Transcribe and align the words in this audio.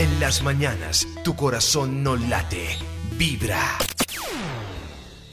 En 0.00 0.18
las 0.18 0.42
mañanas, 0.42 1.06
tu 1.22 1.36
corazón 1.36 2.02
no 2.02 2.16
late, 2.16 2.68
vibra. 3.18 3.60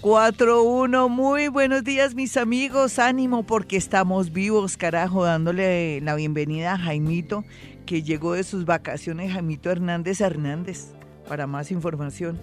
4-1, 0.01 1.07
muy 1.07 1.47
buenos 1.47 1.85
días 1.85 2.15
mis 2.15 2.35
amigos, 2.35 2.99
ánimo 2.99 3.43
porque 3.43 3.77
estamos 3.77 4.33
vivos, 4.33 4.75
carajo, 4.75 5.23
dándole 5.23 6.01
la 6.01 6.15
bienvenida 6.15 6.73
a 6.73 6.77
Jaimito, 6.77 7.45
que 7.85 8.03
llegó 8.03 8.33
de 8.33 8.43
sus 8.43 8.65
vacaciones, 8.65 9.31
Jaimito 9.31 9.71
Hernández 9.71 10.19
Hernández, 10.19 10.87
para 11.29 11.47
más 11.47 11.71
información. 11.71 12.37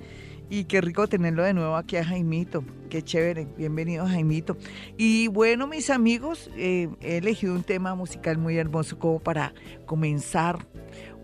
Y 0.49 0.65
qué 0.65 0.81
rico 0.81 1.07
tenerlo 1.07 1.43
de 1.43 1.53
nuevo 1.53 1.77
aquí 1.77 1.97
a 1.97 2.05
Jaimito. 2.07 2.65
Qué 2.89 3.03
chévere. 3.03 3.47
Bienvenido, 3.59 4.07
Jaimito. 4.07 4.57
Y 4.97 5.29
bueno, 5.29 5.67
mis 5.67 5.91
amigos, 5.91 6.51
eh, 6.57 6.89
he 7.03 7.19
elegido 7.19 7.55
un 7.55 7.65
tema 7.65 7.95
musical 7.95 8.39
muy 8.39 8.57
hermoso 8.57 8.99
como 8.99 9.21
para 9.21 9.53
comenzar 9.85 10.67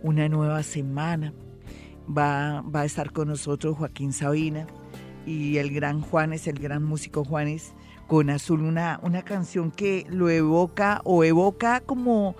una 0.03 0.29
nueva 0.29 0.62
semana. 0.62 1.33
Va, 2.07 2.62
va 2.62 2.80
a 2.80 2.84
estar 2.84 3.12
con 3.12 3.29
nosotros 3.29 3.77
Joaquín 3.77 4.12
Sabina 4.12 4.66
y 5.27 5.59
el 5.59 5.73
gran 5.73 6.01
Juanes, 6.01 6.47
el 6.47 6.59
gran 6.59 6.83
músico 6.83 7.24
Juanes, 7.24 7.73
con 8.07 8.30
Azul, 8.30 8.62
una, 8.62 8.98
una 9.02 9.23
canción 9.23 9.71
que 9.71 10.05
lo 10.09 10.29
evoca 10.29 11.01
o 11.05 11.23
evoca 11.23 11.80
como 11.80 12.34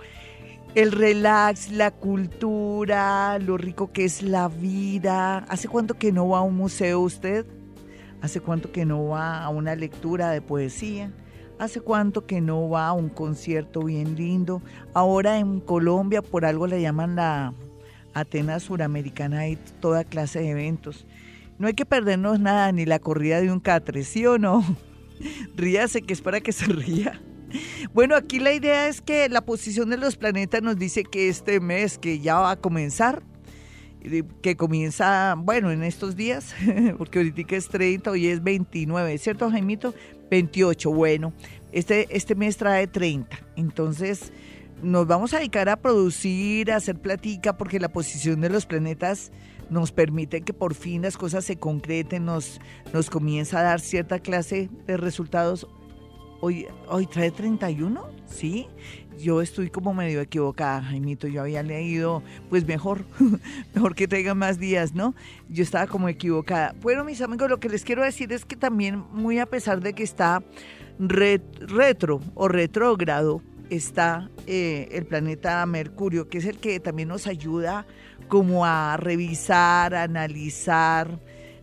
el 0.75 0.91
relax, 0.91 1.71
la 1.71 1.91
cultura, 1.91 3.39
lo 3.39 3.57
rico 3.57 3.91
que 3.91 4.05
es 4.05 4.21
la 4.21 4.47
vida. 4.47 5.39
¿Hace 5.49 5.67
cuánto 5.67 5.95
que 5.95 6.11
no 6.11 6.29
va 6.29 6.39
a 6.39 6.41
un 6.41 6.55
museo 6.55 6.99
usted? 7.01 7.45
¿Hace 8.21 8.39
cuánto 8.39 8.71
que 8.71 8.85
no 8.85 9.07
va 9.07 9.43
a 9.43 9.49
una 9.49 9.75
lectura 9.75 10.31
de 10.31 10.41
poesía? 10.41 11.11
¿Hace 11.61 11.79
cuánto 11.79 12.25
que 12.25 12.41
no 12.41 12.69
va 12.69 12.87
a 12.87 12.93
un 12.93 13.09
concierto 13.09 13.83
bien 13.83 14.15
lindo? 14.15 14.63
Ahora 14.95 15.37
en 15.37 15.59
Colombia 15.59 16.23
por 16.23 16.43
algo 16.43 16.65
le 16.65 16.81
llaman 16.81 17.15
la 17.15 17.53
Atenas 18.15 18.63
Suramericana, 18.63 19.41
hay 19.41 19.59
toda 19.79 20.03
clase 20.03 20.39
de 20.39 20.49
eventos. 20.49 21.05
No 21.59 21.67
hay 21.67 21.75
que 21.75 21.85
perdernos 21.85 22.39
nada, 22.39 22.71
ni 22.71 22.87
la 22.87 22.97
corrida 22.97 23.39
de 23.41 23.51
un 23.51 23.59
catre, 23.59 24.03
¿sí 24.03 24.25
o 24.25 24.39
no? 24.39 24.65
Ríase 25.55 26.01
que 26.01 26.13
es 26.13 26.21
para 26.21 26.41
que 26.41 26.51
se 26.51 26.65
ría. 26.65 27.21
Bueno, 27.93 28.15
aquí 28.15 28.39
la 28.39 28.53
idea 28.53 28.87
es 28.87 28.99
que 28.99 29.29
la 29.29 29.41
posición 29.41 29.91
de 29.91 29.97
los 29.97 30.17
planetas 30.17 30.63
nos 30.63 30.79
dice 30.79 31.03
que 31.03 31.29
este 31.29 31.59
mes 31.59 31.99
que 31.99 32.17
ya 32.17 32.39
va 32.39 32.49
a 32.49 32.55
comenzar, 32.55 33.21
que 34.41 34.57
comienza, 34.57 35.35
bueno, 35.37 35.69
en 35.69 35.83
estos 35.83 36.15
días, 36.15 36.55
porque 36.97 37.19
ahorita 37.19 37.55
es 37.55 37.67
30, 37.67 38.09
hoy 38.09 38.29
es 38.29 38.41
29, 38.41 39.15
¿cierto, 39.19 39.51
Jaimito? 39.51 39.93
28, 40.31 40.91
bueno, 40.91 41.33
este, 41.71 42.07
este 42.09 42.35
mes 42.35 42.57
trae 42.57 42.87
30, 42.87 43.37
entonces 43.57 44.31
nos 44.81 45.05
vamos 45.05 45.33
a 45.33 45.37
dedicar 45.37 45.69
a 45.69 45.75
producir, 45.75 46.71
a 46.71 46.77
hacer 46.77 46.99
platica, 46.99 47.57
porque 47.57 47.79
la 47.79 47.89
posición 47.89 48.41
de 48.41 48.49
los 48.49 48.65
planetas 48.65 49.31
nos 49.69 49.91
permite 49.91 50.41
que 50.41 50.53
por 50.53 50.73
fin 50.73 51.03
las 51.03 51.17
cosas 51.17 51.45
se 51.45 51.57
concreten, 51.57 52.25
nos, 52.25 52.59
nos 52.93 53.09
comienza 53.09 53.59
a 53.59 53.63
dar 53.63 53.79
cierta 53.79 54.19
clase 54.19 54.69
de 54.87 54.97
resultados 54.97 55.67
Hoy, 56.43 56.65
hoy 56.87 57.05
trae 57.05 57.29
31, 57.29 58.03
¿sí? 58.25 58.65
Yo 59.19 59.41
estoy 59.41 59.69
como 59.69 59.93
medio 59.93 60.21
equivocada, 60.21 60.81
Jaimito. 60.81 61.27
Yo 61.27 61.41
había 61.41 61.63
leído, 61.63 62.23
pues 62.49 62.65
mejor, 62.65 63.05
mejor 63.75 63.95
que 63.95 64.07
traiga 64.07 64.33
más 64.33 64.59
días, 64.59 64.93
¿no? 64.93 65.13
Yo 65.49 65.63
estaba 65.63 65.87
como 65.87 66.09
equivocada. 66.09 66.75
Bueno, 66.81 67.03
mis 67.03 67.21
amigos, 67.21 67.49
lo 67.49 67.59
que 67.59 67.69
les 67.69 67.83
quiero 67.83 68.03
decir 68.03 68.31
es 68.31 68.45
que 68.45 68.55
también, 68.55 69.03
muy 69.11 69.39
a 69.39 69.45
pesar 69.45 69.81
de 69.81 69.93
que 69.93 70.03
está 70.03 70.43
retro 70.99 72.21
o 72.35 72.47
retrógrado, 72.47 73.41
está 73.69 74.29
eh, 74.47 74.89
el 74.91 75.05
planeta 75.05 75.65
Mercurio, 75.65 76.27
que 76.27 76.39
es 76.39 76.45
el 76.45 76.57
que 76.57 76.79
también 76.79 77.07
nos 77.07 77.27
ayuda 77.27 77.85
como 78.27 78.65
a 78.65 78.97
revisar, 78.97 79.95
a 79.95 80.03
analizar, 80.03 81.19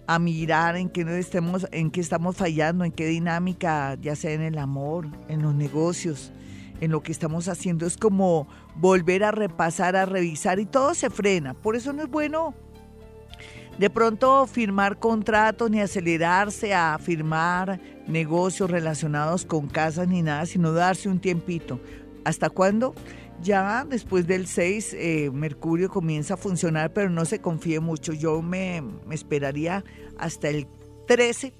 a 0.06 0.18
mirar 0.18 0.76
en 0.76 0.88
qué, 0.88 1.02
estemos, 1.18 1.66
en 1.70 1.90
qué 1.90 2.00
estamos 2.00 2.36
fallando, 2.36 2.84
en 2.84 2.92
qué 2.92 3.06
dinámica, 3.06 3.94
ya 4.00 4.16
sea 4.16 4.32
en 4.32 4.42
el 4.42 4.58
amor, 4.58 5.06
en 5.28 5.42
los 5.42 5.54
negocios, 5.54 6.32
en 6.80 6.90
lo 6.90 7.02
que 7.02 7.12
estamos 7.12 7.48
haciendo. 7.48 7.86
Es 7.86 7.96
como 7.96 8.48
volver 8.76 9.24
a 9.24 9.30
repasar, 9.30 9.96
a 9.96 10.06
revisar 10.06 10.58
y 10.58 10.66
todo 10.66 10.94
se 10.94 11.10
frena. 11.10 11.54
Por 11.54 11.76
eso 11.76 11.92
no 11.92 12.02
es 12.02 12.08
bueno 12.08 12.54
de 13.78 13.90
pronto 13.90 14.46
firmar 14.46 14.98
contratos 14.98 15.70
ni 15.70 15.80
acelerarse 15.80 16.74
a 16.74 16.98
firmar 16.98 17.80
negocios 18.08 18.70
relacionados 18.70 19.44
con 19.44 19.68
casas 19.68 20.08
ni 20.08 20.22
nada, 20.22 20.46
sino 20.46 20.72
darse 20.72 21.08
un 21.08 21.20
tiempito. 21.20 21.80
¿Hasta 22.24 22.50
cuándo? 22.50 22.94
Ya 23.40 23.86
después 23.88 24.26
del 24.26 24.48
6, 24.48 24.94
eh, 24.98 25.30
Mercurio 25.32 25.88
comienza 25.88 26.34
a 26.34 26.36
funcionar, 26.36 26.92
pero 26.92 27.08
no 27.08 27.24
se 27.24 27.40
confíe 27.40 27.78
mucho. 27.78 28.12
Yo 28.12 28.42
me, 28.42 28.82
esperaría 29.12 29.84
hasta 30.18 30.48
el 30.48 30.66
13, 31.06 31.54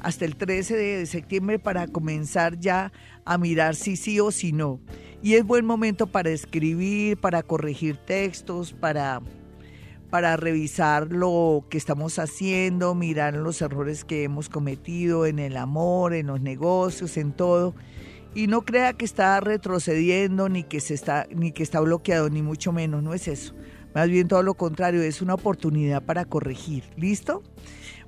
hasta 0.00 0.24
el 0.24 0.36
13 0.36 0.76
de 0.76 1.06
septiembre 1.06 1.60
para 1.60 1.86
comenzar 1.86 2.58
ya 2.58 2.92
a 3.24 3.38
mirar 3.38 3.74
si 3.74 3.96
sí 3.96 4.20
o 4.20 4.30
si 4.30 4.52
no. 4.52 4.80
Y 5.22 5.34
es 5.34 5.44
buen 5.44 5.64
momento 5.64 6.06
para 6.06 6.30
escribir, 6.30 7.16
para 7.16 7.42
corregir 7.42 7.96
textos, 7.96 8.72
para, 8.72 9.20
para 10.10 10.36
revisar 10.36 11.12
lo 11.12 11.64
que 11.70 11.78
estamos 11.78 12.18
haciendo, 12.18 12.94
mirar 12.94 13.34
los 13.34 13.62
errores 13.62 14.04
que 14.04 14.24
hemos 14.24 14.48
cometido 14.48 15.26
en 15.26 15.38
el 15.38 15.56
amor, 15.56 16.14
en 16.14 16.26
los 16.26 16.40
negocios, 16.40 17.16
en 17.16 17.32
todo 17.32 17.74
y 18.34 18.46
no 18.46 18.62
crea 18.62 18.94
que 18.94 19.04
está 19.04 19.38
retrocediendo 19.40 20.48
ni 20.48 20.64
que 20.64 20.80
se 20.80 20.94
está 20.94 21.26
ni 21.34 21.52
que 21.52 21.62
está 21.62 21.80
bloqueado 21.80 22.30
ni 22.30 22.42
mucho 22.42 22.72
menos, 22.72 23.02
no 23.02 23.14
es 23.14 23.28
eso. 23.28 23.54
Más 23.94 24.08
bien 24.08 24.26
todo 24.26 24.42
lo 24.42 24.54
contrario, 24.54 25.02
es 25.02 25.20
una 25.20 25.34
oportunidad 25.34 26.02
para 26.02 26.24
corregir. 26.24 26.84
¿Listo? 26.96 27.42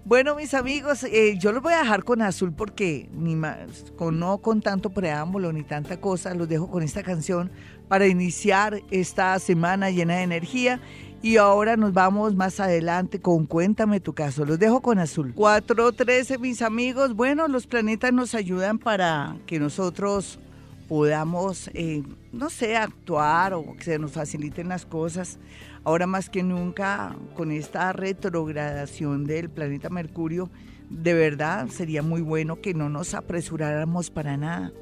Bueno, 0.07 0.35
mis 0.35 0.53
amigos, 0.53 1.03
eh, 1.05 1.39
yo 1.39 1.51
los 1.51 1.63
voy 1.63 1.73
a 1.73 1.79
dejar 1.79 2.05
con 2.05 2.21
azul 2.21 2.53
porque 2.53 3.09
ni 3.15 3.37
más, 3.37 3.91
con, 3.97 4.19
no 4.19 4.37
con 4.37 4.61
tanto 4.61 4.91
preámbulo 4.91 5.51
ni 5.51 5.63
tanta 5.63 5.99
cosa, 5.99 6.35
los 6.35 6.47
dejo 6.47 6.71
con 6.71 6.83
esta 6.83 7.03
canción 7.03 7.51
para 7.89 8.07
iniciar 8.07 8.83
esta 8.91 9.39
semana 9.39 9.91
llena 9.91 10.17
de 10.17 10.23
energía 10.25 10.79
y 11.23 11.39
ahora 11.39 11.79
nos 11.79 11.95
vamos 11.95 12.35
más 12.35 12.61
adelante 12.61 13.19
con 13.19 13.47
Cuéntame 13.47 13.99
tu 13.99 14.13
caso. 14.13 14.45
Los 14.45 14.59
dejo 14.59 14.83
con 14.83 14.99
azul. 14.99 15.33
413, 15.35 16.37
mis 16.37 16.61
amigos. 16.61 17.15
Bueno, 17.15 17.49
los 17.49 17.67
planetas 17.67 18.13
nos 18.13 18.35
ayudan 18.35 18.79
para 18.79 19.39
que 19.47 19.59
nosotros 19.59 20.39
podamos, 20.87 21.71
eh, 21.73 22.03
no 22.31 22.51
sé, 22.51 22.77
actuar 22.77 23.55
o 23.55 23.75
que 23.75 23.85
se 23.85 23.99
nos 23.99 24.13
faciliten 24.13 24.69
las 24.69 24.85
cosas. 24.85 25.39
Ahora 25.85 26.07
más 26.07 26.31
que 26.31 26.43
nunca, 26.43 27.15
con 27.37 27.53
esta 27.53 27.93
retrogradación 27.93 29.25
del 29.25 29.51
planeta 29.51 29.91
Mercurio, 29.91 30.51
de 30.89 31.13
verdad 31.13 31.69
sería 31.69 32.03
muy 32.03 32.23
bueno 32.23 32.63
que 32.63 32.73
no 32.73 32.89
nos 32.89 33.13
apresuráramos 33.13 34.11
para 34.11 34.39
nada, 34.39 34.73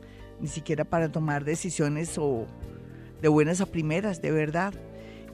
ni 0.40 0.46
siquiera 0.46 0.84
para 0.84 1.10
tomar 1.10 1.44
decisiones 1.44 2.18
o 2.18 2.46
de 3.20 3.26
buenas 3.26 3.60
a 3.60 3.66
primeras, 3.66 4.22
de 4.22 4.30
verdad. 4.30 4.74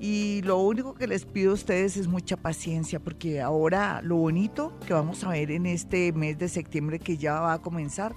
Y 0.01 0.41
lo 0.43 0.59
único 0.59 0.95
que 0.95 1.07
les 1.07 1.27
pido 1.27 1.51
a 1.51 1.55
ustedes 1.55 1.99
es 1.99 2.09
mucha 2.09 2.39
paciencia, 2.39 2.99
porque 2.99 3.43
ahora 3.43 4.01
lo 4.03 4.17
bonito 4.17 4.73
que 4.87 4.95
vamos 4.95 5.23
a 5.23 5.31
ver 5.31 5.51
en 5.51 5.67
este 5.67 6.12
mes 6.12 6.39
de 6.39 6.49
septiembre 6.49 6.99
que 6.99 7.19
ya 7.19 7.41
va 7.41 7.53
a 7.53 7.59
comenzar 7.59 8.15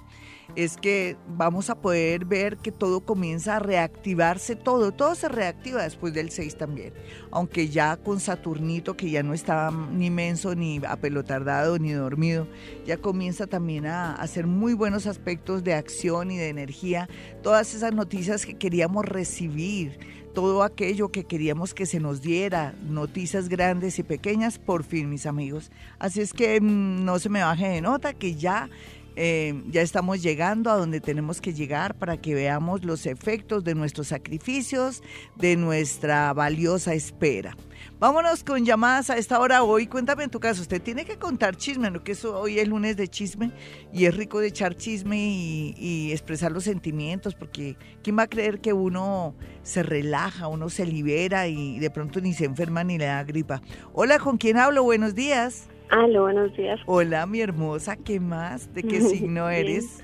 es 0.54 0.76
que 0.76 1.16
vamos 1.26 1.70
a 1.70 1.74
poder 1.74 2.24
ver 2.24 2.56
que 2.58 2.72
todo 2.72 3.00
comienza 3.00 3.56
a 3.56 3.58
reactivarse, 3.58 4.56
todo, 4.56 4.92
todo 4.92 5.14
se 5.14 5.28
reactiva 5.28 5.82
después 5.82 6.12
del 6.12 6.30
6 6.30 6.56
también, 6.56 6.92
aunque 7.30 7.68
ya 7.68 7.96
con 7.96 8.20
Saturnito, 8.20 8.96
que 8.96 9.10
ya 9.10 9.22
no 9.22 9.34
está 9.34 9.70
ni 9.70 10.10
menso, 10.10 10.54
ni 10.54 10.80
apelotardado, 10.86 11.78
ni 11.78 11.92
dormido, 11.92 12.46
ya 12.84 12.98
comienza 12.98 13.46
también 13.46 13.86
a 13.86 14.14
hacer 14.14 14.46
muy 14.46 14.74
buenos 14.74 15.06
aspectos 15.06 15.64
de 15.64 15.74
acción 15.74 16.30
y 16.30 16.36
de 16.36 16.48
energía, 16.48 17.08
todas 17.42 17.74
esas 17.74 17.94
noticias 17.94 18.44
que 18.44 18.54
queríamos 18.54 19.06
recibir, 19.06 19.98
todo 20.34 20.62
aquello 20.62 21.10
que 21.10 21.24
queríamos 21.24 21.74
que 21.74 21.86
se 21.86 22.00
nos 22.00 22.22
diera, 22.22 22.74
noticias 22.88 23.48
grandes 23.48 23.98
y 23.98 24.02
pequeñas, 24.02 24.58
por 24.58 24.82
fin, 24.82 25.10
mis 25.10 25.26
amigos. 25.26 25.70
Así 25.98 26.20
es 26.20 26.32
que 26.32 26.60
mm, 26.60 27.04
no 27.04 27.18
se 27.18 27.28
me 27.28 27.42
baje 27.42 27.68
de 27.68 27.80
nota, 27.82 28.14
que 28.14 28.34
ya 28.34 28.70
eh, 29.16 29.62
ya 29.70 29.82
estamos 29.82 30.22
llegando 30.22 30.70
a 30.70 30.76
donde 30.76 31.00
tenemos 31.00 31.40
que 31.40 31.52
llegar 31.52 31.94
para 31.94 32.16
que 32.16 32.34
veamos 32.34 32.84
los 32.84 33.06
efectos 33.06 33.64
de 33.64 33.74
nuestros 33.74 34.08
sacrificios, 34.08 35.02
de 35.36 35.56
nuestra 35.56 36.32
valiosa 36.32 36.94
espera. 36.94 37.56
Vámonos 37.98 38.42
con 38.42 38.64
llamadas 38.64 39.10
a 39.10 39.16
esta 39.16 39.38
hora 39.38 39.62
hoy. 39.62 39.86
Cuéntame 39.86 40.24
en 40.24 40.30
tu 40.30 40.40
caso, 40.40 40.62
usted 40.62 40.82
tiene 40.82 41.04
que 41.04 41.18
contar 41.18 41.56
chisme, 41.56 41.90
¿no? 41.90 42.02
Que 42.02 42.12
eso, 42.12 42.38
hoy 42.38 42.58
es 42.58 42.66
lunes 42.66 42.96
de 42.96 43.08
chisme 43.08 43.52
y 43.92 44.06
es 44.06 44.16
rico 44.16 44.40
de 44.40 44.48
echar 44.48 44.76
chisme 44.76 45.16
y, 45.18 45.74
y, 45.78 46.12
expresar 46.12 46.50
los 46.52 46.64
sentimientos, 46.64 47.34
porque 47.34 47.76
¿quién 48.02 48.18
va 48.18 48.22
a 48.22 48.28
creer 48.28 48.60
que 48.60 48.72
uno 48.72 49.34
se 49.62 49.82
relaja, 49.82 50.48
uno 50.48 50.68
se 50.68 50.86
libera 50.86 51.46
y 51.46 51.78
de 51.78 51.90
pronto 51.90 52.20
ni 52.20 52.34
se 52.34 52.44
enferma 52.44 52.82
ni 52.82 52.98
le 52.98 53.06
da 53.06 53.22
gripa? 53.24 53.62
Hola, 53.92 54.18
¿con 54.18 54.36
quién 54.36 54.58
hablo? 54.58 54.82
Buenos 54.82 55.14
días. 55.14 55.68
Aló, 55.92 56.22
buenos 56.22 56.56
días. 56.56 56.80
Hola, 56.86 57.26
mi 57.26 57.42
hermosa, 57.42 57.96
¿qué 57.96 58.18
más? 58.18 58.72
¿De 58.72 58.82
qué 58.82 59.00
signo 59.02 59.50
eres? 59.50 60.02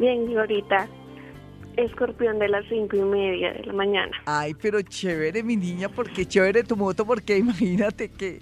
Bien, 0.00 0.26
Glorita. 0.26 0.88
Escorpión 1.76 2.40
de 2.40 2.48
las 2.48 2.64
cinco 2.68 2.96
y 2.96 3.02
media 3.02 3.52
de 3.52 3.64
la 3.66 3.72
mañana. 3.72 4.10
Ay, 4.26 4.54
pero 4.60 4.82
chévere, 4.82 5.44
mi 5.44 5.54
niña, 5.54 5.88
porque 5.88 6.26
chévere 6.26 6.64
tu 6.64 6.76
moto, 6.76 7.06
porque 7.06 7.38
imagínate 7.38 8.10
que, 8.10 8.40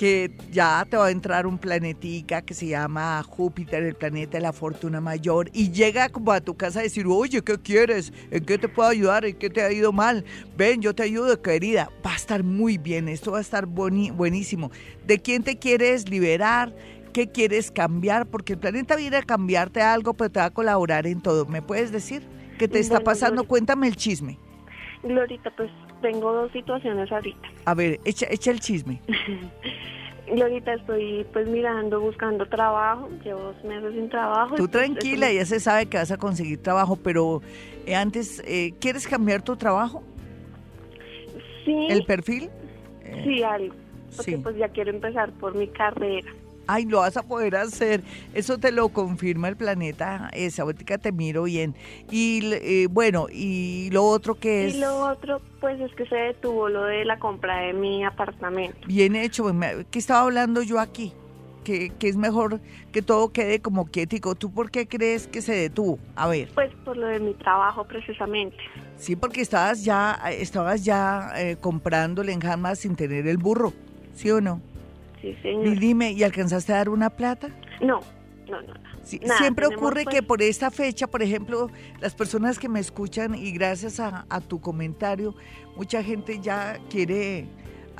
que 0.00 0.30
ya 0.50 0.86
te 0.88 0.96
va 0.96 1.08
a 1.08 1.10
entrar 1.10 1.46
un 1.46 1.58
planetica 1.58 2.40
que 2.40 2.54
se 2.54 2.68
llama 2.68 3.22
Júpiter, 3.22 3.82
el 3.82 3.94
planeta 3.94 4.38
de 4.38 4.40
la 4.40 4.54
fortuna 4.54 4.98
mayor, 4.98 5.50
y 5.52 5.72
llega 5.72 6.08
como 6.08 6.32
a 6.32 6.40
tu 6.40 6.56
casa 6.56 6.80
a 6.80 6.84
decir, 6.84 7.04
oye, 7.06 7.42
¿qué 7.42 7.58
quieres? 7.58 8.10
¿En 8.30 8.46
qué 8.46 8.56
te 8.56 8.66
puedo 8.66 8.88
ayudar? 8.88 9.26
¿En 9.26 9.36
qué 9.36 9.50
te 9.50 9.60
ha 9.60 9.70
ido 9.70 9.92
mal? 9.92 10.24
Ven, 10.56 10.80
yo 10.80 10.94
te 10.94 11.02
ayudo, 11.02 11.42
querida. 11.42 11.90
Va 12.02 12.14
a 12.14 12.16
estar 12.16 12.42
muy 12.42 12.78
bien, 12.78 13.08
esto 13.08 13.32
va 13.32 13.38
a 13.38 13.42
estar 13.42 13.66
buenísimo. 13.66 14.70
¿De 15.06 15.18
quién 15.18 15.42
te 15.42 15.58
quieres 15.58 16.08
liberar? 16.08 16.74
¿Qué 17.12 17.26
quieres 17.30 17.70
cambiar? 17.70 18.24
Porque 18.24 18.54
el 18.54 18.58
planeta 18.58 18.96
viene 18.96 19.18
a 19.18 19.22
cambiarte 19.22 19.82
algo, 19.82 20.14
pero 20.14 20.30
te 20.30 20.40
va 20.40 20.46
a 20.46 20.50
colaborar 20.50 21.06
en 21.06 21.20
todo. 21.20 21.44
¿Me 21.44 21.60
puedes 21.60 21.92
decir? 21.92 22.26
¿Qué 22.58 22.68
te 22.68 22.78
está 22.78 23.00
pasando? 23.00 23.44
Cuéntame 23.44 23.86
el 23.86 23.96
chisme. 23.96 24.38
Glorita, 25.02 25.54
pues 25.58 25.70
tengo 26.00 26.32
dos 26.32 26.52
situaciones 26.52 27.10
ahorita. 27.10 27.48
A 27.64 27.74
ver, 27.74 28.00
echa, 28.04 28.26
echa 28.30 28.50
el 28.50 28.60
chisme. 28.60 29.00
Glorita, 30.32 30.74
estoy 30.74 31.26
pues 31.32 31.48
mirando, 31.48 32.00
buscando 32.00 32.46
trabajo, 32.46 33.08
llevo 33.24 33.40
dos 33.40 33.64
meses 33.64 33.92
sin 33.94 34.08
trabajo. 34.08 34.54
Tú 34.54 34.68
tranquila, 34.68 35.32
ya 35.32 35.44
se 35.44 35.58
sabe 35.58 35.86
que 35.86 35.96
vas 35.96 36.12
a 36.12 36.18
conseguir 36.18 36.62
trabajo, 36.62 36.96
pero 36.96 37.42
eh, 37.84 37.96
antes, 37.96 38.40
eh, 38.46 38.72
¿quieres 38.80 39.08
cambiar 39.08 39.42
tu 39.42 39.56
trabajo? 39.56 40.04
Sí. 41.64 41.86
¿El 41.90 42.04
perfil? 42.04 42.48
sí, 43.24 43.42
algo. 43.42 43.74
Porque 44.16 44.38
pues 44.38 44.56
ya 44.56 44.68
quiero 44.68 44.90
empezar 44.90 45.32
por 45.32 45.54
mi 45.54 45.68
carrera 45.68 46.32
ay, 46.70 46.84
lo 46.86 46.98
vas 46.98 47.16
a 47.16 47.22
poder 47.22 47.56
hacer. 47.56 48.02
Eso 48.32 48.58
te 48.58 48.70
lo 48.70 48.88
confirma 48.90 49.48
el 49.48 49.56
planeta, 49.56 50.30
esa 50.32 50.64
óptica 50.64 50.98
te 50.98 51.12
miro 51.12 51.44
bien. 51.44 51.74
Y 52.10 52.40
eh, 52.52 52.86
bueno, 52.88 53.26
y 53.30 53.90
lo 53.92 54.04
otro 54.04 54.36
que 54.36 54.66
es... 54.66 54.74
Y 54.76 54.80
lo 54.80 55.08
otro, 55.08 55.40
pues 55.60 55.80
es 55.80 55.92
que 55.94 56.06
se 56.06 56.14
detuvo 56.14 56.68
lo 56.68 56.84
de 56.84 57.04
la 57.04 57.18
compra 57.18 57.60
de 57.62 57.72
mi 57.72 58.04
apartamento. 58.04 58.78
Bien 58.86 59.16
hecho, 59.16 59.44
¿qué 59.90 59.98
estaba 59.98 60.20
hablando 60.20 60.62
yo 60.62 60.78
aquí? 60.78 61.12
Que, 61.64 61.90
que, 61.90 62.08
es 62.08 62.16
mejor 62.16 62.58
que 62.90 63.02
todo 63.02 63.32
quede 63.32 63.60
como 63.60 63.90
quietico. 63.90 64.34
¿Tú 64.34 64.50
por 64.50 64.70
qué 64.70 64.88
crees 64.88 65.26
que 65.26 65.42
se 65.42 65.54
detuvo? 65.54 65.98
A 66.16 66.26
ver. 66.26 66.48
Pues 66.54 66.72
por 66.86 66.96
lo 66.96 67.06
de 67.06 67.20
mi 67.20 67.34
trabajo 67.34 67.84
precisamente. 67.84 68.56
Sí, 68.96 69.14
porque 69.14 69.42
estabas 69.42 69.84
ya, 69.84 70.18
estabas 70.30 70.84
ya 70.84 71.32
eh, 71.36 71.56
comprándole 71.60 72.32
en 72.32 72.40
jamás 72.40 72.78
sin 72.78 72.96
tener 72.96 73.26
el 73.26 73.36
burro, 73.36 73.74
¿sí 74.14 74.30
o 74.30 74.40
no? 74.40 74.62
Sí, 75.20 75.36
señor. 75.42 75.66
Y 75.66 75.78
dime, 75.78 76.12
¿y 76.12 76.22
alcanzaste 76.22 76.72
a 76.72 76.76
dar 76.76 76.88
una 76.88 77.10
plata? 77.10 77.48
No, 77.80 78.00
no, 78.48 78.62
no. 78.62 78.74
siempre 79.38 79.66
ocurre 79.66 80.04
que 80.04 80.22
por 80.22 80.42
esta 80.42 80.70
fecha, 80.70 81.06
por 81.06 81.22
ejemplo, 81.22 81.70
las 82.00 82.14
personas 82.14 82.58
que 82.58 82.68
me 82.68 82.80
escuchan 82.80 83.34
y 83.34 83.52
gracias 83.52 84.00
a, 84.00 84.26
a 84.28 84.40
tu 84.40 84.60
comentario, 84.60 85.34
mucha 85.76 86.02
gente 86.02 86.40
ya 86.40 86.78
quiere 86.88 87.48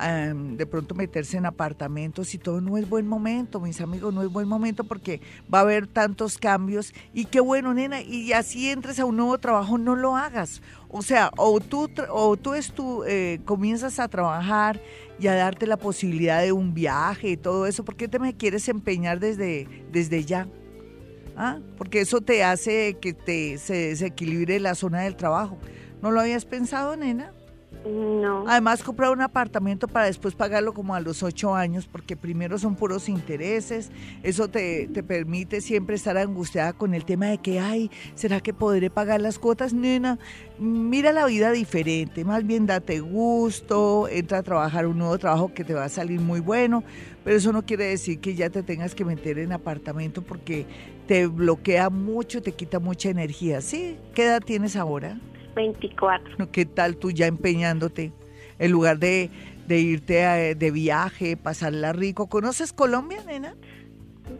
de 0.01 0.65
pronto 0.65 0.95
meterse 0.95 1.37
en 1.37 1.45
apartamentos 1.45 2.33
y 2.33 2.37
todo 2.37 2.59
no 2.59 2.77
es 2.77 2.89
buen 2.89 3.07
momento, 3.07 3.59
mis 3.59 3.81
amigos, 3.81 4.13
no 4.13 4.23
es 4.23 4.29
buen 4.29 4.47
momento 4.47 4.83
porque 4.83 5.21
va 5.53 5.59
a 5.59 5.61
haber 5.61 5.87
tantos 5.87 6.37
cambios 6.37 6.93
y 7.13 7.25
qué 7.25 7.39
bueno, 7.39 7.73
nena, 7.73 8.01
y 8.01 8.33
así 8.33 8.69
entres 8.69 8.99
a 8.99 9.05
un 9.05 9.17
nuevo 9.17 9.37
trabajo, 9.37 9.77
no 9.77 9.95
lo 9.95 10.17
hagas. 10.17 10.61
O 10.89 11.01
sea, 11.01 11.31
o 11.37 11.59
tú, 11.59 11.89
o 12.09 12.35
tú, 12.35 12.53
es 12.53 12.73
tú 12.73 13.03
eh, 13.05 13.39
comienzas 13.45 13.99
a 13.99 14.07
trabajar 14.07 14.81
y 15.19 15.27
a 15.27 15.35
darte 15.35 15.67
la 15.67 15.77
posibilidad 15.77 16.41
de 16.41 16.51
un 16.51 16.73
viaje 16.73 17.29
y 17.29 17.37
todo 17.37 17.67
eso, 17.67 17.85
¿por 17.85 17.95
qué 17.95 18.07
te 18.07 18.19
me 18.19 18.35
quieres 18.35 18.67
empeñar 18.69 19.19
desde, 19.19 19.67
desde 19.91 20.25
ya? 20.25 20.47
¿Ah? 21.37 21.59
Porque 21.77 22.01
eso 22.01 22.21
te 22.21 22.43
hace 22.43 22.97
que 22.99 23.13
te, 23.13 23.57
se 23.57 23.73
desequilibre 23.89 24.59
la 24.59 24.75
zona 24.75 25.01
del 25.01 25.15
trabajo. 25.15 25.57
¿No 26.01 26.11
lo 26.11 26.19
habías 26.19 26.45
pensado, 26.45 26.95
nena? 26.97 27.31
No. 27.85 28.45
Además, 28.47 28.83
comprar 28.83 29.11
un 29.11 29.21
apartamento 29.21 29.87
para 29.87 30.05
después 30.05 30.35
pagarlo 30.35 30.73
como 30.73 30.93
a 30.93 30.99
los 30.99 31.23
ocho 31.23 31.55
años, 31.55 31.87
porque 31.91 32.15
primero 32.15 32.57
son 32.59 32.75
puros 32.75 33.09
intereses. 33.09 33.89
Eso 34.21 34.47
te, 34.49 34.87
te 34.87 35.01
permite 35.01 35.61
siempre 35.61 35.95
estar 35.95 36.17
angustiada 36.17 36.73
con 36.73 36.93
el 36.93 37.05
tema 37.05 37.27
de 37.27 37.39
que, 37.39 37.59
ay, 37.59 37.89
¿será 38.13 38.39
que 38.39 38.53
podré 38.53 38.89
pagar 38.89 39.21
las 39.21 39.39
cuotas? 39.39 39.73
Nena, 39.73 40.19
mira 40.59 41.11
la 41.11 41.25
vida 41.25 41.51
diferente. 41.51 42.23
Más 42.23 42.45
bien 42.45 42.67
date 42.67 42.99
gusto, 42.99 44.07
entra 44.09 44.39
a 44.39 44.43
trabajar 44.43 44.85
un 44.85 44.99
nuevo 44.99 45.17
trabajo 45.17 45.53
que 45.53 45.63
te 45.63 45.73
va 45.73 45.85
a 45.85 45.89
salir 45.89 46.19
muy 46.19 46.39
bueno. 46.39 46.83
Pero 47.23 47.37
eso 47.37 47.51
no 47.51 47.65
quiere 47.65 47.85
decir 47.85 48.19
que 48.19 48.35
ya 48.35 48.49
te 48.49 48.63
tengas 48.63 48.95
que 48.95 49.05
meter 49.05 49.39
en 49.39 49.51
apartamento 49.51 50.21
porque 50.21 50.65
te 51.07 51.27
bloquea 51.27 51.89
mucho, 51.89 52.41
te 52.41 52.51
quita 52.51 52.79
mucha 52.79 53.09
energía. 53.09 53.61
¿Sí? 53.61 53.97
¿Qué 54.13 54.25
edad 54.25 54.41
tienes 54.43 54.75
ahora? 54.75 55.19
24. 55.55 56.51
¿Qué 56.51 56.65
tal 56.65 56.97
tú 56.97 57.11
ya 57.11 57.27
empeñándote? 57.27 58.11
En 58.59 58.71
lugar 58.71 58.99
de, 58.99 59.29
irte 59.69 60.55
de 60.55 60.71
viaje, 60.71 61.37
pasarla 61.37 61.93
rico. 61.93 62.27
¿Conoces 62.27 62.73
Colombia, 62.73 63.23
nena? 63.25 63.55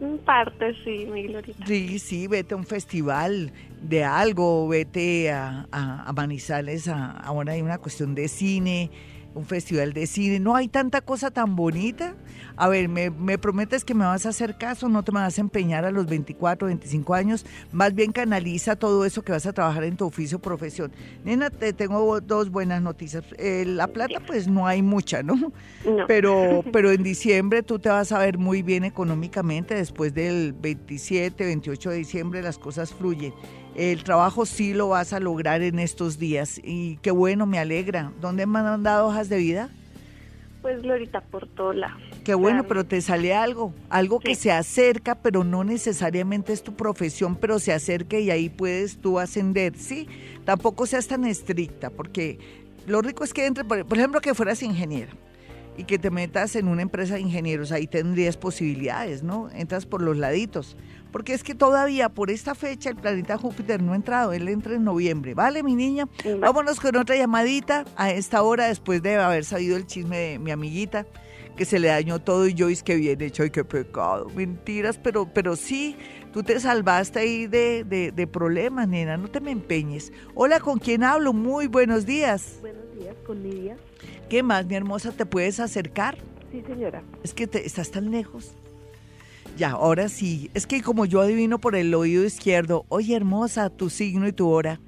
En 0.00 0.18
parte, 0.18 0.74
sí, 0.84 1.06
mi 1.06 1.24
glorita. 1.24 1.66
Sí, 1.66 1.98
sí, 1.98 2.26
vete 2.26 2.54
a 2.54 2.56
un 2.56 2.64
festival 2.64 3.52
de 3.82 4.04
algo, 4.04 4.68
vete 4.68 5.30
a, 5.30 5.66
a, 5.70 6.12
Manizales, 6.12 6.88
ahora 6.88 7.52
hay 7.52 7.62
una 7.62 7.78
cuestión 7.78 8.14
de 8.14 8.28
cine, 8.28 8.90
un 9.34 9.44
festival 9.44 9.92
de 9.92 10.06
cine, 10.06 10.40
no 10.40 10.54
hay 10.56 10.68
tanta 10.68 11.00
cosa 11.00 11.30
tan 11.30 11.56
bonita. 11.56 12.14
A 12.56 12.68
ver, 12.68 12.88
me, 12.88 13.38
prometes 13.38 13.84
que 13.84 13.94
me 13.94 14.04
vas 14.04 14.26
a 14.26 14.30
hacer 14.30 14.56
caso, 14.56 14.88
no 14.88 15.02
te 15.02 15.12
me 15.12 15.20
vas 15.20 15.38
a 15.38 15.40
empeñar 15.40 15.84
a 15.84 15.90
los 15.90 16.06
24, 16.06 16.66
25 16.66 17.14
años, 17.14 17.46
más 17.72 17.94
bien 17.94 18.12
canaliza 18.12 18.76
todo 18.76 19.04
eso 19.04 19.22
que 19.22 19.32
vas 19.32 19.46
a 19.46 19.52
trabajar 19.52 19.84
en 19.84 19.96
tu 19.96 20.06
oficio 20.06 20.38
profesión. 20.38 20.92
Nena, 21.24 21.50
te 21.50 21.72
tengo 21.72 22.20
dos 22.20 22.50
buenas 22.50 22.82
noticias. 22.82 23.24
Eh, 23.38 23.64
la 23.66 23.88
plata, 23.88 24.20
pues 24.26 24.48
no 24.48 24.66
hay 24.66 24.82
mucha, 24.82 25.22
¿no? 25.22 25.34
no. 25.34 26.06
Pero, 26.06 26.64
pero 26.72 26.90
en 26.90 27.02
diciembre 27.02 27.62
tú 27.62 27.78
te 27.78 27.88
vas 27.88 28.12
a 28.12 28.18
ver 28.18 28.38
muy 28.38 28.62
bien 28.62 28.84
económicamente, 28.84 29.74
después 29.74 30.14
del 30.14 30.52
27, 30.52 31.44
28 31.44 31.90
de 31.90 31.96
diciembre 31.96 32.42
las 32.42 32.58
cosas 32.58 32.92
fluyen 32.92 33.32
el 33.74 34.04
trabajo 34.04 34.44
sí 34.44 34.74
lo 34.74 34.88
vas 34.88 35.12
a 35.12 35.20
lograr 35.20 35.62
en 35.62 35.78
estos 35.78 36.18
días 36.18 36.60
y 36.62 36.96
qué 36.98 37.10
bueno, 37.10 37.46
me 37.46 37.58
alegra. 37.58 38.12
¿Dónde 38.20 38.46
me 38.46 38.58
han 38.58 38.82
dado 38.82 39.08
hojas 39.08 39.28
de 39.28 39.38
vida? 39.38 39.70
Pues 40.60 40.82
Glorita, 40.82 41.20
por 41.22 41.48
todo 41.48 41.72
lado. 41.72 41.96
Qué 42.24 42.34
bueno, 42.34 42.64
pero 42.68 42.84
te 42.84 43.00
sale 43.00 43.34
algo, 43.34 43.74
algo 43.90 44.20
que 44.20 44.34
se 44.34 44.52
acerca, 44.52 45.16
pero 45.16 45.42
no 45.42 45.64
necesariamente 45.64 46.52
es 46.52 46.62
tu 46.62 46.74
profesión, 46.74 47.34
pero 47.36 47.58
se 47.58 47.72
acerca 47.72 48.18
y 48.18 48.30
ahí 48.30 48.48
puedes 48.48 48.98
tú 48.98 49.18
ascender, 49.18 49.76
¿sí? 49.76 50.06
Tampoco 50.44 50.86
seas 50.86 51.08
tan 51.08 51.24
estricta, 51.24 51.90
porque 51.90 52.38
lo 52.86 53.02
rico 53.02 53.24
es 53.24 53.34
que 53.34 53.46
entre, 53.46 53.64
por 53.64 53.98
ejemplo, 53.98 54.20
que 54.20 54.34
fueras 54.34 54.62
ingeniera 54.62 55.12
y 55.76 55.84
que 55.84 55.98
te 55.98 56.10
metas 56.10 56.54
en 56.54 56.68
una 56.68 56.82
empresa 56.82 57.14
de 57.14 57.22
ingenieros, 57.22 57.72
ahí 57.72 57.86
tendrías 57.86 58.36
posibilidades, 58.36 59.22
¿no? 59.22 59.48
Entras 59.54 59.86
por 59.86 60.02
los 60.02 60.16
laditos. 60.16 60.76
Porque 61.10 61.34
es 61.34 61.42
que 61.42 61.54
todavía 61.54 62.08
por 62.08 62.30
esta 62.30 62.54
fecha 62.54 62.88
el 62.90 62.96
planeta 62.96 63.36
Júpiter 63.36 63.82
no 63.82 63.92
ha 63.92 63.96
entrado, 63.96 64.32
él 64.32 64.48
entra 64.48 64.74
en 64.74 64.84
noviembre. 64.84 65.34
¿Vale, 65.34 65.62
mi 65.62 65.74
niña? 65.74 66.08
Vámonos 66.40 66.80
con 66.80 66.96
otra 66.96 67.16
llamadita 67.16 67.84
a 67.96 68.10
esta 68.10 68.42
hora, 68.42 68.66
después 68.66 69.02
de 69.02 69.16
haber 69.16 69.44
sabido 69.44 69.76
el 69.76 69.86
chisme 69.86 70.16
de 70.16 70.38
mi 70.38 70.50
amiguita, 70.50 71.06
que 71.56 71.64
se 71.64 71.78
le 71.78 71.88
dañó 71.88 72.18
todo 72.18 72.46
y 72.46 72.54
Joyce 72.56 72.82
que 72.82 72.96
bien 72.96 73.20
hecho, 73.20 73.42
ay, 73.42 73.50
qué 73.50 73.64
pecado. 73.64 74.28
Mentiras, 74.34 74.98
pero, 74.98 75.28
pero 75.32 75.56
sí, 75.56 75.96
tú 76.32 76.42
te 76.42 76.58
salvaste 76.60 77.20
ahí 77.20 77.46
de, 77.46 77.84
de, 77.84 78.12
de 78.12 78.26
problemas, 78.26 78.88
nena, 78.88 79.16
no 79.16 79.28
te 79.28 79.40
me 79.40 79.50
empeñes. 79.50 80.12
Hola, 80.34 80.60
¿con 80.60 80.78
quién 80.78 81.04
hablo? 81.04 81.32
Muy 81.32 81.66
buenos 81.66 82.06
días. 82.06 82.58
Buenos 82.60 82.84
días, 82.98 83.14
con 83.26 83.42
Lidia. 83.42 83.76
¿Qué 84.28 84.42
más, 84.42 84.66
mi 84.66 84.74
hermosa? 84.74 85.12
¿Te 85.12 85.26
puedes 85.26 85.60
acercar? 85.60 86.16
Sí, 86.50 86.62
señora. 86.66 87.02
Es 87.22 87.34
que 87.34 87.46
te, 87.46 87.66
estás 87.66 87.90
tan 87.90 88.10
lejos. 88.10 88.52
Ya, 89.56 89.72
ahora 89.72 90.08
sí. 90.08 90.50
Es 90.54 90.66
que 90.66 90.82
como 90.82 91.04
yo 91.04 91.20
adivino 91.20 91.58
por 91.58 91.76
el 91.76 91.94
oído 91.94 92.24
izquierdo, 92.24 92.86
oye 92.88 93.14
hermosa, 93.14 93.68
tu 93.70 93.90
signo 93.90 94.26
y 94.26 94.32
tu 94.32 94.48
hora. 94.48 94.80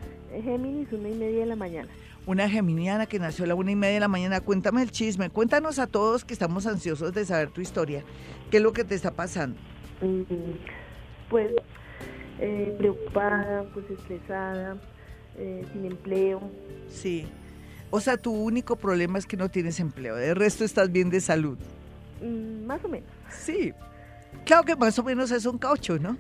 Géminis, 0.43 0.91
una 0.93 1.09
y 1.09 1.15
media 1.15 1.41
de 1.41 1.47
la 1.47 1.57
mañana. 1.57 1.89
Una 2.27 2.49
geminiana 2.49 3.07
que 3.07 3.19
nació 3.19 3.45
a 3.45 3.49
la 3.49 3.55
una 3.55 3.71
y 3.71 3.77
media 3.77 3.95
de 3.95 4.01
la 4.01 4.09
mañana. 4.09 4.41
Cuéntame 4.41 4.83
el 4.83 4.91
chisme. 4.91 5.29
Cuéntanos 5.29 5.79
a 5.79 5.87
todos 5.87 6.25
que 6.25 6.33
estamos 6.33 6.67
ansiosos 6.67 7.13
de 7.13 7.27
saber 7.27 7.51
tu 7.51 7.61
historia. 7.61 8.03
¿Qué 8.51 8.57
es 8.57 8.63
lo 8.63 8.73
que 8.73 8.85
te 8.85 8.95
está 8.95 9.11
pasando? 9.11 9.59
Mm, 10.01 10.23
pues 11.29 11.53
eh, 12.41 12.75
preocupada, 12.79 13.65
pues 13.75 13.91
estresada, 13.91 14.77
eh, 15.37 15.67
sin 15.73 15.85
empleo. 15.85 16.41
Sí. 16.89 17.27
O 17.91 18.01
sea, 18.01 18.17
tu 18.17 18.33
único 18.33 18.77
problema 18.77 19.19
es 19.19 19.27
que 19.27 19.37
no 19.37 19.51
tienes 19.51 19.79
empleo. 19.79 20.17
De 20.17 20.35
resto 20.35 20.65
estás 20.65 20.91
bien 20.91 21.11
de 21.11 21.21
salud. 21.21 21.59
Mm, 22.23 22.65
más 22.65 22.83
o 22.85 22.89
menos. 22.89 23.09
Sí. 23.29 23.73
Claro 24.45 24.63
que 24.65 24.77
más 24.77 24.99
o 24.99 25.03
menos 25.05 25.31
es 25.31 25.47
un 25.47 25.59
caucho, 25.59 25.99
¿no? 25.99 26.17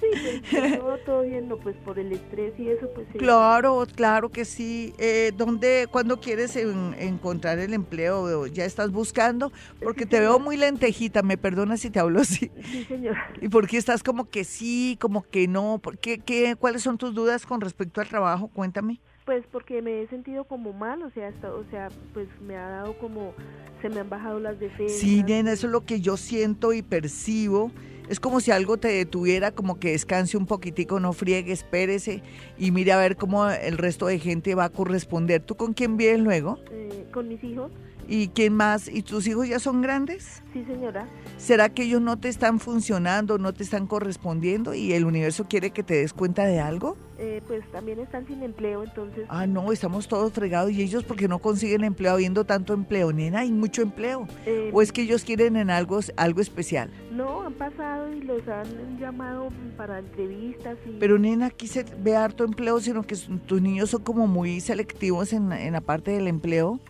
Sí, 0.00 0.06
pues 0.50 0.78
todo, 0.78 0.96
todo 0.98 1.22
bien, 1.22 1.48
no, 1.48 1.56
pues 1.56 1.76
por 1.84 1.98
el 1.98 2.12
estrés 2.12 2.54
y 2.58 2.68
eso, 2.68 2.88
pues 2.94 3.06
sí. 3.12 3.18
Claro, 3.18 3.86
claro 3.94 4.30
que 4.30 4.44
sí. 4.44 4.94
Eh, 4.98 5.32
¿Dónde, 5.36 5.86
cuándo 5.90 6.18
quieres 6.20 6.56
en- 6.56 6.94
encontrar 6.98 7.58
el 7.58 7.74
empleo? 7.74 8.46
¿Ya 8.46 8.64
estás 8.64 8.90
buscando? 8.90 9.52
Porque 9.82 10.06
te 10.06 10.20
veo 10.20 10.38
muy 10.38 10.56
lentejita, 10.56 11.22
me 11.22 11.36
perdonas 11.36 11.80
si 11.80 11.90
te 11.90 12.00
hablo 12.00 12.20
así. 12.20 12.50
Sí, 12.70 12.84
señora. 12.88 13.26
¿Y 13.40 13.48
por 13.48 13.66
qué 13.68 13.76
estás 13.76 14.02
como 14.02 14.28
que 14.30 14.44
sí, 14.44 14.96
como 15.00 15.22
que 15.22 15.46
no? 15.48 15.78
¿Por 15.78 15.98
qué, 15.98 16.18
qué, 16.18 16.56
¿Cuáles 16.56 16.82
son 16.82 16.96
tus 16.98 17.14
dudas 17.14 17.44
con 17.46 17.60
respecto 17.60 18.00
al 18.00 18.08
trabajo? 18.08 18.48
Cuéntame. 18.48 19.00
Pues 19.24 19.44
porque 19.52 19.82
me 19.82 20.02
he 20.02 20.08
sentido 20.08 20.44
como 20.44 20.72
mal, 20.72 21.02
o 21.02 21.10
sea, 21.10 21.28
hasta- 21.28 21.52
o 21.54 21.64
sea, 21.70 21.88
pues 22.12 22.26
me 22.46 22.56
ha 22.56 22.68
dado 22.68 22.98
como, 22.98 23.34
se 23.80 23.88
me 23.88 24.00
han 24.00 24.08
bajado 24.10 24.40
las 24.40 24.58
defensas. 24.58 24.98
Sí, 24.98 25.22
nena, 25.22 25.52
eso 25.52 25.66
es 25.68 25.72
lo 25.72 25.84
que 25.84 26.00
yo 26.00 26.16
siento 26.16 26.72
y 26.72 26.82
percibo. 26.82 27.70
Es 28.08 28.18
como 28.18 28.40
si 28.40 28.50
algo 28.50 28.78
te 28.78 28.88
detuviera, 28.88 29.52
como 29.52 29.78
que 29.78 29.92
descanse 29.92 30.36
un 30.36 30.46
poquitico, 30.46 30.98
no 30.98 31.12
friegue, 31.12 31.52
espérese 31.52 32.20
y 32.58 32.72
mire 32.72 32.92
a 32.92 32.96
ver 32.98 33.16
cómo 33.16 33.48
el 33.48 33.78
resto 33.78 34.06
de 34.06 34.18
gente 34.18 34.56
va 34.56 34.64
a 34.64 34.68
corresponder. 34.70 35.40
¿Tú 35.40 35.54
con 35.54 35.72
quién 35.72 35.96
vives 35.96 36.18
luego? 36.18 36.58
Eh, 36.72 37.06
con 37.12 37.28
mis 37.28 37.42
hijos, 37.44 37.70
¿Y 38.08 38.28
quién 38.28 38.54
más? 38.54 38.88
¿Y 38.88 39.02
tus 39.02 39.28
hijos 39.28 39.48
ya 39.48 39.60
son 39.60 39.80
grandes? 39.80 40.42
sí, 40.52 40.64
señora. 40.64 41.06
¿Será 41.38 41.68
que 41.68 41.84
ellos 41.84 42.02
no 42.02 42.18
te 42.18 42.28
están 42.28 42.58
funcionando, 42.58 43.38
no 43.38 43.54
te 43.54 43.62
están 43.62 43.86
correspondiendo 43.86 44.74
y 44.74 44.92
el 44.92 45.04
universo 45.04 45.46
quiere 45.48 45.70
que 45.70 45.84
te 45.84 45.94
des 45.94 46.12
cuenta 46.12 46.44
de 46.44 46.58
algo? 46.58 46.96
Eh, 47.24 47.40
pues 47.46 47.62
también 47.70 48.00
están 48.00 48.26
sin 48.26 48.42
empleo, 48.42 48.82
entonces, 48.82 49.26
Ah, 49.28 49.46
no, 49.46 49.70
estamos 49.70 50.08
todos 50.08 50.32
fregados 50.32 50.72
y 50.72 50.82
ellos 50.82 51.04
porque 51.04 51.28
no 51.28 51.38
consiguen 51.38 51.84
empleo 51.84 52.14
habiendo 52.14 52.42
tanto 52.44 52.74
empleo. 52.74 53.12
Nena, 53.12 53.40
hay 53.40 53.52
mucho 53.52 53.80
empleo. 53.80 54.26
eh, 54.44 54.70
¿O 54.72 54.82
es 54.82 54.90
que 54.90 55.02
ellos 55.02 55.22
quieren 55.22 55.54
en 55.56 55.70
algo, 55.70 56.00
algo 56.16 56.40
especial? 56.40 56.90
no, 57.12 57.42
han 57.42 57.52
pasado 57.54 58.12
y 58.12 58.22
los 58.22 58.46
han 58.48 58.98
llamado 58.98 59.50
para 59.76 60.00
entrevistas 60.00 60.76
y... 60.84 60.96
Pero 60.98 61.16
nena, 61.16 61.46
aquí 61.46 61.68
se 61.68 61.84
ve 62.02 62.16
harto 62.16 62.42
empleo, 62.42 62.80
sino 62.80 63.04
que 63.04 63.14
tus 63.46 63.62
niños 63.62 63.90
son 63.90 64.02
como 64.02 64.26
muy 64.26 64.60
selectivos 64.60 65.32
en, 65.32 65.52
en 65.52 65.74
la 65.74 65.80
parte 65.80 66.10
del 66.10 66.26
empleo. 66.26 66.80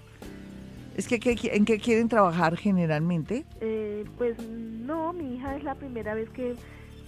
Es 0.96 1.08
que 1.08 1.20
¿qué- 1.20 1.36
¿en 1.52 1.66
qué 1.66 1.78
quieren 1.78 2.08
trabajar 2.08 2.56
generalmente? 2.56 3.44
Eh, 3.60 4.04
pues 4.16 4.36
no, 4.48 5.12
mi 5.12 5.34
hija 5.36 5.56
es 5.56 5.64
la 5.64 5.74
primera 5.74 6.14
vez 6.14 6.30
que, 6.30 6.54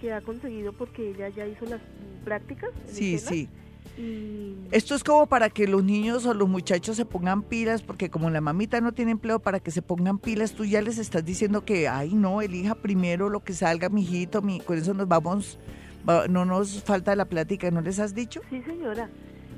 que 0.01 0.13
ha 0.13 0.21
conseguido 0.21 0.73
porque 0.73 1.11
ella 1.11 1.29
ya 1.29 1.47
hizo 1.47 1.65
las 1.67 1.81
prácticas. 2.25 2.71
Sí, 2.87 3.15
escena, 3.15 3.31
sí. 3.31 3.49
Y 3.97 4.57
Esto 4.73 4.95
es 4.97 5.05
como 5.05 5.27
para 5.27 5.51
que 5.51 5.69
los 5.69 5.85
niños 5.85 6.27
o 6.27 6.35
los 6.35 6.49
muchachos 6.49 6.97
se 6.97 7.05
pongan 7.05 7.43
pilas, 7.43 7.83
porque 7.83 8.11
como 8.11 8.29
la 8.31 8.41
mamita 8.41 8.81
no 8.81 8.91
tiene 8.93 9.13
empleo, 9.13 9.39
para 9.39 9.61
que 9.61 9.71
se 9.71 9.83
pongan 9.83 10.19
pilas, 10.19 10.53
tú 10.53 10.65
ya 10.65 10.83
les 10.83 10.99
estás 10.99 11.25
diciendo 11.25 11.65
que, 11.65 11.87
ay, 11.87 12.13
no, 12.15 12.43
elija 12.43 12.75
primero 12.75 13.29
lo 13.29 13.45
que 13.45 13.53
salga, 13.53 13.89
mijito, 13.89 14.43
mi, 14.43 14.59
con 14.61 14.77
eso 14.79 14.93
nos 14.95 15.07
vamos, 15.07 15.59
va- 16.09 16.27
no 16.27 16.45
nos 16.45 16.83
falta 16.83 17.15
la 17.15 17.27
plática, 17.27 17.71
¿no 17.71 17.83
les 17.83 18.01
has 18.01 18.15
dicho? 18.15 18.41
sí, 18.51 18.61
señora. 18.63 19.09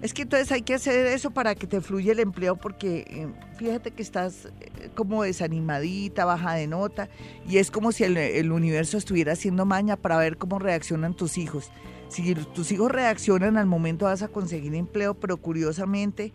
Es 0.03 0.13
que 0.13 0.23
entonces 0.23 0.53
hay 0.53 0.63
que 0.63 0.75
hacer 0.75 1.07
eso 1.07 1.31
para 1.31 1.55
que 1.55 1.67
te 1.67 1.81
fluya 1.81 2.13
el 2.13 2.21
empleo, 2.21 2.57
porque 2.57 3.05
eh, 3.09 3.29
fíjate 3.57 3.93
que 3.93 4.03
estás 4.03 4.47
eh, 4.61 4.91
como 4.95 5.23
desanimadita, 5.23 6.25
baja 6.25 6.55
de 6.55 6.67
nota, 6.67 7.09
y 7.49 7.59
es 7.59 7.71
como 7.71 7.93
si 7.93 8.05
el, 8.05 8.53
universo 8.53 8.99
estuviera 8.99 9.33
haciendo 9.33 9.65
maña 9.65 9.97
para 9.97 10.19
ver 10.19 10.37
cómo 10.37 10.59
reaccionan 10.59 11.15
tus 11.15 11.39
hijos. 11.39 11.71
Si 12.09 12.35
tus 12.35 12.71
hijos 12.73 12.93
reaccionan 12.93 13.57
al 13.57 13.67
momento 13.67 14.05
vas 14.05 14.23
a 14.23 14.29
conseguir 14.29 14.75
empleo, 14.75 15.15
pero 15.15 15.39
curiosamente 15.39 16.33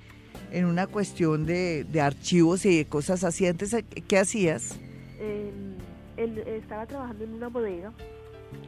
en 0.52 0.66
una 0.66 0.88
cuestión 0.88 1.46
de, 1.46 1.86
archivos 2.02 2.66
y 2.66 2.78
de 2.78 2.86
cosas 2.86 3.24
así. 3.24 3.48
Antes, 3.48 3.76
¿qué 4.08 4.18
hacías? 4.18 4.78
Él 6.18 6.38
estaba 6.40 6.86
trabajando 6.86 7.24
en 7.24 7.34
una 7.34 7.48
bodega. 7.48 7.94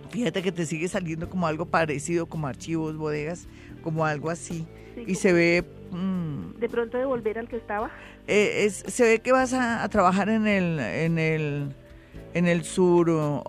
Fíjate 0.10 0.42
que 0.44 0.52
te 0.52 0.66
sigue 0.66 0.88
saliendo 0.88 1.30
como 1.30 1.48
algo 1.48 1.66
parecido, 1.66 2.26
como 2.28 2.48
archivos, 2.48 2.96
bodegas, 2.98 3.48
como 3.84 4.06
algo 4.06 4.30
así. 4.30 4.66
sí, 4.96 5.04
Y 5.08 5.16
se 5.16 5.34
ve... 5.34 5.64
mm, 5.92 6.60
De 6.60 6.70
pronto 6.70 6.98
de 6.98 7.06
volver 7.06 7.40
al 7.40 7.48
que 7.48 7.56
estaba. 7.58 7.90
Eh, 8.28 8.66
es- 8.66 8.84
se 8.88 9.04
ve 9.04 9.20
que 9.20 9.32
vas 9.32 9.54
a, 9.54 9.84
a 9.84 9.90
trabajar 9.90 10.30
en 10.30 10.46
el, 10.48 10.80
en 10.80 11.18
el, 11.20 11.74
en 12.34 12.48
el 12.48 12.64
sur 12.64 13.10
o- 13.10 13.42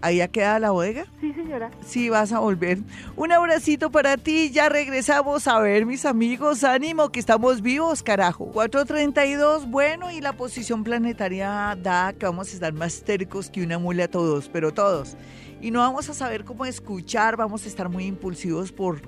occidente. 0.00 0.06
¿Allá 0.06 0.28
queda 0.28 0.58
la 0.58 0.70
bodega? 0.70 1.06
Sí, 1.20 1.32
señora. 1.32 1.70
Sí, 1.84 2.08
vas 2.08 2.32
a 2.32 2.40
volver. 2.40 2.78
Un 3.16 3.32
abracito 3.32 3.90
para 3.90 4.16
ti. 4.16 4.50
Ya 4.50 4.68
regresamos 4.68 5.46
a 5.46 5.58
ver, 5.60 5.86
mis 5.86 6.04
amigos. 6.04 6.64
Ánimo, 6.64 7.10
que 7.10 7.20
estamos 7.20 7.62
vivos, 7.62 8.02
carajo. 8.02 8.50
4.32. 8.52 9.70
Bueno, 9.70 10.10
y 10.10 10.20
la 10.20 10.32
posición 10.32 10.84
planetaria 10.84 11.76
da 11.80 12.12
que 12.12 12.26
vamos 12.26 12.50
a 12.50 12.54
estar 12.54 12.72
más 12.72 13.02
tercos 13.02 13.50
que 13.50 13.62
una 13.62 13.78
mula 13.78 14.08
todos, 14.08 14.48
pero 14.48 14.72
todos. 14.72 15.16
Y 15.60 15.70
no 15.70 15.80
vamos 15.80 16.08
a 16.08 16.14
saber 16.14 16.44
cómo 16.44 16.64
escuchar. 16.64 17.36
Vamos 17.36 17.64
a 17.64 17.68
estar 17.68 17.88
muy 17.88 18.06
impulsivos 18.06 18.72
por 18.72 19.02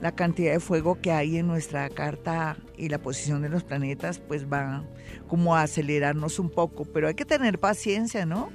la 0.00 0.12
cantidad 0.12 0.52
de 0.52 0.58
fuego 0.58 1.00
que 1.00 1.12
hay 1.12 1.38
en 1.38 1.46
nuestra 1.46 1.88
carta 1.88 2.56
y 2.76 2.88
la 2.88 2.98
posición 2.98 3.40
de 3.40 3.48
los 3.48 3.62
planetas, 3.62 4.18
pues 4.18 4.52
va 4.52 4.82
como 5.28 5.54
a 5.54 5.62
acelerarnos 5.62 6.40
un 6.40 6.50
poco. 6.50 6.84
Pero 6.84 7.06
hay 7.06 7.14
que 7.14 7.24
tener 7.24 7.60
paciencia, 7.60 8.26
¿no? 8.26 8.50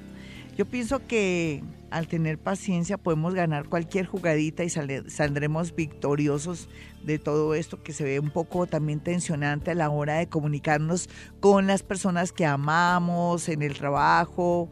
Yo 0.58 0.66
pienso 0.66 1.06
que 1.06 1.64
al 1.92 2.08
tener 2.08 2.40
paciencia 2.40 2.98
podemos 2.98 3.36
ganar 3.36 3.70
cualquier 3.70 4.08
jugadita 4.08 4.64
y 4.64 4.70
saldremos 4.70 5.76
victoriosos 5.76 6.68
de 7.04 7.20
todo 7.20 7.54
esto 7.54 7.84
que 7.84 7.94
se 7.94 8.04
ve 8.04 8.20
un 8.20 8.32
poco 8.32 8.66
también 8.66 9.00
tensionante 9.00 9.70
a 9.72 9.76
la 9.76 9.90
hora 9.92 10.16
de 10.16 10.28
comunicarnos 10.28 11.10
con 11.40 11.68
las 11.68 11.84
personas 11.84 12.32
que 12.32 12.46
amamos, 12.48 13.50
en 13.50 13.62
el 13.62 13.76
trabajo, 13.76 14.68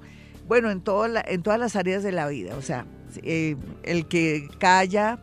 bueno, 0.48 0.72
en, 0.72 0.82
todo 0.82 1.08
la- 1.08 1.24
en 1.28 1.44
todas 1.44 1.60
las 1.60 1.76
áreas 1.76 2.02
de 2.02 2.12
la 2.12 2.28
vida. 2.28 2.56
O 2.58 2.64
sea, 2.64 2.88
eh, 3.24 3.56
el 3.84 4.08
que 4.08 4.50
calla, 4.60 5.20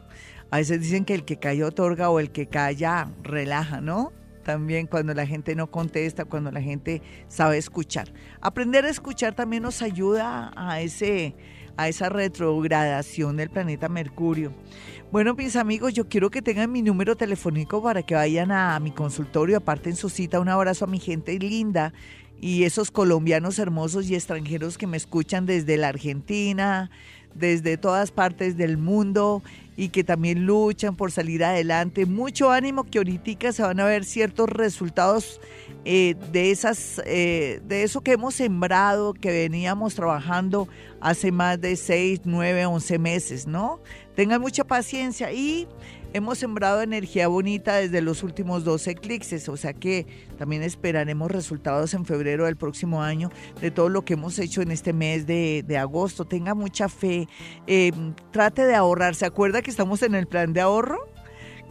a 0.52 0.58
veces 0.58 0.80
dicen 0.80 1.04
que 1.04 1.14
el 1.14 1.24
que 1.24 1.38
calla 1.38 1.66
otorga 1.66 2.08
o 2.08 2.20
el 2.20 2.30
que 2.30 2.46
calla 2.46 3.10
relaja, 3.24 3.80
¿no? 3.80 4.12
También 4.42 4.86
cuando 4.86 5.14
la 5.14 5.26
gente 5.26 5.54
no 5.54 5.70
contesta, 5.70 6.24
cuando 6.24 6.50
la 6.50 6.60
gente 6.60 7.02
sabe 7.28 7.58
escuchar. 7.58 8.12
Aprender 8.40 8.84
a 8.84 8.90
escuchar 8.90 9.34
también 9.34 9.62
nos 9.62 9.82
ayuda 9.82 10.52
a 10.56 10.80
ese 10.80 11.34
a 11.76 11.88
esa 11.88 12.08
retrogradación 12.08 13.36
del 13.36 13.50
planeta 13.50 13.88
Mercurio. 13.88 14.52
Bueno, 15.10 15.34
mis 15.34 15.56
amigos, 15.56 15.92
yo 15.94 16.08
quiero 16.08 16.30
que 16.30 16.42
tengan 16.42 16.70
mi 16.70 16.82
número 16.82 17.16
telefónico 17.16 17.82
para 17.82 18.02
que 18.02 18.14
vayan 18.14 18.52
a 18.52 18.78
mi 18.80 18.92
consultorio, 18.92 19.58
aparten 19.58 19.96
su 19.96 20.08
cita. 20.08 20.40
Un 20.40 20.48
abrazo 20.48 20.84
a 20.84 20.88
mi 20.88 20.98
gente 20.98 21.38
linda 21.38 21.92
y 22.40 22.64
esos 22.64 22.90
colombianos 22.90 23.58
hermosos 23.58 24.08
y 24.10 24.14
extranjeros 24.14 24.78
que 24.78 24.86
me 24.86 24.96
escuchan 24.96 25.46
desde 25.46 25.76
la 25.76 25.88
Argentina, 25.88 26.90
desde 27.34 27.76
todas 27.76 28.10
partes 28.10 28.56
del 28.56 28.78
mundo 28.78 29.42
y 29.76 29.88
que 29.88 30.04
también 30.04 30.44
luchan 30.44 30.96
por 30.96 31.12
salir 31.12 31.44
adelante. 31.44 32.06
Mucho 32.06 32.50
ánimo 32.50 32.84
que 32.84 32.98
ahorita 32.98 33.52
se 33.52 33.62
van 33.62 33.80
a 33.80 33.84
ver 33.84 34.04
ciertos 34.04 34.48
resultados 34.48 35.40
eh, 35.84 36.14
de 36.30 36.50
esas, 36.50 37.00
eh, 37.06 37.60
de 37.64 37.82
eso 37.82 38.02
que 38.02 38.12
hemos 38.12 38.34
sembrado, 38.34 39.14
que 39.14 39.30
veníamos 39.30 39.94
trabajando 39.94 40.68
hace 41.00 41.32
más 41.32 41.60
de 41.60 41.76
6, 41.76 42.20
9, 42.24 42.66
11 42.66 42.98
meses, 42.98 43.46
¿no? 43.46 43.80
Tengan 44.14 44.40
mucha 44.40 44.64
paciencia 44.64 45.32
y 45.32 45.66
hemos 46.12 46.38
sembrado 46.38 46.82
energía 46.82 47.28
bonita 47.28 47.76
desde 47.76 48.02
los 48.02 48.22
últimos 48.22 48.64
dos 48.64 48.86
eclipses, 48.86 49.48
o 49.48 49.56
sea 49.56 49.72
que 49.72 50.06
también 50.38 50.62
esperaremos 50.62 51.30
resultados 51.30 51.94
en 51.94 52.04
febrero 52.04 52.44
del 52.46 52.56
próximo 52.56 53.02
año 53.02 53.30
de 53.60 53.70
todo 53.70 53.88
lo 53.88 54.04
que 54.04 54.14
hemos 54.14 54.38
hecho 54.38 54.62
en 54.62 54.70
este 54.70 54.92
mes 54.92 55.26
de, 55.26 55.64
agosto. 55.78 56.26
Tenga 56.26 56.54
mucha 56.54 56.88
fe, 56.88 57.28
eh, 57.66 57.92
trate 58.30 58.64
de 58.66 58.74
ahorrar. 58.74 59.14
¿Se 59.14 59.24
acuerda 59.24 59.62
que 59.62 59.70
estamos 59.70 60.02
en 60.02 60.14
el 60.14 60.26
plan 60.26 60.52
de 60.52 60.60
ahorro? 60.60 60.98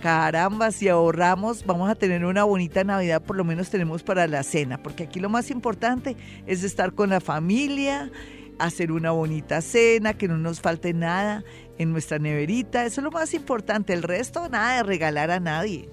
Caramba, 0.02 0.72
si 0.72 0.90
ahorramos, 0.90 1.64
vamos 1.66 1.90
a 1.90 1.94
tener 1.94 2.26
una 2.26 2.44
bonita 2.44 2.84
Navidad, 2.84 3.22
por 3.22 3.36
lo 3.36 3.44
menos 3.44 3.70
tenemos 3.70 4.02
para 4.02 4.26
la 4.26 4.42
cena, 4.42 4.82
porque 4.82 5.04
aquí 5.04 5.20
lo 5.20 5.30
más 5.30 5.52
importante 5.52 6.18
es 6.48 6.64
estar 6.64 6.94
con 6.94 7.12
la 7.12 7.22
familia, 7.22 8.12
hacer 8.58 8.92
una 8.92 9.12
bonita 9.12 9.62
cena, 9.62 10.16
que 10.16 10.28
no 10.28 10.38
nos 10.38 10.60
falte 10.60 10.94
nada 10.94 11.44
en 11.78 11.92
nuestra 11.92 12.20
neverita, 12.20 12.86
eso 12.86 13.02
es 13.02 13.06
lo 13.06 13.12
más 13.12 13.34
importante, 13.34 13.94
el 13.94 14.04
resto 14.04 14.50
nada 14.50 14.78
de 14.78 14.84
regalar 14.84 15.32
a 15.32 15.40
nadie. 15.40 15.90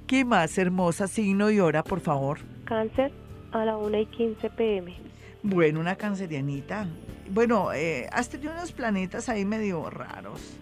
¿Qué 0.07 0.25
más, 0.25 0.57
hermosa? 0.57 1.07
Signo 1.07 1.51
y 1.51 1.59
hora, 1.59 1.83
por 1.83 1.99
favor. 1.99 2.39
Cáncer 2.65 3.11
a 3.51 3.65
la 3.65 3.77
1 3.77 3.99
y 3.99 4.05
15 4.07 4.49
pm. 4.51 4.95
Bueno, 5.43 5.79
una 5.79 5.95
cancerianita. 5.95 6.87
Bueno, 7.29 7.71
eh, 7.73 8.07
has 8.11 8.29
tenido 8.29 8.51
unos 8.51 8.71
planetas 8.71 9.29
ahí 9.29 9.45
medio 9.45 9.89
raros 9.89 10.59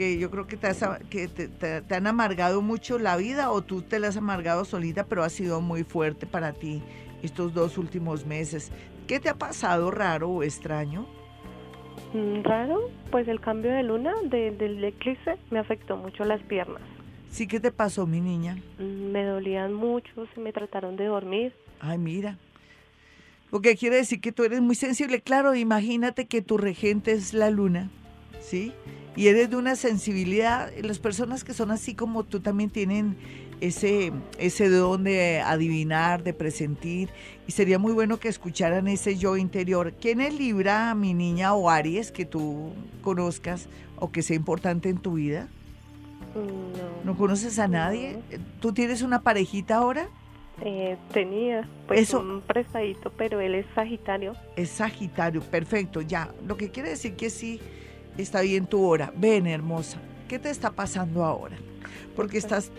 que 0.00 0.18
yo 0.18 0.30
creo 0.30 0.46
que, 0.46 0.56
te, 0.56 0.70
que 1.10 1.28
te, 1.28 1.94
han 1.94 2.06
amargado 2.06 2.62
mucho 2.62 2.98
la 2.98 3.18
vida 3.18 3.50
o 3.50 3.60
tú 3.60 3.82
te 3.82 3.98
la 3.98 4.08
has 4.08 4.16
amargado 4.16 4.64
solita, 4.64 5.04
pero 5.04 5.22
ha 5.22 5.28
sido 5.28 5.60
muy 5.60 5.84
fuerte 5.84 6.26
para 6.26 6.54
ti 6.54 6.82
estos 7.22 7.52
dos 7.52 7.76
últimos 7.76 8.24
meses. 8.24 8.72
¿Qué 9.06 9.20
te 9.20 9.28
ha 9.28 9.34
pasado 9.34 9.90
raro 9.90 10.30
o 10.30 10.42
extraño? 10.42 11.06
Mm, 12.12 12.42
raro, 12.42 12.90
pues 13.10 13.28
el 13.28 13.40
cambio 13.40 13.70
de 13.70 13.82
luna 13.82 14.14
del 14.24 14.82
eclipse 14.82 15.36
me 15.50 15.58
afectó 15.58 15.96
mucho 15.96 16.24
las 16.24 16.42
piernas. 16.42 16.82
¿Sí 17.30 17.46
qué 17.46 17.60
te 17.60 17.70
pasó, 17.70 18.06
mi 18.06 18.20
niña? 18.20 18.58
Mm, 18.78 19.12
me 19.12 19.24
dolían 19.24 19.72
mucho, 19.72 20.26
se 20.34 20.40
me 20.40 20.52
trataron 20.52 20.96
de 20.96 21.04
dormir. 21.04 21.52
Ay, 21.78 21.98
mira. 21.98 22.36
Lo 23.52 23.60
que 23.60 23.76
quiere 23.76 23.96
decir 23.96 24.20
que 24.20 24.32
tú 24.32 24.44
eres 24.44 24.60
muy 24.60 24.74
sensible. 24.74 25.20
Claro, 25.20 25.54
imagínate 25.54 26.26
que 26.26 26.42
tu 26.42 26.56
regente 26.56 27.12
es 27.12 27.34
la 27.34 27.50
luna, 27.50 27.90
¿sí? 28.40 28.72
Y 29.16 29.26
eres 29.26 29.50
de 29.50 29.56
una 29.56 29.74
sensibilidad. 29.76 30.70
Las 30.82 30.98
personas 30.98 31.42
que 31.42 31.52
son 31.52 31.70
así 31.70 31.94
como 31.94 32.24
tú 32.24 32.40
también 32.40 32.70
tienen 32.70 33.16
ese, 33.60 34.12
ese 34.38 34.68
don 34.68 35.04
de 35.04 35.40
adivinar, 35.40 36.22
de 36.22 36.32
presentir, 36.32 37.10
y 37.46 37.52
sería 37.52 37.78
muy 37.78 37.92
bueno 37.92 38.18
que 38.18 38.28
escucharan 38.28 38.88
ese 38.88 39.16
yo 39.16 39.36
interior. 39.36 39.92
¿Quién 40.00 40.20
es 40.20 40.34
Libra, 40.34 40.94
mi 40.94 41.14
niña, 41.14 41.54
o 41.54 41.68
Aries, 41.70 42.12
que 42.12 42.24
tú 42.24 42.72
conozcas 43.02 43.68
o 43.96 44.10
que 44.10 44.22
sea 44.22 44.36
importante 44.36 44.88
en 44.88 44.98
tu 44.98 45.14
vida? 45.14 45.48
No. 46.34 47.12
¿No 47.12 47.18
conoces 47.18 47.58
a 47.58 47.68
nadie? 47.68 48.18
¿Tú 48.60 48.72
tienes 48.72 49.02
una 49.02 49.22
parejita 49.22 49.76
ahora? 49.76 50.08
Eh, 50.62 50.96
tenía, 51.12 51.66
pues 51.88 52.12
un 52.12 52.42
prestadito, 52.42 53.10
pero 53.16 53.40
él 53.40 53.54
es 53.54 53.66
Sagitario. 53.74 54.34
Es 54.56 54.68
Sagitario, 54.68 55.40
perfecto, 55.40 56.02
ya. 56.02 56.30
Lo 56.46 56.56
que 56.56 56.70
quiere 56.70 56.90
decir 56.90 57.16
que 57.16 57.30
sí 57.30 57.60
está 58.18 58.42
bien 58.42 58.66
tu 58.66 58.84
hora. 58.84 59.12
Ven, 59.16 59.46
hermosa, 59.46 59.98
¿qué 60.28 60.38
te 60.38 60.50
está 60.50 60.70
pasando 60.70 61.24
ahora? 61.24 61.56
Porque 62.16 62.38
estás, 62.38 62.70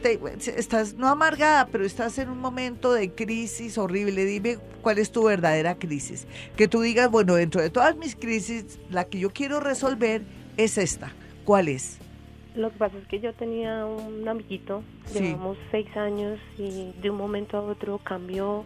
estás 0.57 0.93
no 0.95 1.07
amargada, 1.07 1.67
pero 1.67 1.85
estás 1.85 2.17
en 2.17 2.29
un 2.29 2.39
momento 2.39 2.93
de 2.93 3.11
crisis 3.11 3.77
horrible. 3.77 4.25
Dime 4.25 4.57
cuál 4.81 4.97
es 4.97 5.11
tu 5.11 5.23
verdadera 5.23 5.75
crisis. 5.75 6.27
Que 6.55 6.67
tú 6.67 6.81
digas, 6.81 7.09
bueno, 7.09 7.35
dentro 7.35 7.61
de 7.61 7.69
todas 7.69 7.95
mis 7.97 8.15
crisis, 8.15 8.79
la 8.89 9.05
que 9.05 9.19
yo 9.19 9.31
quiero 9.31 9.59
resolver 9.59 10.21
es 10.57 10.77
esta. 10.77 11.11
¿Cuál 11.45 11.67
es? 11.67 11.97
Lo 12.55 12.69
que 12.71 12.77
pasa 12.77 12.97
es 12.97 13.07
que 13.07 13.19
yo 13.19 13.33
tenía 13.33 13.85
un 13.85 14.27
amiguito, 14.27 14.83
llevamos 15.13 15.57
seis 15.71 15.87
años 15.95 16.37
y 16.57 16.91
de 17.01 17.09
un 17.09 17.17
momento 17.17 17.57
a 17.57 17.61
otro 17.61 17.97
cambió. 17.99 18.65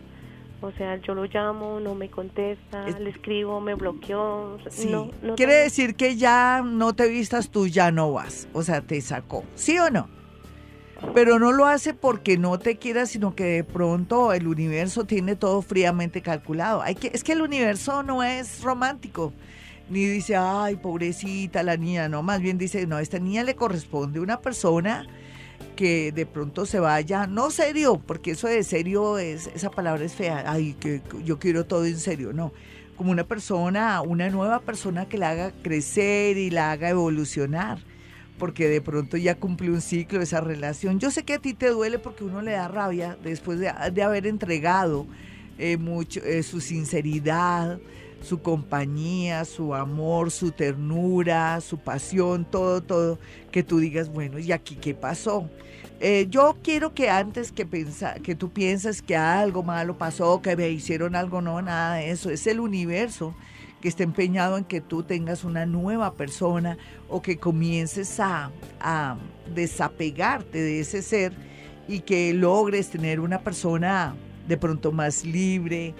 O 0.61 0.71
sea, 0.71 0.95
yo 1.01 1.13
lo 1.13 1.25
llamo, 1.25 1.79
no 1.79 1.93
me 1.93 2.09
contesta, 2.09 2.87
le 2.87 3.11
escribo, 3.11 3.61
me 3.61 3.75
bloqueó. 3.75 4.57
Sí. 4.69 4.91
Quiere 5.35 5.53
decir 5.55 5.95
que 5.95 6.15
ya 6.15 6.63
no 6.65 6.95
te 6.95 7.07
vistas, 7.07 7.51
tú 7.51 7.67
ya 7.67 7.91
no 7.91 8.13
vas. 8.13 8.47
O 8.53 8.63
sea, 8.63 8.81
te 8.81 8.99
sacó. 9.01 9.43
¿Sí 9.53 9.77
o 9.77 9.91
no? 9.91 10.09
Pero 11.13 11.39
no 11.39 11.51
lo 11.51 11.65
hace 11.65 11.93
porque 11.93 12.37
no 12.37 12.57
te 12.57 12.77
quiera, 12.77 13.05
sino 13.05 13.35
que 13.35 13.43
de 13.43 13.63
pronto 13.63 14.33
el 14.33 14.47
universo 14.47 15.03
tiene 15.03 15.35
todo 15.35 15.61
fríamente 15.61 16.21
calculado. 16.21 16.83
Es 16.85 17.23
que 17.23 17.31
el 17.33 17.41
universo 17.41 18.03
no 18.03 18.23
es 18.23 18.61
romántico, 18.61 19.33
ni 19.89 20.05
dice, 20.05 20.35
ay, 20.35 20.77
pobrecita 20.77 21.63
la 21.63 21.77
niña, 21.77 22.09
no, 22.09 22.23
más 22.23 22.41
bien 22.41 22.57
dice, 22.57 22.87
no, 22.87 22.95
a 22.97 23.01
esta 23.01 23.19
niña 23.19 23.43
le 23.43 23.55
corresponde 23.55 24.19
una 24.19 24.39
persona 24.41 25.05
que 25.75 26.11
de 26.11 26.25
pronto 26.25 26.65
se 26.65 26.79
vaya, 26.79 27.27
no 27.27 27.51
serio, 27.51 28.01
porque 28.05 28.31
eso 28.31 28.47
de 28.47 28.63
serio 28.63 29.17
es, 29.17 29.47
esa 29.47 29.69
palabra 29.69 30.05
es 30.05 30.13
fea, 30.13 30.43
ay, 30.47 30.73
que 30.79 31.01
yo 31.23 31.37
quiero 31.39 31.65
todo 31.65 31.85
en 31.85 31.99
serio, 31.99 32.33
no, 32.33 32.53
como 32.95 33.11
una 33.11 33.25
persona, 33.25 34.01
una 34.01 34.29
nueva 34.29 34.61
persona 34.61 35.07
que 35.07 35.17
la 35.17 35.31
haga 35.31 35.51
crecer 35.61 36.37
y 36.37 36.49
la 36.49 36.71
haga 36.71 36.89
evolucionar 36.89 37.79
porque 38.37 38.67
de 38.67 38.81
pronto 38.81 39.17
ya 39.17 39.35
cumplió 39.35 39.71
un 39.71 39.81
ciclo 39.81 40.21
esa 40.21 40.41
relación. 40.41 40.99
Yo 40.99 41.11
sé 41.11 41.23
que 41.23 41.35
a 41.35 41.39
ti 41.39 41.53
te 41.53 41.69
duele 41.69 41.99
porque 41.99 42.23
uno 42.23 42.41
le 42.41 42.51
da 42.51 42.67
rabia 42.67 43.17
después 43.23 43.59
de, 43.59 43.69
haber 43.69 44.27
entregado 44.27 45.05
eh, 45.57 45.77
mucho, 45.77 46.21
eh, 46.23 46.43
su 46.43 46.59
sinceridad, 46.59 47.79
su 48.21 48.41
compañía, 48.41 49.45
su 49.45 49.73
amor, 49.73 50.31
su 50.31 50.51
ternura, 50.51 51.61
su 51.61 51.77
pasión, 51.77 52.45
todo, 52.45 52.81
todo, 52.81 53.19
que 53.51 53.63
tú 53.63 53.79
digas, 53.79 54.09
bueno, 54.09 54.39
¿y 54.39 54.51
aquí 54.51 54.75
qué 54.75 54.93
pasó? 54.93 55.49
Eh, 56.01 56.27
yo 56.29 56.57
quiero 56.61 56.93
que 56.93 57.09
antes 57.09 57.53
que, 57.53 57.65
pensa, 57.65 58.15
que 58.15 58.35
tú 58.35 58.49
pienses 58.49 59.01
que 59.01 59.15
algo 59.15 59.63
malo 59.63 59.97
pasó, 59.97 60.41
que 60.41 60.57
me 60.57 60.69
hicieron 60.69 61.15
algo, 61.15 61.41
no, 61.41 61.61
nada 61.61 61.95
de 61.95 62.11
eso, 62.11 62.29
es 62.29 62.47
el 62.47 62.59
universo 62.59 63.33
que 63.85 63.89
esté 63.89 64.01
empeñado 64.01 64.57
en 64.57 64.63
que 64.63 64.81
tú 64.81 65.03
tengas 65.03 65.43
una 65.43 65.67
nueva 65.67 66.15
persona 66.15 66.75
o 67.07 67.21
que 67.21 67.37
comiences 67.37 68.19
a, 68.19 68.49
desapegarte 69.53 70.57
de 70.57 70.79
ese 70.79 71.03
ser 71.03 71.33
y 71.87 71.99
que 71.99 72.33
logres 72.33 72.89
tener 72.89 73.19
una 73.19 73.41
persona 73.41 74.15
de 74.47 74.57
pronto 74.57 74.91
más 74.91 75.23
libre, 75.23 75.93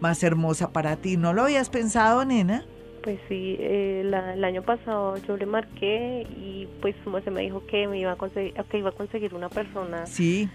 más 0.00 0.24
hermosa 0.24 0.72
para 0.72 0.96
ti. 0.96 1.16
¿No 1.16 1.32
lo 1.32 1.42
habías 1.42 1.70
pensado, 1.70 2.24
nena? 2.24 2.64
Pues 3.04 3.20
sí, 3.28 3.56
eh, 3.60 4.00
el 4.00 4.44
año 4.44 4.62
pasado 4.62 5.16
yo 5.18 5.36
le 5.36 5.46
marqué 5.46 6.26
y 6.36 6.66
pues 6.80 6.96
se 7.22 7.30
me 7.30 7.42
dijo 7.42 7.64
que 7.66 7.86
me 7.86 8.00
iba 8.00 8.10
a 8.10 8.16
conseguir, 8.16 8.52
que 8.68 8.78
iba 8.78 8.88
a 8.88 8.94
conseguir 8.94 9.32
una 9.32 9.48
persona. 9.48 10.06
Sí. 10.06 10.48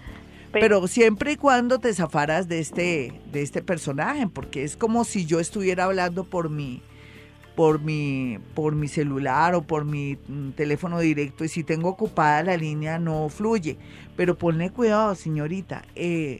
Pero 0.60 0.86
siempre 0.86 1.32
y 1.32 1.36
cuando 1.36 1.78
te 1.78 1.92
zafaras 1.92 2.48
de 2.48 2.60
este, 2.60 3.20
de 3.32 3.42
este 3.42 3.62
personaje, 3.62 4.26
porque 4.28 4.64
es 4.64 4.76
como 4.76 5.04
si 5.04 5.26
yo 5.26 5.40
estuviera 5.40 5.84
hablando 5.84 6.24
por 6.24 6.50
mi, 6.50 6.80
por 7.54 7.80
mi, 7.80 8.38
por 8.54 8.74
mi 8.74 8.88
celular 8.88 9.54
o 9.54 9.62
por 9.62 9.84
mi 9.84 10.16
mm, 10.28 10.50
teléfono 10.50 11.00
directo 11.00 11.44
y 11.44 11.48
si 11.48 11.64
tengo 11.64 11.88
ocupada 11.88 12.42
la 12.42 12.56
línea 12.56 12.98
no 12.98 13.28
fluye. 13.28 13.76
Pero 14.16 14.36
ponle 14.36 14.70
cuidado, 14.70 15.14
señorita. 15.14 15.82
Eh, 15.94 16.38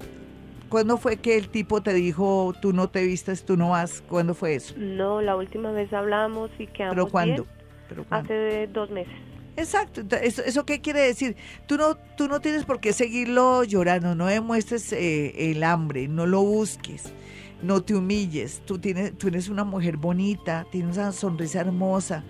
¿Cuándo 0.69 0.97
fue 0.97 1.19
que 1.19 1.37
el 1.37 1.49
tipo 1.49 1.83
te 1.83 1.93
dijo 1.93 2.53
tú 2.61 2.73
no 2.73 2.89
te 2.89 3.05
vistes, 3.05 3.45
tú 3.45 3.57
no 3.57 3.71
vas? 3.71 4.03
¿Cuándo 4.09 4.35
fue 4.35 4.57
eso? 4.57 4.75
No, 4.77 5.21
la 5.21 5.37
última 5.37 5.71
vez 5.71 5.93
hablamos 5.93 6.51
y 6.59 6.67
quedamos 6.67 6.95
¿Pero 6.95 7.09
cuándo? 7.09 7.47
¿Pero 7.89 8.05
Hace 8.11 8.69
dos 8.73 8.91
meses. 8.91 9.34
Exacto, 9.57 10.03
¿Eso, 10.17 10.43
¿eso 10.43 10.67
qué 10.67 10.81
quiere 10.81 11.01
decir? 11.01 11.37
Tú 11.67 11.77
no, 11.77 11.97
tú 12.17 12.27
no 12.29 12.41
tienes 12.41 12.65
por 12.65 12.81
qué 12.81 12.93
seguirlo 12.93 13.63
llorando, 13.63 14.15
no 14.15 14.27
demuestres 14.27 14.93
eh, 14.93 15.51
el 15.51 15.63
hambre, 15.63 16.09
no 16.09 16.27
lo 16.27 16.43
busques, 16.43 17.13
no 17.63 17.83
te 17.83 17.95
humilles. 17.95 18.63
Tú, 18.67 18.79
tienes, 18.79 19.17
tú 19.17 19.29
eres 19.29 19.49
una 19.49 19.63
mujer 19.63 19.97
bonita, 19.97 20.67
tienes 20.73 20.97
una 20.97 21.13
sonrisa 21.13 21.61
hermosa, 21.61 22.25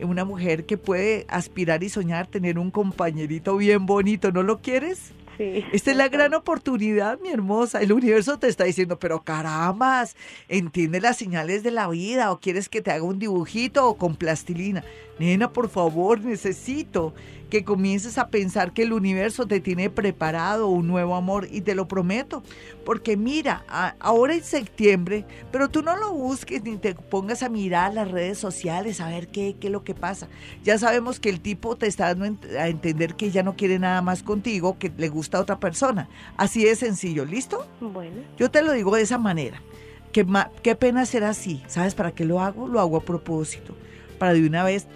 una 0.00 0.24
mujer 0.24 0.66
que 0.66 0.78
puede 0.78 1.26
aspirar 1.28 1.82
y 1.82 1.88
soñar 1.88 2.28
tener 2.28 2.58
un 2.58 2.70
compañerito 2.70 3.56
bien 3.56 3.84
bonito, 3.84 4.30
¿no 4.30 4.44
lo 4.44 4.58
quieres? 4.58 5.12
Esta 5.38 5.92
es 5.92 5.96
la 5.96 6.08
gran 6.08 6.34
oportunidad, 6.34 7.20
mi 7.20 7.28
hermosa. 7.28 7.80
El 7.80 7.92
universo 7.92 8.38
te 8.38 8.48
está 8.48 8.64
diciendo, 8.64 8.98
pero 8.98 9.22
carambas, 9.22 10.16
entiende 10.48 11.00
las 11.00 11.16
señales 11.16 11.62
de 11.62 11.70
la 11.70 11.88
vida 11.88 12.32
o 12.32 12.40
quieres 12.40 12.68
que 12.68 12.82
te 12.82 12.90
haga 12.90 13.04
un 13.04 13.20
dibujito 13.20 13.88
o 13.88 13.96
con 13.96 14.16
plastilina. 14.16 14.82
Nena, 15.18 15.52
por 15.52 15.68
favor, 15.68 16.20
necesito 16.20 17.14
que 17.48 17.64
comiences 17.64 18.18
a 18.18 18.28
pensar 18.28 18.72
que 18.72 18.82
el 18.82 18.92
universo 18.92 19.46
te 19.46 19.60
tiene 19.60 19.90
preparado 19.90 20.68
un 20.68 20.86
nuevo 20.86 21.16
amor 21.16 21.48
y 21.50 21.62
te 21.62 21.74
lo 21.74 21.88
prometo. 21.88 22.42
Porque 22.84 23.16
mira, 23.16 23.64
ahora 24.00 24.34
es 24.34 24.44
septiembre, 24.46 25.24
pero 25.50 25.68
tú 25.68 25.82
no 25.82 25.96
lo 25.96 26.12
busques 26.12 26.62
ni 26.62 26.76
te 26.76 26.94
pongas 26.94 27.42
a 27.42 27.48
mirar 27.48 27.94
las 27.94 28.10
redes 28.10 28.38
sociales 28.38 29.00
a 29.00 29.08
ver 29.08 29.28
qué, 29.28 29.56
qué 29.58 29.68
es 29.68 29.72
lo 29.72 29.82
que 29.82 29.94
pasa. 29.94 30.28
Ya 30.62 30.78
sabemos 30.78 31.20
que 31.20 31.30
el 31.30 31.40
tipo 31.40 31.76
te 31.76 31.86
está 31.86 32.14
dando 32.14 32.38
a 32.58 32.68
entender 32.68 33.14
que 33.14 33.30
ya 33.30 33.42
no 33.42 33.56
quiere 33.56 33.78
nada 33.78 34.02
más 34.02 34.22
contigo, 34.22 34.78
que 34.78 34.92
le 34.96 35.08
gusta 35.08 35.38
a 35.38 35.40
otra 35.40 35.58
persona. 35.58 36.08
Así 36.36 36.64
de 36.64 36.76
sencillo, 36.76 37.24
¿listo? 37.24 37.66
Bueno. 37.80 38.16
Yo 38.36 38.50
te 38.50 38.62
lo 38.62 38.72
digo 38.72 38.94
de 38.94 39.02
esa 39.02 39.18
manera. 39.18 39.62
Qué, 40.12 40.26
qué 40.62 40.74
pena 40.74 41.04
ser 41.06 41.24
así. 41.24 41.62
¿Sabes 41.66 41.94
para 41.94 42.12
qué 42.12 42.24
lo 42.24 42.40
hago? 42.40 42.66
Lo 42.68 42.80
hago 42.80 42.96
a 42.96 43.04
propósito. 43.04 43.74
Para 44.18 44.34
de 44.34 44.46
una 44.46 44.64
vez 44.64 44.86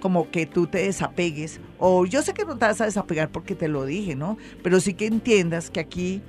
como 0.00 0.30
que 0.30 0.46
tú 0.46 0.66
te 0.66 0.78
desapegues, 0.78 1.60
o 1.78 2.06
yo 2.06 2.22
sé 2.22 2.34
que 2.34 2.44
no 2.44 2.56
te 2.56 2.66
vas 2.66 2.80
a 2.80 2.84
desapegar 2.86 3.30
porque 3.30 3.54
te 3.54 3.68
lo 3.68 3.84
dije, 3.84 4.14
¿no? 4.16 4.36
Pero 4.62 4.80
sí 4.80 4.94
que 4.94 5.06
entiendas 5.06 5.70
que 5.70 5.80
aquí 5.80 6.22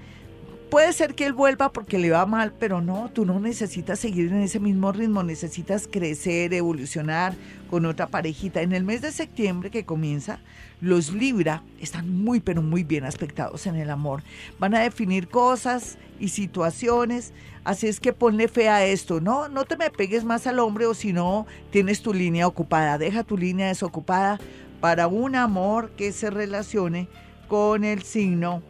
puede 0.69 0.93
ser 0.93 1.15
que 1.15 1.25
él 1.25 1.33
vuelva 1.33 1.71
porque 1.71 1.97
le 1.97 2.11
va 2.11 2.25
mal, 2.25 2.53
pero 2.57 2.81
no, 2.81 3.09
tú 3.11 3.25
no 3.25 3.39
necesitas 3.39 3.99
seguir 3.99 4.31
en 4.31 4.41
ese 4.41 4.59
mismo 4.59 4.91
ritmo, 4.91 5.23
necesitas 5.23 5.87
crecer, 5.87 6.53
evolucionar 6.53 7.33
con 7.69 7.85
otra 7.85 8.07
parejita. 8.07 8.61
En 8.61 8.73
el 8.73 8.83
mes 8.83 9.01
de 9.01 9.11
septiembre 9.11 9.71
que 9.71 9.85
comienza, 9.85 10.39
los 10.79 11.11
Libra 11.11 11.63
están 11.79 12.23
muy, 12.23 12.39
pero 12.39 12.61
muy 12.61 12.83
bien 12.83 13.03
aspectados 13.03 13.65
en 13.67 13.75
el 13.75 13.89
amor. 13.89 14.21
Van 14.59 14.75
a 14.75 14.81
definir 14.81 15.27
cosas 15.27 15.97
y 16.19 16.29
situaciones, 16.29 17.33
así 17.63 17.87
es 17.87 17.99
que 17.99 18.13
ponle 18.13 18.47
fe 18.47 18.69
a 18.69 18.85
esto, 18.85 19.21
¿no? 19.21 19.49
No 19.49 19.65
te 19.65 19.75
me 19.77 19.89
pegues 19.89 20.23
más 20.23 20.45
al 20.45 20.59
hombre 20.59 20.85
o 20.85 20.93
si 20.93 21.13
no, 21.13 21.47
tienes 21.71 22.01
tu 22.01 22.13
línea 22.13 22.47
ocupada, 22.47 22.97
deja 22.97 23.23
tu 23.23 23.37
línea 23.37 23.67
desocupada 23.67 24.39
para 24.81 25.07
un 25.07 25.35
amor 25.35 25.89
que 25.91 26.11
se 26.11 26.29
relacione 26.29 27.07
con 27.47 27.83
el 27.83 28.03
signo 28.03 28.61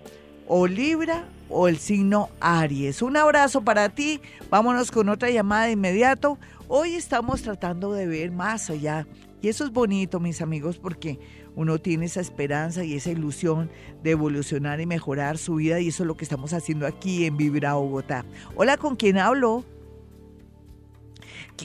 o 0.47 0.65
Libra 0.65 1.25
o 1.49 1.67
el 1.67 1.77
signo 1.77 2.29
Aries. 2.39 3.01
Un 3.01 3.17
abrazo 3.17 3.61
para 3.61 3.89
ti. 3.89 4.21
Vámonos 4.49 4.91
con 4.91 5.09
otra 5.09 5.29
llamada 5.29 5.65
de 5.65 5.71
inmediato. 5.71 6.37
Hoy 6.67 6.93
estamos 6.93 7.41
tratando 7.41 7.91
de 7.91 8.07
ver 8.07 8.31
más 8.31 8.69
allá. 8.69 9.07
Y 9.41 9.47
eso 9.47 9.63
es 9.63 9.71
bonito, 9.71 10.19
mis 10.19 10.41
amigos, 10.41 10.77
porque 10.77 11.19
uno 11.55 11.79
tiene 11.79 12.05
esa 12.05 12.21
esperanza 12.21 12.83
y 12.83 12.93
esa 12.93 13.11
ilusión 13.11 13.71
de 14.03 14.11
evolucionar 14.11 14.81
y 14.81 14.85
mejorar 14.85 15.37
su 15.37 15.55
vida 15.55 15.79
y 15.79 15.87
eso 15.87 16.03
es 16.03 16.07
lo 16.07 16.15
que 16.15 16.25
estamos 16.25 16.53
haciendo 16.53 16.85
aquí 16.85 17.25
en 17.25 17.37
Vibra 17.37 17.73
Bogotá. 17.73 18.25
Hola, 18.55 18.77
¿con 18.77 18.95
quién 18.95 19.17
hablo? 19.17 19.63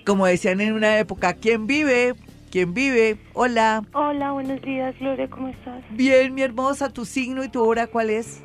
Como 0.07 0.27
decían 0.27 0.61
en 0.61 0.73
una 0.73 0.99
época, 0.99 1.35
¿quién 1.35 1.67
vive? 1.67 2.15
¿Quién 2.51 2.75
vive? 2.75 3.19
Hola. 3.33 3.85
Hola, 3.93 4.33
buenos 4.33 4.63
días, 4.63 4.95
Gloria, 5.01 5.29
¿cómo 5.29 5.49
estás? 5.49 5.83
Bien, 5.91 6.33
mi 6.35 6.43
hermosa, 6.43 6.89
tu 6.89 7.05
signo 7.05 7.43
y 7.43 7.49
tu 7.49 7.61
hora, 7.65 7.89
¿cuál 7.89 8.11
es? 8.11 8.41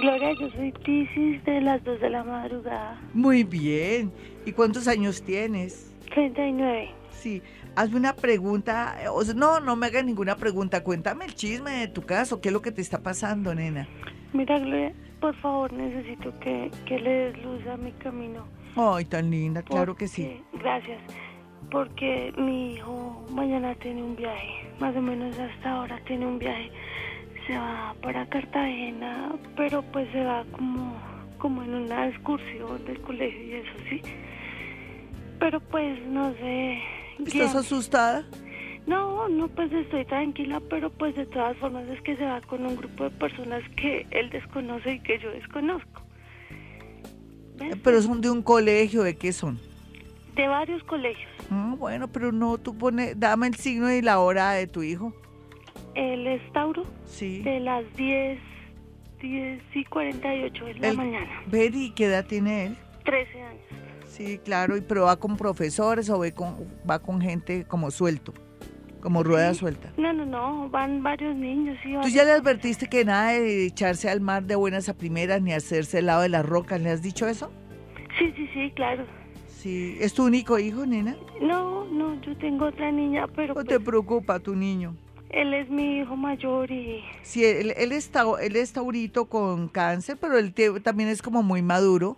Gloria, 0.00 0.32
yo 0.38 0.50
soy 0.50 0.72
Pisces 0.84 1.44
de 1.44 1.60
las 1.60 1.82
2 1.84 2.00
de 2.00 2.10
la 2.10 2.24
madrugada. 2.24 3.00
Muy 3.12 3.44
bien. 3.44 4.12
¿Y 4.44 4.52
cuántos 4.52 4.88
años 4.88 5.22
tienes? 5.22 5.92
39. 6.10 6.90
Sí 7.10 7.42
hazme 7.76 7.96
una 7.96 8.14
pregunta, 8.14 8.96
o 9.10 9.22
no, 9.34 9.60
no 9.60 9.76
me 9.76 9.86
hagas 9.86 10.04
ninguna 10.04 10.36
pregunta, 10.36 10.82
cuéntame 10.82 11.24
el 11.24 11.34
chisme 11.34 11.70
de 11.72 11.88
tu 11.88 12.02
caso, 12.02 12.40
qué 12.40 12.48
es 12.48 12.52
lo 12.52 12.62
que 12.62 12.72
te 12.72 12.80
está 12.80 13.02
pasando, 13.02 13.54
nena. 13.54 13.88
Mira, 14.32 14.58
Gloria, 14.58 14.92
por 15.20 15.34
favor, 15.36 15.72
necesito 15.72 16.38
que, 16.40 16.70
que 16.86 16.98
le 16.98 17.10
des 17.10 17.44
luz 17.44 17.66
a 17.66 17.76
mi 17.76 17.92
camino. 17.92 18.46
Ay, 18.76 19.04
tan 19.04 19.30
linda, 19.30 19.62
claro 19.62 19.96
que 19.96 20.08
sí. 20.08 20.42
Gracias, 20.54 21.00
porque 21.70 22.32
mi 22.36 22.74
hijo 22.74 23.24
mañana 23.30 23.74
tiene 23.76 24.02
un 24.02 24.16
viaje, 24.16 24.68
más 24.80 24.94
o 24.96 25.00
menos 25.00 25.38
hasta 25.38 25.70
ahora 25.70 26.00
tiene 26.06 26.26
un 26.26 26.38
viaje. 26.38 26.70
Se 27.46 27.56
va 27.56 27.94
para 28.02 28.26
Cartagena, 28.26 29.32
pero 29.56 29.82
pues 29.82 30.10
se 30.12 30.24
va 30.24 30.44
como, 30.52 30.96
como 31.38 31.62
en 31.62 31.74
una 31.74 32.08
excursión 32.08 32.84
del 32.86 33.00
colegio 33.02 33.42
y 33.42 33.52
eso 33.52 33.72
sí. 33.88 34.02
Pero 35.38 35.60
pues 35.60 36.00
no 36.06 36.32
sé, 36.34 36.80
¿Estás 37.18 37.54
asustada? 37.54 38.24
No, 38.86 39.28
no, 39.28 39.48
pues 39.48 39.72
estoy 39.72 40.04
tranquila, 40.04 40.60
pero 40.68 40.90
pues 40.90 41.14
de 41.16 41.26
todas 41.26 41.56
formas 41.56 41.88
es 41.88 42.00
que 42.02 42.16
se 42.16 42.24
va 42.24 42.40
con 42.42 42.66
un 42.66 42.76
grupo 42.76 43.04
de 43.04 43.10
personas 43.10 43.62
que 43.76 44.06
él 44.10 44.28
desconoce 44.30 44.94
y 44.94 45.00
que 45.00 45.18
yo 45.18 45.30
desconozco. 45.30 46.02
Pero 47.82 48.02
son 48.02 48.20
de 48.20 48.30
un 48.30 48.42
colegio, 48.42 49.02
¿de 49.02 49.16
qué 49.16 49.32
son? 49.32 49.58
De 50.34 50.48
varios 50.48 50.82
colegios. 50.84 51.30
Ah, 51.50 51.74
bueno, 51.78 52.08
pero 52.08 52.32
no, 52.32 52.58
tú 52.58 52.76
pones, 52.76 53.18
dame 53.18 53.46
el 53.46 53.54
signo 53.54 53.90
y 53.90 54.02
la 54.02 54.18
hora 54.18 54.50
de 54.52 54.66
tu 54.66 54.82
hijo. 54.82 55.14
El 55.94 56.26
es 56.26 56.52
Tauro. 56.52 56.84
Sí. 57.04 57.42
De 57.42 57.60
las 57.60 57.84
10, 57.96 58.38
10 59.20 59.62
y 59.74 59.84
48 59.84 60.64
de 60.64 60.74
la 60.74 60.92
mañana. 60.94 61.42
¿y 61.52 61.90
¿qué 61.90 62.06
edad 62.06 62.24
tiene 62.26 62.66
él? 62.66 62.76
13 63.04 63.42
años. 63.42 63.62
Sí, 64.06 64.38
claro, 64.38 64.76
y 64.76 64.80
pero 64.80 65.04
va 65.04 65.16
con 65.16 65.36
profesores 65.36 66.08
o 66.08 66.22
con, 66.34 66.68
va 66.88 67.00
con 67.00 67.20
gente 67.20 67.64
como 67.64 67.90
suelto, 67.90 68.32
como 69.00 69.24
rueda 69.24 69.52
suelta. 69.54 69.92
No, 69.96 70.12
no, 70.12 70.24
no, 70.24 70.68
van 70.68 71.02
varios 71.02 71.34
niños. 71.34 71.76
Sí, 71.82 71.94
¿Tú 72.00 72.08
ya 72.08 72.22
le 72.22 72.30
advertiste 72.30 72.88
que 72.88 73.04
nada 73.04 73.32
de 73.32 73.66
echarse 73.66 74.08
al 74.08 74.20
mar 74.20 74.44
de 74.44 74.54
buenas 74.54 74.88
a 74.88 74.94
primeras 74.94 75.42
ni 75.42 75.52
hacerse 75.52 75.98
el 75.98 76.06
lado 76.06 76.22
de 76.22 76.28
las 76.28 76.46
rocas? 76.46 76.80
¿Le 76.80 76.90
has 76.90 77.02
dicho 77.02 77.26
eso? 77.26 77.50
Sí, 78.18 78.32
sí, 78.36 78.48
sí, 78.54 78.70
claro. 78.76 79.04
Sí, 79.48 79.96
¿es 80.00 80.14
tu 80.14 80.24
único 80.24 80.58
hijo, 80.58 80.86
nena? 80.86 81.16
No, 81.40 81.84
no, 81.86 82.20
yo 82.20 82.36
tengo 82.36 82.66
otra 82.66 82.92
niña, 82.92 83.26
pero... 83.34 83.54
¿No 83.54 83.64
te 83.64 83.80
pues 83.80 83.84
preocupa 83.84 84.38
tu 84.38 84.54
niño? 84.54 84.94
Él 85.34 85.52
es 85.54 85.68
mi 85.68 85.98
hijo 85.98 86.16
mayor 86.16 86.70
y... 86.70 87.02
Sí, 87.22 87.44
él, 87.44 87.74
él, 87.76 87.92
está, 87.92 88.24
él 88.40 88.56
está 88.56 88.80
ahorita 88.80 89.24
con 89.24 89.68
cáncer, 89.68 90.16
pero 90.20 90.38
él 90.38 90.54
también 90.82 91.08
es 91.08 91.22
como 91.22 91.42
muy 91.42 91.62
maduro. 91.62 92.16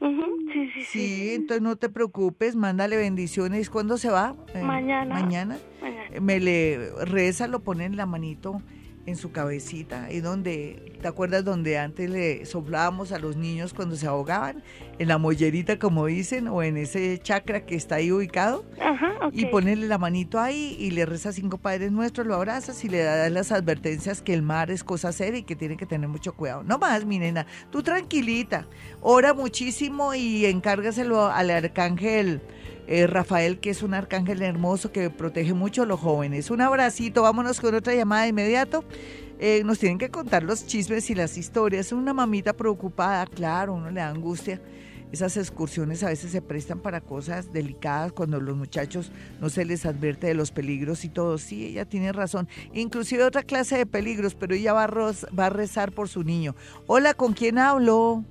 Sí, 0.00 0.70
sí, 0.74 0.82
sí. 0.82 1.30
entonces 1.34 1.62
no 1.62 1.76
te 1.76 1.88
preocupes, 1.88 2.56
mándale 2.56 2.96
bendiciones. 2.96 3.70
¿Cuándo 3.70 3.96
se 3.96 4.10
va? 4.10 4.34
Eh, 4.54 4.62
mañana. 4.62 5.14
Mañana. 5.14 5.58
Me 6.20 6.40
le 6.40 6.90
reza, 7.04 7.48
lo 7.48 7.60
pone 7.60 7.84
en 7.84 7.96
la 7.96 8.06
manito 8.06 8.60
en 9.06 9.16
su 9.16 9.32
cabecita, 9.32 10.10
y 10.10 10.20
donde, 10.20 10.98
¿te 11.02 11.08
acuerdas 11.08 11.44
donde 11.44 11.78
antes 11.78 12.08
le 12.08 12.46
soplábamos 12.46 13.12
a 13.12 13.18
los 13.18 13.36
niños 13.36 13.74
cuando 13.74 13.96
se 13.96 14.06
ahogaban? 14.06 14.62
En 14.98 15.08
la 15.08 15.18
mollerita, 15.18 15.78
como 15.78 16.06
dicen, 16.06 16.48
o 16.48 16.62
en 16.62 16.76
ese 16.76 17.18
chakra 17.18 17.66
que 17.66 17.74
está 17.74 17.96
ahí 17.96 18.10
ubicado. 18.12 18.64
Ajá, 18.80 19.30
Y 19.32 19.46
ponerle 19.46 19.88
la 19.88 19.98
manito 19.98 20.40
ahí 20.40 20.76
y 20.78 20.90
le 20.92 21.06
reza 21.06 21.32
cinco 21.32 21.58
padres 21.58 21.92
nuestros, 21.92 22.26
lo 22.26 22.34
abrazas 22.34 22.84
y 22.84 22.88
le 22.88 23.02
das 23.02 23.30
las 23.30 23.52
advertencias 23.52 24.22
que 24.22 24.34
el 24.34 24.42
mar 24.42 24.70
es 24.70 24.84
cosa 24.84 25.12
seria 25.12 25.40
y 25.40 25.42
que 25.42 25.56
tiene 25.56 25.76
que 25.76 25.86
tener 25.86 26.08
mucho 26.08 26.34
cuidado. 26.34 26.62
No 26.62 26.78
más, 26.78 27.04
mi 27.04 27.18
nena, 27.18 27.46
tú 27.70 27.82
tranquilita, 27.82 28.66
ora 29.00 29.34
muchísimo 29.34 30.14
y 30.14 30.46
encárgaselo 30.46 31.26
al 31.26 31.50
arcángel 31.50 32.40
eh, 32.86 33.06
Rafael, 33.06 33.58
que 33.58 33.70
es 33.70 33.82
un 33.82 33.94
arcángel 33.94 34.42
hermoso 34.42 34.92
que 34.92 35.10
protege 35.10 35.54
mucho 35.54 35.82
a 35.82 35.86
los 35.86 36.00
jóvenes. 36.00 36.50
Un 36.50 36.60
abracito, 36.60 37.22
vámonos 37.22 37.60
con 37.60 37.74
otra 37.74 37.94
llamada 37.94 38.22
de 38.22 38.28
inmediato. 38.28 38.84
Eh, 39.38 39.62
nos 39.64 39.78
tienen 39.78 39.98
que 39.98 40.10
contar 40.10 40.42
los 40.42 40.66
chismes 40.66 41.08
y 41.10 41.14
las 41.14 41.36
historias. 41.36 41.92
Una 41.92 42.12
mamita 42.12 42.52
preocupada, 42.52 43.26
claro, 43.26 43.74
uno 43.74 43.90
le 43.90 44.00
da 44.00 44.08
angustia. 44.08 44.60
Esas 45.12 45.36
excursiones 45.36 46.02
a 46.02 46.08
veces 46.08 46.32
se 46.32 46.42
prestan 46.42 46.80
para 46.80 47.00
cosas 47.00 47.52
delicadas 47.52 48.12
cuando 48.12 48.40
los 48.40 48.56
muchachos 48.56 49.12
no 49.40 49.48
se 49.48 49.64
les 49.64 49.86
advierte 49.86 50.26
de 50.26 50.34
los 50.34 50.50
peligros 50.50 51.04
y 51.04 51.08
todo. 51.08 51.38
Sí, 51.38 51.66
ella 51.66 51.84
tiene 51.84 52.12
razón. 52.12 52.48
Inclusive 52.72 53.22
otra 53.22 53.44
clase 53.44 53.78
de 53.78 53.86
peligros, 53.86 54.34
pero 54.34 54.54
ella 54.54 54.72
va 54.72 54.84
a, 54.84 54.88
va 54.88 55.46
a 55.46 55.50
rezar 55.50 55.92
por 55.92 56.08
su 56.08 56.24
niño. 56.24 56.56
Hola, 56.88 57.14
¿con 57.14 57.32
quién 57.32 57.58
hablo? 57.58 58.24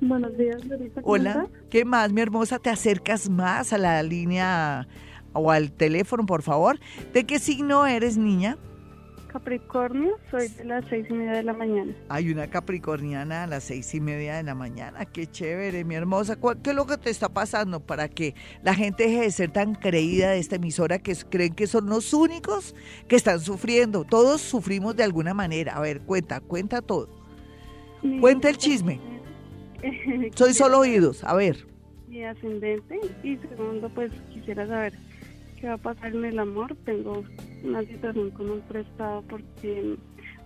Buenos 0.00 0.36
días, 0.36 0.62
Hola, 1.02 1.48
¿qué 1.70 1.84
más, 1.84 2.12
mi 2.12 2.20
hermosa? 2.20 2.60
¿Te 2.60 2.70
acercas 2.70 3.28
más 3.28 3.72
a 3.72 3.78
la 3.78 4.00
línea 4.04 4.86
o 5.32 5.50
al 5.50 5.72
teléfono, 5.72 6.24
por 6.24 6.42
favor? 6.42 6.78
¿De 7.12 7.24
qué 7.24 7.40
signo 7.40 7.84
eres, 7.84 8.16
niña? 8.16 8.58
Capricornio, 9.26 10.16
soy 10.30 10.48
de 10.48 10.64
las 10.64 10.84
seis 10.88 11.06
y 11.10 11.12
media 11.12 11.32
de 11.32 11.42
la 11.42 11.52
mañana. 11.52 11.92
Hay 12.08 12.30
una 12.30 12.48
capricorniana 12.48 13.42
a 13.42 13.46
las 13.48 13.64
seis 13.64 13.92
y 13.92 14.00
media 14.00 14.36
de 14.36 14.44
la 14.44 14.54
mañana. 14.54 15.04
Qué 15.04 15.26
chévere, 15.26 15.84
mi 15.84 15.96
hermosa. 15.96 16.38
¿Qué 16.62 16.70
es 16.70 16.76
lo 16.76 16.86
que 16.86 16.96
te 16.96 17.10
está 17.10 17.28
pasando 17.28 17.80
para 17.80 18.08
que 18.08 18.34
la 18.62 18.74
gente 18.74 19.02
deje 19.02 19.22
de 19.22 19.30
ser 19.32 19.50
tan 19.50 19.74
creída 19.74 20.30
de 20.30 20.38
esta 20.38 20.56
emisora 20.56 21.00
que 21.00 21.14
creen 21.28 21.54
que 21.54 21.66
son 21.66 21.86
los 21.86 22.14
únicos 22.14 22.74
que 23.06 23.16
están 23.16 23.40
sufriendo? 23.40 24.04
Todos 24.04 24.40
sufrimos 24.40 24.96
de 24.96 25.02
alguna 25.02 25.34
manera. 25.34 25.76
A 25.76 25.80
ver, 25.80 26.00
cuenta, 26.02 26.40
cuenta 26.40 26.82
todo. 26.82 27.08
Cuenta 28.20 28.48
el 28.48 28.56
chisme. 28.56 29.17
Soy 30.34 30.54
solo 30.54 30.80
oídos, 30.80 31.24
a 31.24 31.34
ver. 31.34 31.66
Mi 32.08 32.24
ascendente 32.24 32.98
y 33.22 33.36
segundo, 33.36 33.88
pues 33.90 34.10
quisiera 34.32 34.66
saber 34.66 34.94
qué 35.60 35.68
va 35.68 35.74
a 35.74 35.78
pasar 35.78 36.14
en 36.14 36.24
el 36.24 36.38
amor. 36.38 36.76
Tengo 36.84 37.24
una 37.64 37.80
situación 37.82 38.30
con 38.30 38.50
un 38.50 38.60
prestado 38.62 39.22
porque 39.28 39.96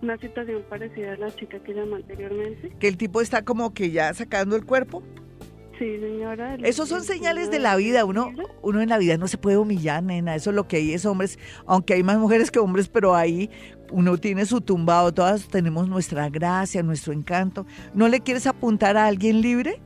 una 0.01 0.17
situación 0.17 0.63
parecida 0.69 1.13
a 1.13 1.17
la 1.17 1.33
chica 1.33 1.59
que 1.59 1.73
llamó 1.73 1.95
anteriormente. 1.95 2.71
Que 2.79 2.87
el 2.87 2.97
tipo 2.97 3.21
está 3.21 3.43
como 3.43 3.73
que 3.73 3.91
ya 3.91 4.13
sacando 4.13 4.55
el 4.55 4.65
cuerpo. 4.65 5.01
Sí, 5.79 5.99
señora. 5.99 6.55
Esos 6.63 6.87
son 6.87 7.03
señales 7.03 7.49
de 7.49 7.59
la 7.59 7.75
vida. 7.75 8.05
Uno, 8.05 8.31
uno 8.61 8.81
en 8.81 8.89
la 8.89 8.97
vida 8.97 9.17
no 9.17 9.27
se 9.27 9.37
puede 9.37 9.57
humillar, 9.57 10.03
nena. 10.03 10.35
Eso 10.35 10.51
es 10.51 10.55
lo 10.55 10.67
que 10.67 10.77
hay 10.77 10.93
es 10.93 11.05
hombres, 11.05 11.39
aunque 11.65 11.95
hay 11.95 12.03
más 12.03 12.19
mujeres 12.19 12.51
que 12.51 12.59
hombres, 12.59 12.89
pero 12.89 13.15
ahí 13.15 13.49
uno 13.93 14.17
tiene 14.17 14.45
su 14.45 14.59
tumbado. 14.59 15.13
Todas 15.13 15.47
tenemos 15.47 15.87
nuestra 15.87 16.29
gracia, 16.29 16.83
nuestro 16.83 17.13
encanto. 17.13 17.65
¿No 17.93 18.07
le 18.07 18.19
quieres 18.19 18.47
apuntar 18.47 18.97
a 18.97 19.05
alguien 19.05 19.41
libre? 19.41 19.79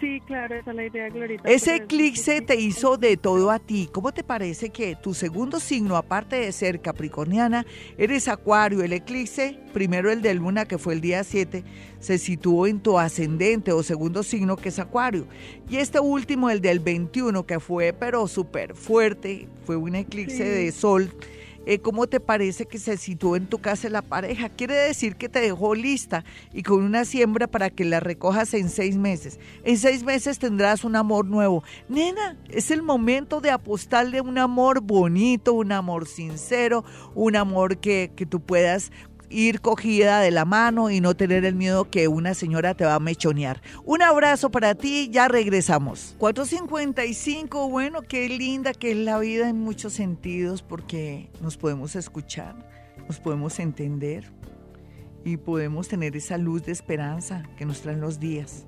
Sí, 0.00 0.20
claro, 0.26 0.54
esa 0.54 0.70
es 0.70 0.76
la 0.76 0.86
idea, 0.86 1.08
Glorita. 1.08 1.48
Ese 1.48 1.74
eclipse 1.74 2.40
te 2.40 2.54
hizo 2.54 2.96
de 2.96 3.16
todo 3.16 3.50
a 3.50 3.58
ti. 3.58 3.88
¿Cómo 3.92 4.12
te 4.12 4.22
parece 4.22 4.70
que 4.70 4.94
tu 4.94 5.12
segundo 5.12 5.58
signo, 5.58 5.96
aparte 5.96 6.36
de 6.36 6.52
ser 6.52 6.80
capricorniana, 6.80 7.66
eres 7.96 8.28
acuario? 8.28 8.82
El 8.82 8.92
eclipse, 8.92 9.58
primero 9.72 10.12
el 10.12 10.22
de 10.22 10.34
luna, 10.34 10.66
que 10.66 10.78
fue 10.78 10.94
el 10.94 11.00
día 11.00 11.24
7, 11.24 11.64
se 11.98 12.18
situó 12.18 12.68
en 12.68 12.78
tu 12.78 12.96
ascendente 12.96 13.72
o 13.72 13.82
segundo 13.82 14.22
signo, 14.22 14.56
que 14.56 14.68
es 14.68 14.78
acuario. 14.78 15.26
Y 15.68 15.78
este 15.78 15.98
último, 15.98 16.48
el 16.48 16.60
del 16.60 16.78
21, 16.78 17.44
que 17.44 17.58
fue 17.58 17.92
pero 17.92 18.28
súper 18.28 18.76
fuerte, 18.76 19.48
fue 19.64 19.74
un 19.74 19.96
eclipse 19.96 20.44
de 20.44 20.70
sol 20.70 21.12
eh, 21.68 21.80
¿cómo 21.80 22.06
te 22.06 22.18
parece 22.18 22.64
que 22.64 22.78
se 22.78 22.96
situó 22.96 23.36
en 23.36 23.46
tu 23.46 23.58
casa 23.58 23.90
la 23.90 24.00
pareja? 24.00 24.48
Quiere 24.48 24.74
decir 24.74 25.16
que 25.16 25.28
te 25.28 25.38
dejó 25.38 25.74
lista 25.74 26.24
y 26.54 26.62
con 26.62 26.82
una 26.82 27.04
siembra 27.04 27.46
para 27.46 27.68
que 27.68 27.84
la 27.84 28.00
recojas 28.00 28.54
en 28.54 28.70
seis 28.70 28.96
meses. 28.96 29.38
En 29.64 29.76
seis 29.76 30.02
meses 30.02 30.38
tendrás 30.38 30.82
un 30.82 30.96
amor 30.96 31.26
nuevo. 31.26 31.62
Nena, 31.90 32.38
es 32.48 32.70
el 32.70 32.80
momento 32.80 33.42
de 33.42 33.50
apostarle 33.50 34.22
un 34.22 34.38
amor 34.38 34.80
bonito, 34.80 35.52
un 35.52 35.72
amor 35.72 36.08
sincero, 36.08 36.86
un 37.14 37.36
amor 37.36 37.76
que, 37.76 38.12
que 38.16 38.24
tú 38.24 38.40
puedas 38.40 38.90
ir 39.30 39.60
cogida 39.60 40.20
de 40.20 40.30
la 40.30 40.44
mano 40.44 40.90
y 40.90 41.00
no 41.00 41.14
tener 41.14 41.44
el 41.44 41.54
miedo 41.54 41.90
que 41.90 42.08
una 42.08 42.34
señora 42.34 42.74
te 42.74 42.84
va 42.84 42.94
a 42.94 43.00
mechonear. 43.00 43.62
Un 43.84 44.02
abrazo 44.02 44.50
para 44.50 44.74
ti, 44.74 45.08
ya 45.10 45.28
regresamos. 45.28 46.14
455, 46.18 47.68
bueno, 47.68 48.02
qué 48.02 48.28
linda 48.28 48.72
que 48.72 48.92
es 48.92 48.96
la 48.96 49.18
vida 49.18 49.48
en 49.48 49.60
muchos 49.60 49.92
sentidos 49.92 50.62
porque 50.62 51.30
nos 51.40 51.56
podemos 51.56 51.96
escuchar, 51.96 52.54
nos 53.06 53.20
podemos 53.20 53.58
entender 53.58 54.32
y 55.24 55.36
podemos 55.36 55.88
tener 55.88 56.16
esa 56.16 56.38
luz 56.38 56.64
de 56.64 56.72
esperanza 56.72 57.42
que 57.56 57.66
nos 57.66 57.80
traen 57.80 58.00
los 58.00 58.18
días. 58.18 58.66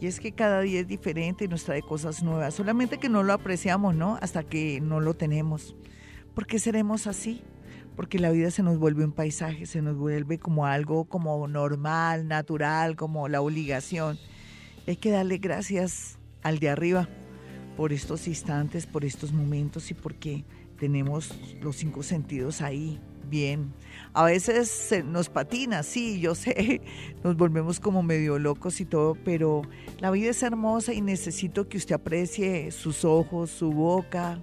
Y 0.00 0.06
es 0.06 0.20
que 0.20 0.32
cada 0.32 0.60
día 0.60 0.80
es 0.80 0.86
diferente 0.86 1.46
y 1.46 1.48
nos 1.48 1.64
trae 1.64 1.80
cosas 1.80 2.22
nuevas, 2.22 2.54
solamente 2.54 2.98
que 2.98 3.08
no 3.08 3.22
lo 3.22 3.32
apreciamos, 3.32 3.94
¿no? 3.94 4.18
Hasta 4.20 4.42
que 4.42 4.80
no 4.80 5.00
lo 5.00 5.14
tenemos. 5.14 5.74
¿Por 6.34 6.46
qué 6.46 6.58
seremos 6.58 7.06
así? 7.06 7.42
Porque 7.96 8.18
la 8.18 8.30
vida 8.30 8.50
se 8.50 8.62
nos 8.62 8.78
vuelve 8.78 9.04
un 9.04 9.12
paisaje, 9.12 9.64
se 9.66 9.80
nos 9.80 9.96
vuelve 9.96 10.38
como 10.38 10.66
algo 10.66 11.06
como 11.06 11.48
normal, 11.48 12.28
natural, 12.28 12.94
como 12.94 13.28
la 13.28 13.40
obligación. 13.40 14.18
Hay 14.86 14.96
que 14.96 15.10
darle 15.10 15.38
gracias 15.38 16.18
al 16.42 16.58
de 16.58 16.68
arriba 16.68 17.08
por 17.76 17.92
estos 17.92 18.28
instantes, 18.28 18.86
por 18.86 19.04
estos 19.04 19.32
momentos 19.32 19.90
y 19.90 19.94
porque 19.94 20.44
tenemos 20.78 21.34
los 21.62 21.76
cinco 21.76 22.02
sentidos 22.02 22.60
ahí, 22.60 23.00
bien. 23.28 23.72
A 24.12 24.24
veces 24.24 24.94
nos 25.06 25.30
patina, 25.30 25.82
sí, 25.82 26.20
yo 26.20 26.34
sé, 26.34 26.82
nos 27.24 27.36
volvemos 27.36 27.80
como 27.80 28.02
medio 28.02 28.38
locos 28.38 28.80
y 28.80 28.84
todo, 28.84 29.16
pero 29.24 29.62
la 30.00 30.10
vida 30.10 30.30
es 30.30 30.42
hermosa 30.42 30.92
y 30.92 31.00
necesito 31.00 31.66
que 31.66 31.78
usted 31.78 31.94
aprecie 31.94 32.70
sus 32.70 33.04
ojos, 33.04 33.50
su 33.50 33.72
boca, 33.72 34.42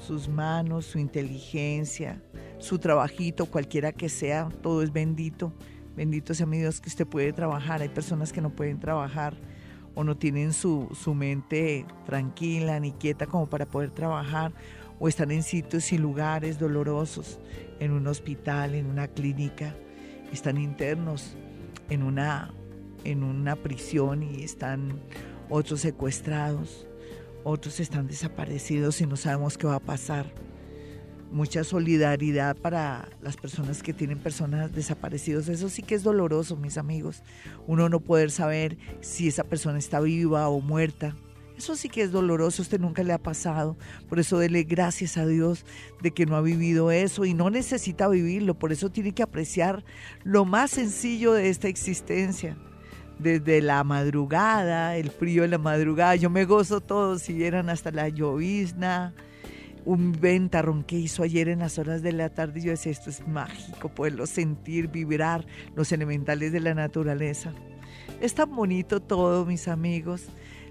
sus 0.00 0.28
manos, 0.28 0.86
su 0.86 0.98
inteligencia, 0.98 2.22
su 2.58 2.78
trabajito, 2.78 3.46
cualquiera 3.46 3.92
que 3.92 4.08
sea, 4.08 4.48
todo 4.62 4.82
es 4.82 4.92
bendito. 4.92 5.52
Bendito 5.96 6.32
sea 6.32 6.46
mi 6.46 6.58
Dios 6.58 6.80
que 6.80 6.88
usted 6.88 7.06
puede 7.06 7.32
trabajar. 7.32 7.82
Hay 7.82 7.88
personas 7.88 8.32
que 8.32 8.40
no 8.40 8.50
pueden 8.50 8.78
trabajar 8.78 9.36
o 9.94 10.04
no 10.04 10.16
tienen 10.16 10.52
su, 10.52 10.88
su 10.94 11.14
mente 11.14 11.84
tranquila 12.06 12.78
ni 12.78 12.92
quieta 12.92 13.26
como 13.26 13.48
para 13.48 13.66
poder 13.66 13.90
trabajar 13.90 14.52
o 15.00 15.08
están 15.08 15.30
en 15.30 15.42
sitios 15.42 15.92
y 15.92 15.98
lugares 15.98 16.58
dolorosos, 16.58 17.38
en 17.78 17.92
un 17.92 18.06
hospital, 18.06 18.74
en 18.74 18.86
una 18.86 19.08
clínica, 19.08 19.74
están 20.32 20.58
internos 20.58 21.36
en 21.88 22.02
una, 22.02 22.52
en 23.04 23.22
una 23.22 23.56
prisión 23.56 24.22
y 24.22 24.42
están 24.42 25.00
otros 25.48 25.80
secuestrados, 25.80 26.87
otros 27.48 27.80
están 27.80 28.06
desaparecidos 28.06 29.00
y 29.00 29.06
no 29.06 29.16
sabemos 29.16 29.58
qué 29.58 29.66
va 29.66 29.76
a 29.76 29.80
pasar 29.80 30.32
mucha 31.30 31.64
solidaridad 31.64 32.56
para 32.56 33.08
las 33.20 33.36
personas 33.36 33.82
que 33.82 33.92
tienen 33.92 34.18
personas 34.18 34.74
desaparecidas. 34.74 35.48
Eso 35.48 35.68
sí 35.68 35.82
que 35.82 35.94
es 35.94 36.02
doloroso, 36.02 36.56
mis 36.56 36.78
amigos. 36.78 37.22
Uno 37.66 37.88
no 37.88 38.00
poder 38.00 38.30
saber 38.30 38.78
si 39.00 39.28
esa 39.28 39.44
persona 39.44 39.78
está 39.78 40.00
viva 40.00 40.48
o 40.48 40.60
muerta. 40.60 41.16
Eso 41.56 41.74
sí 41.74 41.88
que 41.88 42.02
es 42.02 42.12
doloroso, 42.12 42.62
usted 42.62 42.78
nunca 42.78 43.02
le 43.02 43.12
ha 43.12 43.18
pasado. 43.18 43.76
Por 44.08 44.20
eso 44.20 44.38
dele 44.38 44.62
gracias 44.62 45.16
a 45.16 45.26
Dios 45.26 45.64
de 46.00 46.12
que 46.12 46.24
no 46.24 46.36
ha 46.36 46.40
vivido 46.40 46.92
eso 46.92 47.24
y 47.24 47.34
no 47.34 47.50
necesita 47.50 48.08
vivirlo. 48.08 48.54
Por 48.54 48.72
eso 48.72 48.90
tiene 48.90 49.12
que 49.12 49.24
apreciar 49.24 49.84
lo 50.22 50.44
más 50.44 50.70
sencillo 50.70 51.32
de 51.32 51.48
esta 51.48 51.66
existencia. 51.66 52.56
Desde 53.18 53.60
la 53.60 53.82
madrugada, 53.82 54.96
el 54.96 55.10
frío 55.10 55.42
de 55.42 55.48
la 55.48 55.58
madrugada, 55.58 56.14
yo 56.14 56.30
me 56.30 56.44
gozo 56.44 56.80
todo, 56.80 57.18
si 57.18 57.32
vieran 57.32 57.68
hasta 57.68 57.90
la 57.90 58.08
llovizna, 58.08 59.12
un 59.84 60.12
ventarrón 60.12 60.84
que 60.84 60.96
hizo 60.96 61.22
ayer 61.22 61.48
en 61.48 61.60
las 61.60 61.78
horas 61.78 62.02
de 62.02 62.12
la 62.12 62.28
tarde. 62.28 62.60
Yo 62.60 62.70
decía, 62.70 62.92
esto 62.92 63.10
es 63.10 63.26
mágico, 63.26 63.88
poderlo 63.88 64.26
sentir, 64.26 64.88
vibrar 64.88 65.46
los 65.74 65.90
elementales 65.90 66.52
de 66.52 66.60
la 66.60 66.74
naturaleza. 66.74 67.52
Es 68.20 68.34
tan 68.34 68.54
bonito 68.54 69.00
todo, 69.00 69.44
mis 69.44 69.66
amigos. 69.66 70.26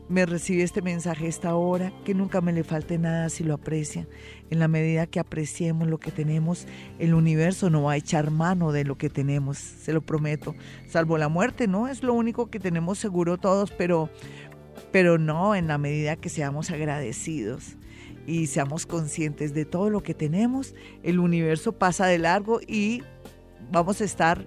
Me 0.09 0.25
recibe 0.25 0.63
este 0.63 0.81
mensaje 0.81 1.27
esta 1.27 1.55
hora, 1.55 1.91
que 2.05 2.13
nunca 2.13 2.39
me 2.39 2.53
le 2.53 2.63
falte 2.63 2.97
nada 2.97 3.27
si 3.27 3.43
lo 3.43 3.53
aprecia. 3.53 4.07
En 4.49 4.59
la 4.59 4.69
medida 4.69 5.05
que 5.05 5.19
apreciemos 5.19 5.89
lo 5.89 5.97
que 5.97 6.11
tenemos, 6.11 6.65
el 6.97 7.13
universo 7.13 7.69
no 7.69 7.83
va 7.83 7.93
a 7.93 7.97
echar 7.97 8.31
mano 8.31 8.71
de 8.71 8.85
lo 8.85 8.97
que 8.97 9.09
tenemos, 9.09 9.57
se 9.57 9.91
lo 9.91 10.01
prometo. 10.01 10.55
Salvo 10.87 11.17
la 11.17 11.27
muerte, 11.27 11.67
¿no? 11.67 11.89
Es 11.89 12.03
lo 12.03 12.13
único 12.13 12.49
que 12.49 12.61
tenemos 12.61 12.99
seguro 12.99 13.37
todos, 13.37 13.71
pero, 13.71 14.09
pero 14.93 15.17
no 15.17 15.55
en 15.55 15.67
la 15.67 15.77
medida 15.77 16.15
que 16.15 16.29
seamos 16.29 16.71
agradecidos 16.71 17.75
y 18.25 18.47
seamos 18.47 18.85
conscientes 18.85 19.53
de 19.53 19.65
todo 19.65 19.89
lo 19.89 20.03
que 20.03 20.13
tenemos, 20.13 20.73
el 21.03 21.19
universo 21.19 21.73
pasa 21.73 22.05
de 22.05 22.17
largo 22.17 22.61
y 22.65 23.03
vamos 23.71 23.99
a 23.99 24.05
estar 24.05 24.45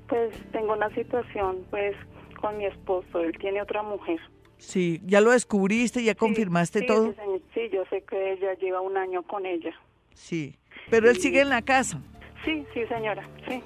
Pues 0.07 0.31
tengo 0.51 0.73
una 0.73 0.93
situación, 0.93 1.65
pues, 1.71 1.95
con 2.39 2.55
mi 2.59 2.67
esposo. 2.67 3.21
Él 3.21 3.35
tiene 3.39 3.63
otra 3.63 3.81
mujer. 3.81 4.19
Sí, 4.57 5.01
ya 5.05 5.21
lo 5.21 5.31
descubriste, 5.31 6.03
ya 6.03 6.15
confirmaste 6.15 6.81
todo. 6.83 7.13
Sí, 7.53 7.69
yo 7.71 7.83
sé 7.89 8.01
que 8.03 8.33
ella 8.33 8.53
lleva 8.55 8.81
un 8.81 8.97
año 8.97 9.23
con 9.23 9.45
ella. 9.45 9.73
Sí, 10.13 10.55
pero 10.89 11.09
él 11.09 11.17
sigue 11.17 11.41
en 11.41 11.49
la 11.49 11.61
casa. 11.61 12.01
Sí, 12.43 12.65
sí, 12.73 12.85
señora, 12.87 13.27
sí. 13.47 13.61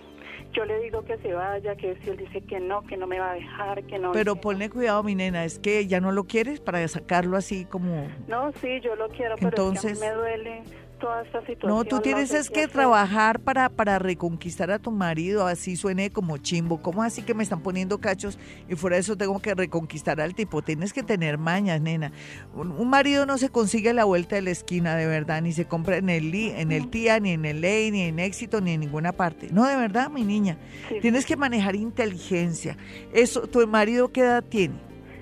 Yo 0.51 0.65
le 0.65 0.79
digo 0.79 1.03
que 1.05 1.15
se 1.17 1.31
vaya, 1.31 1.75
que 1.75 1.95
si 1.97 2.09
él 2.09 2.17
dice 2.17 2.41
que 2.41 2.59
no, 2.59 2.81
que 2.87 2.97
no 2.97 3.05
me 3.05 3.19
va 3.19 3.31
a 3.31 3.33
dejar, 3.35 3.83
que 3.83 3.99
no. 3.99 4.11
Pero 4.13 4.35
ponle 4.35 4.69
cuidado, 4.69 5.03
mi 5.03 5.13
nena, 5.13 5.45
es 5.45 5.59
que 5.59 5.85
ya 5.85 5.99
no 5.99 6.11
lo 6.11 6.23
quieres 6.23 6.59
para 6.59 6.85
sacarlo 6.87 7.37
así 7.37 7.65
como. 7.65 8.07
No, 8.27 8.51
sí, 8.53 8.79
yo 8.81 8.95
lo 8.95 9.09
quiero, 9.09 9.35
pero 9.35 9.49
Entonces... 9.49 9.99
me 9.99 10.09
duele 10.09 10.63
toda 10.99 11.23
esta 11.23 11.39
situación. 11.39 11.71
No, 11.71 11.83
tú 11.83 11.99
tienes 11.99 12.33
es 12.33 12.49
que 12.49 12.67
trabajar 12.67 13.39
para, 13.39 13.69
para 13.69 13.99
reconquistar 13.99 14.69
a 14.71 14.79
tu 14.79 14.91
marido, 14.91 15.47
así 15.47 15.75
suene 15.75 16.11
como 16.11 16.37
chimbo. 16.37 16.81
¿Cómo 16.81 17.01
así 17.03 17.23
que 17.23 17.33
me 17.33 17.43
están 17.43 17.61
poniendo 17.61 17.99
cachos 17.99 18.37
y 18.67 18.75
fuera 18.75 18.97
de 18.97 19.01
eso 19.01 19.17
tengo 19.17 19.39
que 19.39 19.55
reconquistar 19.55 20.21
al 20.21 20.35
tipo? 20.35 20.61
Tienes 20.61 20.93
que 20.93 21.03
tener 21.03 21.37
mañas, 21.37 21.81
nena. 21.81 22.11
Un, 22.53 22.89
marido 22.89 23.25
no 23.25 23.37
se 23.37 23.49
consigue 23.49 23.89
a 23.89 23.93
la 23.93 24.03
vuelta 24.03 24.35
de 24.35 24.41
la 24.41 24.51
esquina, 24.51 24.95
de 24.95 25.07
verdad, 25.07 25.41
ni 25.41 25.51
se 25.51 25.65
compra 25.65 25.97
en 25.97 26.09
el, 26.09 26.33
en 26.33 26.71
el 26.71 26.89
TIA, 26.89 27.19
ni 27.19 27.31
en 27.31 27.45
el 27.45 27.61
ley, 27.61 27.91
ni 27.91 28.01
en 28.03 28.19
éxito, 28.19 28.61
ni 28.61 28.71
en 28.71 28.81
ninguna 28.81 29.13
parte. 29.13 29.49
No, 29.51 29.65
de 29.65 29.75
verdad, 29.75 30.09
mi 30.09 30.23
niña. 30.23 30.57
Tienes 31.01 31.25
que 31.25 31.37
manejar 31.37 31.75
inteligencia. 31.75 32.77
Eso, 33.13 33.47
¿Tu 33.47 33.65
marido 33.67 34.11
qué 34.11 34.21
edad 34.21 34.43
tiene? 34.43 34.75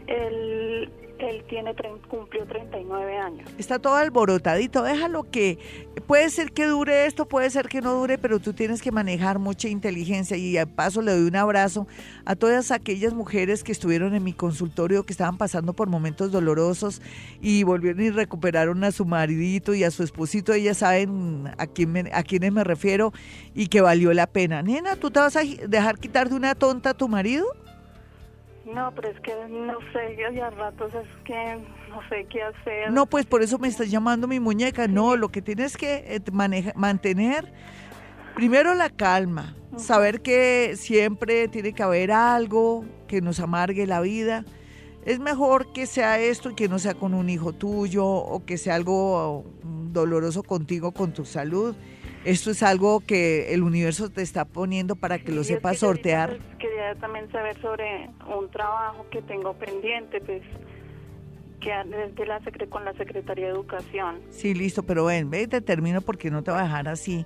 El 0.08 0.90
él 1.20 1.44
tiene 1.48 1.76
cumplió 2.08 2.46
39 2.46 3.18
años. 3.18 3.50
Está 3.58 3.80
todo 3.80 3.96
alborotadito, 3.96 4.84
déjalo 4.84 5.30
que 5.30 5.58
puede 6.06 6.30
ser 6.30 6.52
que 6.52 6.66
dure 6.66 7.06
esto, 7.06 7.28
puede 7.28 7.50
ser 7.50 7.68
que 7.68 7.82
no 7.82 7.94
dure, 7.94 8.18
pero 8.18 8.40
tú 8.40 8.54
tienes 8.54 8.82
que 8.82 8.92
manejar 8.92 9.40
mucha 9.40 9.68
inteligencia 9.68 10.38
y 10.38 10.58
al 10.58 10.68
paso 10.68 11.02
le 11.02 11.12
doy 11.12 11.28
un 11.28 11.36
abrazo 11.36 11.88
a 12.26 12.36
todas 12.36 12.72
aquellas 12.72 13.14
mujeres 13.14 13.64
que 13.64 13.72
estuvieron 13.72 14.16
en 14.16 14.24
mi 14.24 14.34
consultorio 14.34 15.06
que 15.06 15.14
estaban 15.14 15.38
pasando 15.38 15.74
por 15.74 15.88
momentos 15.88 16.32
dolorosos 16.32 17.02
y 17.42 17.64
volvieron 17.64 18.02
y 18.02 18.10
recuperaron 18.10 18.84
a 18.84 18.92
su 18.92 19.06
maridito 19.06 19.74
y 19.74 19.84
a 19.84 19.92
su 19.92 20.04
esposito, 20.04 20.54
ellas 20.54 20.78
saben 20.78 21.52
a 21.58 21.68
quién 21.68 22.10
a 22.14 22.24
quiénes 22.24 22.52
me 22.52 22.64
refiero 22.64 23.14
y 23.56 23.68
que 23.68 23.82
valió 23.82 24.14
la 24.14 24.28
pena. 24.28 24.62
Nena, 24.62 24.96
¿tú 24.96 25.12
te 25.12 25.20
vas 25.20 25.36
a 25.36 25.42
dejar 25.42 25.98
quitar 26.00 26.30
de 26.30 26.36
una 26.36 26.56
tonta 26.56 26.92
a 26.92 26.94
tu 26.94 27.08
marido? 27.08 27.46
No, 28.74 28.94
pero 28.94 29.10
es 29.10 29.20
que 29.22 29.34
no 29.50 29.80
sé, 29.94 30.18
yo 30.20 30.32
ya 30.36 30.50
ratos 30.50 30.94
es 30.94 31.08
que 31.24 31.58
no 31.90 32.02
sé 32.10 32.28
qué 32.30 32.44
hacer. 32.44 32.92
No, 32.92 33.06
pues 33.06 33.26
por 33.26 33.42
eso 33.42 33.58
me 33.60 33.68
estás 33.68 33.90
llamando 33.90 34.28
mi 34.28 34.40
muñeca. 34.40 34.88
No, 34.88 35.16
lo 35.16 35.30
que 35.30 35.42
tienes 35.42 35.78
que 35.78 36.04
eh, 36.16 36.22
mantener 36.76 37.54
primero 38.36 38.74
la 38.74 38.90
calma, 38.90 39.56
saber 39.78 40.22
que 40.22 40.74
siempre 40.76 41.48
tiene 41.48 41.74
que 41.74 41.82
haber 41.82 42.12
algo 42.12 42.86
que 43.08 43.22
nos 43.22 43.40
amargue 43.40 43.88
la 43.88 44.02
vida. 44.02 44.44
Es 45.06 45.20
mejor 45.20 45.72
que 45.72 45.86
sea 45.86 46.20
esto 46.20 46.52
y 46.52 46.56
que 46.56 46.68
no 46.68 46.78
sea 46.78 46.94
con 46.94 47.14
un 47.14 47.30
hijo 47.30 47.54
tuyo 47.54 48.06
o 48.06 48.46
que 48.46 48.58
sea 48.58 48.76
algo 48.76 49.46
doloroso 49.64 50.44
contigo, 50.44 50.92
con 50.92 51.14
tu 51.14 51.24
salud 51.24 51.76
esto 52.28 52.52
es 52.52 52.62
algo 52.62 53.00
que 53.00 53.54
el 53.54 53.64
universo 53.64 54.10
te 54.10 54.22
está 54.22 54.44
poniendo 54.44 54.98
para 54.98 55.18
que 55.18 55.32
lo 55.32 55.46
sepas 55.46 55.78
sortear. 55.78 56.36
Pues, 56.36 56.58
quería 56.60 56.94
también 56.96 57.32
saber 57.32 57.60
sobre 57.62 58.10
un 58.38 58.50
trabajo 58.52 59.06
que 59.10 59.22
tengo 59.22 59.54
pendiente, 59.54 60.20
pues 60.20 60.42
que 61.62 61.72
desde 61.86 62.26
la 62.26 62.42
con 62.70 62.84
la 62.84 62.94
Secretaría 62.96 63.46
de 63.46 63.52
Educación. 63.52 64.20
Sí, 64.30 64.54
listo, 64.54 64.84
pero 64.84 65.06
ven, 65.06 65.30
ve, 65.30 65.48
te 65.48 65.62
termino 65.62 66.02
porque 66.02 66.30
no 66.30 66.44
te 66.44 66.52
va 66.52 66.60
a 66.60 66.64
dejar 66.64 66.90
así. 66.90 67.26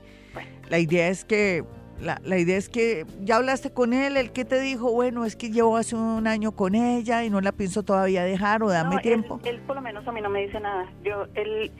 La 0.70 0.78
idea 0.78 1.08
es 1.08 1.26
que 1.26 1.64
la, 2.00 2.22
la, 2.24 2.38
idea 2.38 2.58
es 2.58 2.70
que 2.70 3.06
ya 3.22 3.38
hablaste 3.38 3.72
con 3.72 3.94
él, 3.94 4.18
el 4.18 4.32
que 4.32 4.46
te 4.46 4.60
dijo, 4.60 4.92
bueno, 4.92 5.26
es 5.26 5.36
que 5.36 5.50
llevo 5.50 5.78
hace 5.78 5.96
un 5.96 6.28
año 6.28 6.52
con 6.52 6.76
ella 6.76 7.24
y 7.24 7.30
no 7.32 7.42
la 7.42 7.52
pienso 7.52 7.82
todavía 7.84 8.24
dejar 8.24 8.62
o 8.62 8.70
dame 8.70 9.00
tiempo. 9.00 9.40
Él, 9.44 9.56
él, 9.56 9.62
por 9.62 9.76
lo 9.76 9.82
menos 9.82 10.08
a 10.08 10.12
mí 10.12 10.22
no 10.22 10.30
me 10.30 10.44
dice 10.44 10.60
nada. 10.60 10.92
Yo, 11.04 11.26
él, 11.36 11.72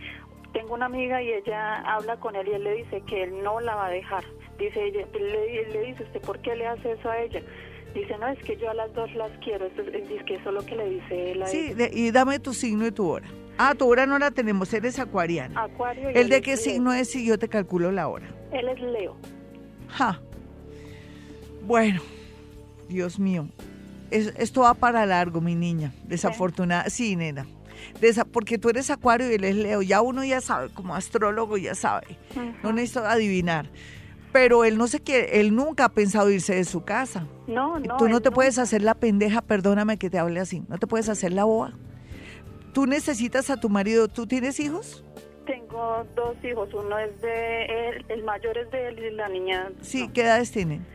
tengo 0.54 0.74
una 0.74 0.86
amiga 0.86 1.22
y 1.22 1.32
ella 1.32 1.78
habla 1.82 2.18
con 2.18 2.36
él 2.36 2.48
y 2.48 2.54
él 2.54 2.64
le 2.64 2.76
dice 2.76 3.02
que 3.08 3.24
él 3.24 3.44
no 3.44 3.60
la 3.60 3.76
va 3.76 3.88
a 3.88 3.90
dejar. 3.90 4.24
Dice 4.58 4.84
ella, 4.84 5.08
le, 5.14 5.70
le 5.70 5.82
dice 5.88 6.04
usted, 6.04 6.22
¿por 6.22 6.40
qué 6.40 6.56
le 6.56 6.68
hace 6.68 6.92
eso 6.92 7.10
a 7.10 7.20
ella? 7.20 7.42
Dice, 7.94 8.18
no, 8.18 8.28
es 8.28 8.40
que 8.44 8.56
yo 8.58 8.70
a 8.70 8.74
las 8.74 8.94
dos 8.94 9.14
las 9.16 9.32
quiero. 9.44 9.66
Eso, 9.66 9.82
es 9.82 10.24
que 10.24 10.36
eso 10.36 10.50
es 10.50 10.56
lo 10.56 10.66
que 10.66 10.76
le 10.76 10.90
dice 10.90 11.32
él 11.32 11.44
a 11.44 11.48
Sí, 11.48 11.74
y 11.92 12.12
dame 12.12 12.40
tu 12.40 12.54
signo 12.54 12.86
y 12.88 12.92
tu 12.92 13.08
hora. 13.08 13.28
Ah, 13.58 13.76
tu 13.76 13.88
hora 13.88 14.06
no 14.06 14.18
la 14.18 14.32
tenemos, 14.32 14.74
eres 14.74 14.98
acuariano. 15.00 15.60
Acuario. 15.60 16.10
¿El 16.10 16.30
de 16.30 16.42
qué 16.42 16.58
signo 16.58 16.94
es 16.94 17.12
si 17.12 17.26
yo 17.26 17.38
te 17.38 17.50
calculo 17.50 17.92
la 17.92 18.08
hora? 18.08 18.28
Él 18.52 18.70
es 18.70 18.80
Leo. 18.80 19.18
Ja. 19.90 20.20
Bueno, 21.64 22.02
Dios 22.88 23.20
mío. 23.20 23.48
esto 24.10 24.62
va 24.62 24.74
para 24.74 25.06
largo, 25.06 25.42
mi 25.42 25.56
niña. 25.56 25.92
Desafortunada. 26.06 26.90
Sí, 26.90 27.16
nena 27.16 27.46
porque 28.32 28.58
tú 28.58 28.70
eres 28.70 28.90
acuario 28.90 29.30
y 29.32 29.36
él 29.36 29.44
es 29.44 29.56
leo, 29.56 29.82
ya 29.82 30.02
uno 30.02 30.24
ya 30.24 30.42
sabe, 30.42 30.70
como 30.74 30.96
astrólogo 30.96 31.58
ya 31.58 31.76
sabe, 31.76 32.18
no 32.64 32.74
necesito 32.74 33.06
adivinar. 33.06 33.70
Pero 34.32 34.64
él 34.64 34.78
no 34.78 34.88
sé 34.88 35.02
qué, 35.02 35.42
él 35.42 35.54
nunca 35.54 35.86
ha 35.86 35.90
pensado 35.90 36.30
irse 36.30 36.56
de 36.56 36.64
su 36.64 36.86
casa. 36.86 37.28
No, 37.48 37.80
no. 37.80 37.98
Tú 37.98 38.08
no 38.08 38.22
te 38.22 38.32
puedes 38.32 38.60
hacer 38.60 38.82
la 38.82 38.96
pendeja, 38.96 39.42
perdóname 39.42 39.98
que 39.98 40.10
te 40.10 40.20
hable 40.20 40.40
así, 40.40 40.64
no 40.70 40.78
te 40.78 40.88
puedes 40.88 41.10
hacer 41.10 41.34
la 41.34 41.44
boa. 41.44 41.74
Tú 42.74 42.86
necesitas 42.86 43.50
a 43.50 43.60
tu 43.60 43.68
marido, 43.68 44.08
¿tú 44.08 44.28
tienes 44.28 44.60
hijos? 44.62 45.04
Tengo 45.46 46.06
dos 46.16 46.36
hijos, 46.44 46.74
uno 46.74 46.98
es 46.98 47.20
de 47.22 47.66
él, 47.66 48.06
el 48.08 48.24
mayor 48.24 48.58
es 48.58 48.72
de 48.72 48.88
él 48.88 49.00
y 49.00 49.12
la 49.16 49.28
niña. 49.28 49.70
Sí, 49.82 50.08
¿qué 50.14 50.22
edades 50.22 50.52
tienen? 50.52 50.86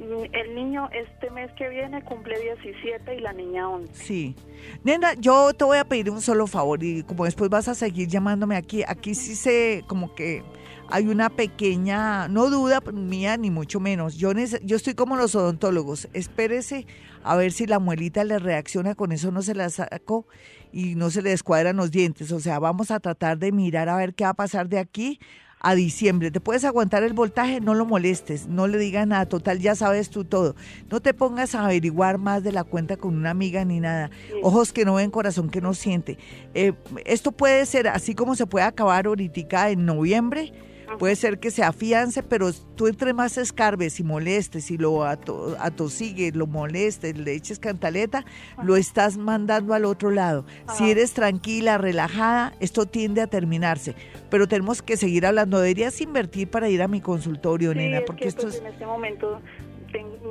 El 0.00 0.54
niño 0.54 0.88
este 0.92 1.28
mes 1.30 1.50
que 1.56 1.68
viene 1.68 2.02
cumple 2.04 2.38
17 2.38 3.16
y 3.16 3.20
la 3.20 3.32
niña 3.32 3.68
11. 3.68 3.92
Sí. 3.94 4.36
Nena, 4.84 5.14
yo 5.14 5.52
te 5.52 5.64
voy 5.64 5.78
a 5.78 5.84
pedir 5.84 6.08
un 6.10 6.20
solo 6.20 6.46
favor 6.46 6.82
y 6.84 7.02
como 7.02 7.24
después 7.24 7.50
vas 7.50 7.66
a 7.66 7.74
seguir 7.74 8.06
llamándome 8.06 8.56
aquí, 8.56 8.84
aquí 8.86 9.16
sí 9.16 9.34
sé 9.34 9.82
como 9.88 10.14
que 10.14 10.44
hay 10.88 11.08
una 11.08 11.30
pequeña, 11.30 12.28
no 12.28 12.48
duda 12.48 12.80
mía 12.92 13.36
ni 13.36 13.50
mucho 13.50 13.80
menos. 13.80 14.16
Yo, 14.16 14.32
yo 14.62 14.76
estoy 14.76 14.94
como 14.94 15.16
los 15.16 15.34
odontólogos. 15.34 16.08
Espérese 16.12 16.86
a 17.24 17.36
ver 17.36 17.50
si 17.50 17.66
la 17.66 17.78
muelita 17.78 18.22
le 18.24 18.38
reacciona, 18.38 18.94
con 18.94 19.10
eso 19.10 19.32
no 19.32 19.42
se 19.42 19.54
la 19.54 19.68
saco 19.68 20.26
y 20.72 20.94
no 20.94 21.10
se 21.10 21.22
le 21.22 21.30
descuadran 21.30 21.76
los 21.76 21.90
dientes. 21.90 22.30
O 22.30 22.40
sea, 22.40 22.58
vamos 22.60 22.90
a 22.90 23.00
tratar 23.00 23.38
de 23.38 23.52
mirar 23.52 23.88
a 23.88 23.96
ver 23.96 24.14
qué 24.14 24.24
va 24.24 24.30
a 24.30 24.34
pasar 24.34 24.68
de 24.68 24.78
aquí 24.78 25.18
a 25.60 25.74
diciembre. 25.74 26.30
¿Te 26.30 26.40
puedes 26.40 26.64
aguantar 26.64 27.02
el 27.02 27.12
voltaje? 27.12 27.60
No 27.60 27.74
lo 27.74 27.84
molestes, 27.84 28.46
no 28.46 28.66
le 28.66 28.78
digas 28.78 29.06
nada, 29.06 29.26
total, 29.26 29.58
ya 29.58 29.74
sabes 29.74 30.10
tú 30.10 30.24
todo. 30.24 30.54
No 30.90 31.00
te 31.00 31.14
pongas 31.14 31.54
a 31.54 31.64
averiguar 31.64 32.18
más 32.18 32.42
de 32.42 32.52
la 32.52 32.64
cuenta 32.64 32.96
con 32.96 33.16
una 33.16 33.30
amiga 33.30 33.64
ni 33.64 33.80
nada. 33.80 34.10
Ojos 34.42 34.72
que 34.72 34.84
no 34.84 34.94
ven, 34.94 35.10
corazón 35.10 35.50
que 35.50 35.60
no 35.60 35.74
siente. 35.74 36.18
Eh, 36.54 36.72
esto 37.04 37.32
puede 37.32 37.66
ser 37.66 37.88
así 37.88 38.14
como 38.14 38.34
se 38.34 38.46
puede 38.46 38.66
acabar 38.66 39.06
ahorita 39.06 39.70
en 39.70 39.86
noviembre 39.86 40.52
Puede 40.98 41.16
ser 41.16 41.38
que 41.38 41.50
se 41.50 41.62
afiance, 41.62 42.22
pero 42.22 42.52
tú 42.52 42.86
entre 42.86 43.12
más 43.12 43.38
escarbes 43.38 44.00
y 44.00 44.04
molestes 44.04 44.70
y 44.70 44.78
lo 44.78 45.04
atosigues, 45.04 46.34
lo 46.34 46.46
molestes, 46.46 47.16
le 47.16 47.34
eches 47.34 47.58
cantaleta, 47.58 48.24
lo 48.62 48.76
estás 48.76 49.16
mandando 49.16 49.74
al 49.74 49.84
otro 49.84 50.10
lado. 50.10 50.46
Si 50.76 50.90
eres 50.90 51.12
tranquila, 51.12 51.78
relajada, 51.78 52.54
esto 52.60 52.86
tiende 52.86 53.20
a 53.20 53.26
terminarse. 53.26 53.94
Pero 54.30 54.48
tenemos 54.48 54.82
que 54.82 54.96
seguir 54.96 55.26
hablando. 55.26 55.60
Deberías 55.60 56.00
invertir 56.00 56.48
para 56.48 56.68
ir 56.68 56.82
a 56.82 56.88
mi 56.88 57.00
consultorio, 57.00 57.74
nena, 57.74 58.00
porque 58.06 58.28
esto 58.28 58.42
pues, 58.42 58.56
es... 58.56 58.60
En 58.60 58.66
este 58.68 58.86
momento 58.86 59.40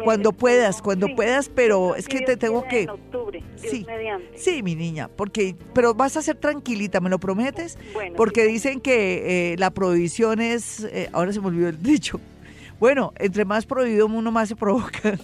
cuando 0.04 0.32
puedas, 0.32 0.82
cuando 0.82 1.08
puedas, 1.16 1.50
pero 1.50 1.96
es 1.96 2.08
que 2.08 2.22
te 2.22 2.38
tengo 2.38 2.64
que... 2.68 2.84
En 2.84 2.90
octubre, 2.90 3.44
sí, 3.56 3.86
sí, 4.36 4.64
mi 4.64 4.76
niña, 4.76 5.10
porque, 5.10 5.56
pero 5.74 5.94
vas 5.94 6.18
a 6.18 6.22
ser 6.22 6.38
tranquilita, 6.38 7.00
¿me 7.00 7.10
lo 7.10 7.20
prometes? 7.20 7.78
porque 8.16 8.46
dicen 8.46 8.80
que 8.80 9.54
eh, 9.54 9.58
la 9.58 9.72
prohibición 9.72 10.40
es, 10.40 10.84
eh, 10.86 11.10
ahora 11.12 11.34
se 11.34 11.42
me 11.42 11.48
olvidó 11.48 11.70
el 11.70 11.82
dicho, 11.82 12.20
bueno, 12.80 13.14
entre 13.18 13.46
más 13.46 13.66
prohibido 13.66 14.06
uno 14.06 14.32
más 14.32 14.50
se 14.50 14.56
provoca. 14.56 15.18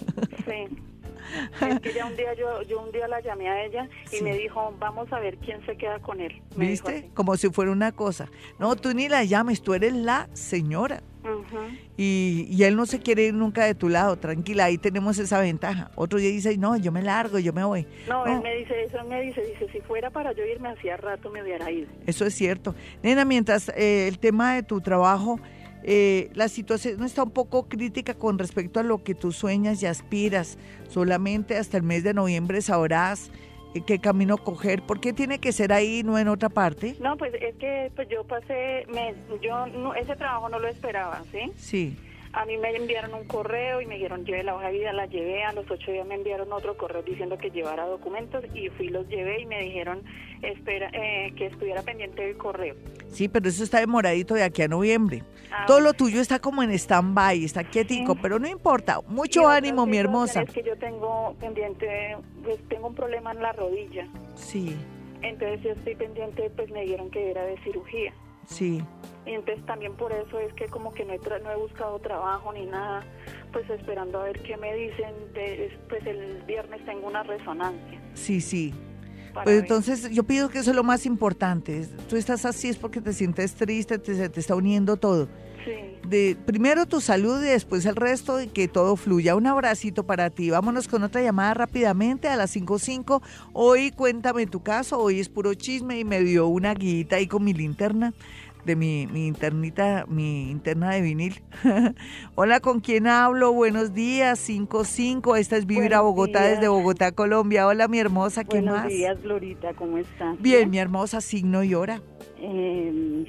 Sí. 0.44 0.93
Es 1.60 1.80
que 1.80 1.92
ya 1.92 2.06
un 2.06 2.16
día 2.16 2.34
yo, 2.34 2.62
yo 2.62 2.80
un 2.80 2.92
día 2.92 3.08
la 3.08 3.20
llamé 3.20 3.48
a 3.48 3.64
ella 3.64 3.88
y 4.12 4.22
me 4.22 4.36
dijo, 4.36 4.74
vamos 4.78 5.12
a 5.12 5.18
ver 5.18 5.36
quién 5.38 5.64
se 5.66 5.76
queda 5.76 5.98
con 5.98 6.20
él. 6.20 6.42
¿Viste? 6.56 7.10
Como 7.14 7.36
si 7.36 7.50
fuera 7.50 7.70
una 7.70 7.92
cosa. 7.92 8.28
No, 8.58 8.76
tú 8.76 8.94
ni 8.94 9.08
la 9.08 9.24
llames, 9.24 9.62
tú 9.62 9.74
eres 9.74 9.92
la 9.92 10.28
señora 10.32 11.02
y, 11.96 12.62
él 12.62 12.76
no 12.76 12.86
se 12.86 13.00
quiere 13.00 13.26
ir 13.26 13.34
nunca 13.34 13.64
de 13.64 13.74
tu 13.74 13.88
lado, 13.88 14.16
tranquila, 14.16 14.64
ahí 14.64 14.78
tenemos 14.78 15.18
esa 15.18 15.40
ventaja. 15.40 15.90
Otro 15.94 16.18
día 16.18 16.30
dice, 16.30 16.56
no, 16.56 16.76
yo 16.76 16.92
me 16.92 17.02
largo, 17.02 17.38
yo 17.38 17.52
me 17.52 17.64
voy. 17.64 17.86
No, 18.08 18.26
él 18.26 18.40
me 18.42 18.56
dice 18.56 18.84
eso, 18.84 19.04
me 19.04 19.22
dice, 19.22 19.42
dice, 19.42 19.68
si 19.72 19.80
fuera 19.80 20.10
para 20.10 20.32
yo 20.32 20.44
irme 20.44 20.68
hacía 20.68 20.96
rato 20.96 21.30
me 21.30 21.42
hubiera 21.42 21.70
ido. 21.70 21.88
Eso 22.06 22.26
es 22.26 22.34
cierto. 22.34 22.74
Nena, 23.02 23.24
mientras 23.24 23.68
eh, 23.70 24.08
el 24.08 24.18
tema 24.18 24.54
de 24.54 24.62
tu 24.62 24.80
trabajo, 24.80 25.38
eh, 25.84 26.30
la 26.34 26.48
situación 26.48 27.04
está 27.04 27.22
un 27.22 27.30
poco 27.30 27.68
crítica 27.68 28.14
con 28.14 28.38
respecto 28.38 28.80
a 28.80 28.82
lo 28.82 29.04
que 29.04 29.14
tú 29.14 29.32
sueñas 29.32 29.82
y 29.82 29.86
aspiras. 29.86 30.58
Solamente 30.88 31.56
hasta 31.56 31.76
el 31.76 31.82
mes 31.82 32.02
de 32.02 32.14
noviembre 32.14 32.62
sabrás 32.62 33.30
qué 33.82 33.98
camino 33.98 34.38
coger. 34.38 34.82
¿Por 34.82 35.00
qué 35.00 35.12
tiene 35.12 35.38
que 35.38 35.52
ser 35.52 35.72
ahí, 35.72 36.02
no 36.02 36.18
en 36.18 36.28
otra 36.28 36.48
parte? 36.48 36.96
No, 37.00 37.16
pues 37.16 37.34
es 37.34 37.54
que 37.56 37.90
pues 37.94 38.08
yo 38.08 38.24
pasé, 38.24 38.86
me, 38.92 39.14
yo 39.42 39.66
ese 39.94 40.16
trabajo 40.16 40.48
no 40.48 40.58
lo 40.58 40.68
esperaba, 40.68 41.22
¿sí? 41.32 41.52
Sí. 41.56 41.96
A 42.34 42.44
mí 42.46 42.56
me 42.56 42.74
enviaron 42.74 43.14
un 43.14 43.24
correo 43.24 43.80
y 43.80 43.86
me 43.86 43.94
dijeron 43.94 44.24
lleve 44.24 44.42
la 44.42 44.56
hoja 44.56 44.66
de 44.66 44.72
vida, 44.72 44.92
la 44.92 45.06
llevé, 45.06 45.44
a 45.44 45.52
los 45.52 45.70
ocho 45.70 45.92
días 45.92 46.04
me 46.04 46.16
enviaron 46.16 46.52
otro 46.52 46.76
correo 46.76 47.02
diciendo 47.02 47.38
que 47.38 47.50
llevara 47.50 47.86
documentos 47.86 48.44
y 48.54 48.68
fui, 48.70 48.88
los 48.88 49.08
llevé 49.08 49.42
y 49.42 49.46
me 49.46 49.60
dijeron 49.62 50.02
espera 50.42 50.90
eh, 50.92 51.32
que 51.36 51.46
estuviera 51.46 51.82
pendiente 51.82 52.22
del 52.22 52.36
correo. 52.36 52.74
Sí, 53.06 53.28
pero 53.28 53.48
eso 53.48 53.62
está 53.62 53.78
demoradito 53.78 54.34
de 54.34 54.42
aquí 54.42 54.62
a 54.62 54.68
noviembre. 54.68 55.22
Ah, 55.52 55.64
Todo 55.66 55.78
lo 55.78 55.92
tuyo 55.92 56.20
está 56.20 56.40
como 56.40 56.64
en 56.64 56.72
stand-by, 56.72 57.44
está 57.44 57.62
quietico, 57.62 58.16
pero 58.16 58.40
no 58.40 58.48
importa. 58.48 59.00
Mucho 59.06 59.46
ánimo, 59.46 59.86
mi 59.86 59.98
hermosa. 59.98 60.42
Es 60.42 60.50
que 60.50 60.64
yo 60.64 60.76
tengo 60.76 61.36
pendiente, 61.38 62.16
pues 62.42 62.58
tengo 62.68 62.88
un 62.88 62.94
problema 62.96 63.30
en 63.30 63.42
la 63.42 63.52
rodilla. 63.52 64.08
Sí. 64.34 64.76
Entonces 65.22 65.62
yo 65.62 65.70
estoy 65.70 65.94
pendiente, 65.94 66.50
pues 66.56 66.68
me 66.72 66.82
dijeron 66.82 67.10
que 67.10 67.30
era 67.30 67.44
de 67.44 67.56
cirugía. 67.62 68.12
Sí. 68.46 68.82
Y 69.26 69.30
entonces 69.30 69.64
también 69.66 69.94
por 69.94 70.12
eso 70.12 70.38
es 70.38 70.52
que 70.54 70.66
como 70.66 70.92
que 70.92 71.04
no 71.04 71.14
he, 71.14 71.18
no 71.18 71.50
he 71.50 71.56
buscado 71.56 71.98
trabajo 71.98 72.52
ni 72.52 72.66
nada, 72.66 73.02
pues 73.52 73.68
esperando 73.70 74.20
a 74.20 74.24
ver 74.24 74.42
qué 74.42 74.56
me 74.56 74.74
dicen. 74.74 75.14
pues 75.88 76.06
el 76.06 76.42
viernes 76.46 76.84
tengo 76.84 77.06
una 77.06 77.22
resonancia. 77.22 78.00
Sí, 78.14 78.40
sí. 78.40 78.74
Pues 79.42 79.62
entonces 79.62 80.10
yo 80.10 80.22
pido 80.22 80.48
que 80.48 80.58
eso 80.58 80.70
es 80.70 80.76
lo 80.76 80.84
más 80.84 81.06
importante. 81.06 81.88
Tú 82.08 82.16
estás 82.16 82.44
así 82.44 82.68
es 82.68 82.76
porque 82.76 83.00
te 83.00 83.12
sientes 83.12 83.54
triste, 83.54 83.98
te, 83.98 84.14
se 84.14 84.28
te 84.28 84.40
está 84.40 84.54
uniendo 84.54 84.96
todo. 84.96 85.28
Sí. 85.64 85.72
De, 86.08 86.36
primero 86.46 86.86
tu 86.86 87.00
salud 87.00 87.42
y 87.42 87.48
después 87.48 87.86
el 87.86 87.96
resto 87.96 88.40
y 88.40 88.48
que 88.48 88.68
todo 88.68 88.96
fluya. 88.96 89.36
Un 89.36 89.46
abracito 89.46 90.04
para 90.04 90.30
ti. 90.30 90.50
Vámonos 90.50 90.88
con 90.88 91.02
otra 91.02 91.22
llamada 91.22 91.54
rápidamente 91.54 92.28
a 92.28 92.36
las 92.36 92.54
5.5. 92.54 93.22
Hoy 93.52 93.90
cuéntame 93.90 94.46
tu 94.46 94.62
caso, 94.62 94.98
hoy 94.98 95.20
es 95.20 95.28
puro 95.28 95.54
chisme 95.54 95.98
y 95.98 96.04
me 96.04 96.20
dio 96.20 96.46
una 96.46 96.74
guita 96.74 97.16
ahí 97.16 97.26
con 97.26 97.44
mi 97.44 97.54
linterna 97.54 98.12
de 98.64 98.76
mi, 98.76 99.06
mi 99.06 99.26
internita, 99.26 100.06
mi 100.08 100.50
interna 100.50 100.90
de 100.90 101.02
vinil. 101.02 101.42
Hola, 102.34 102.60
¿con 102.60 102.80
quién 102.80 103.06
hablo? 103.06 103.52
Buenos 103.52 103.94
días, 103.94 104.38
55. 104.40 105.36
Esta 105.36 105.56
es 105.56 105.66
Vivir 105.66 105.94
a 105.94 106.00
Bogotá 106.00 106.44
desde 106.44 106.68
Bogotá, 106.68 107.12
Colombia. 107.12 107.66
Hola, 107.66 107.88
mi 107.88 107.98
hermosa, 107.98 108.44
¿qué 108.44 108.62
más? 108.62 108.84
Buenos 108.84 108.92
días, 108.92 109.22
Glorita, 109.22 109.74
¿cómo 109.74 109.98
estás? 109.98 110.40
Bien, 110.40 110.70
mi 110.70 110.78
hermosa, 110.78 111.20
signo 111.20 111.62
y 111.62 111.74
hora. 111.74 112.00
Eh, 112.38 113.26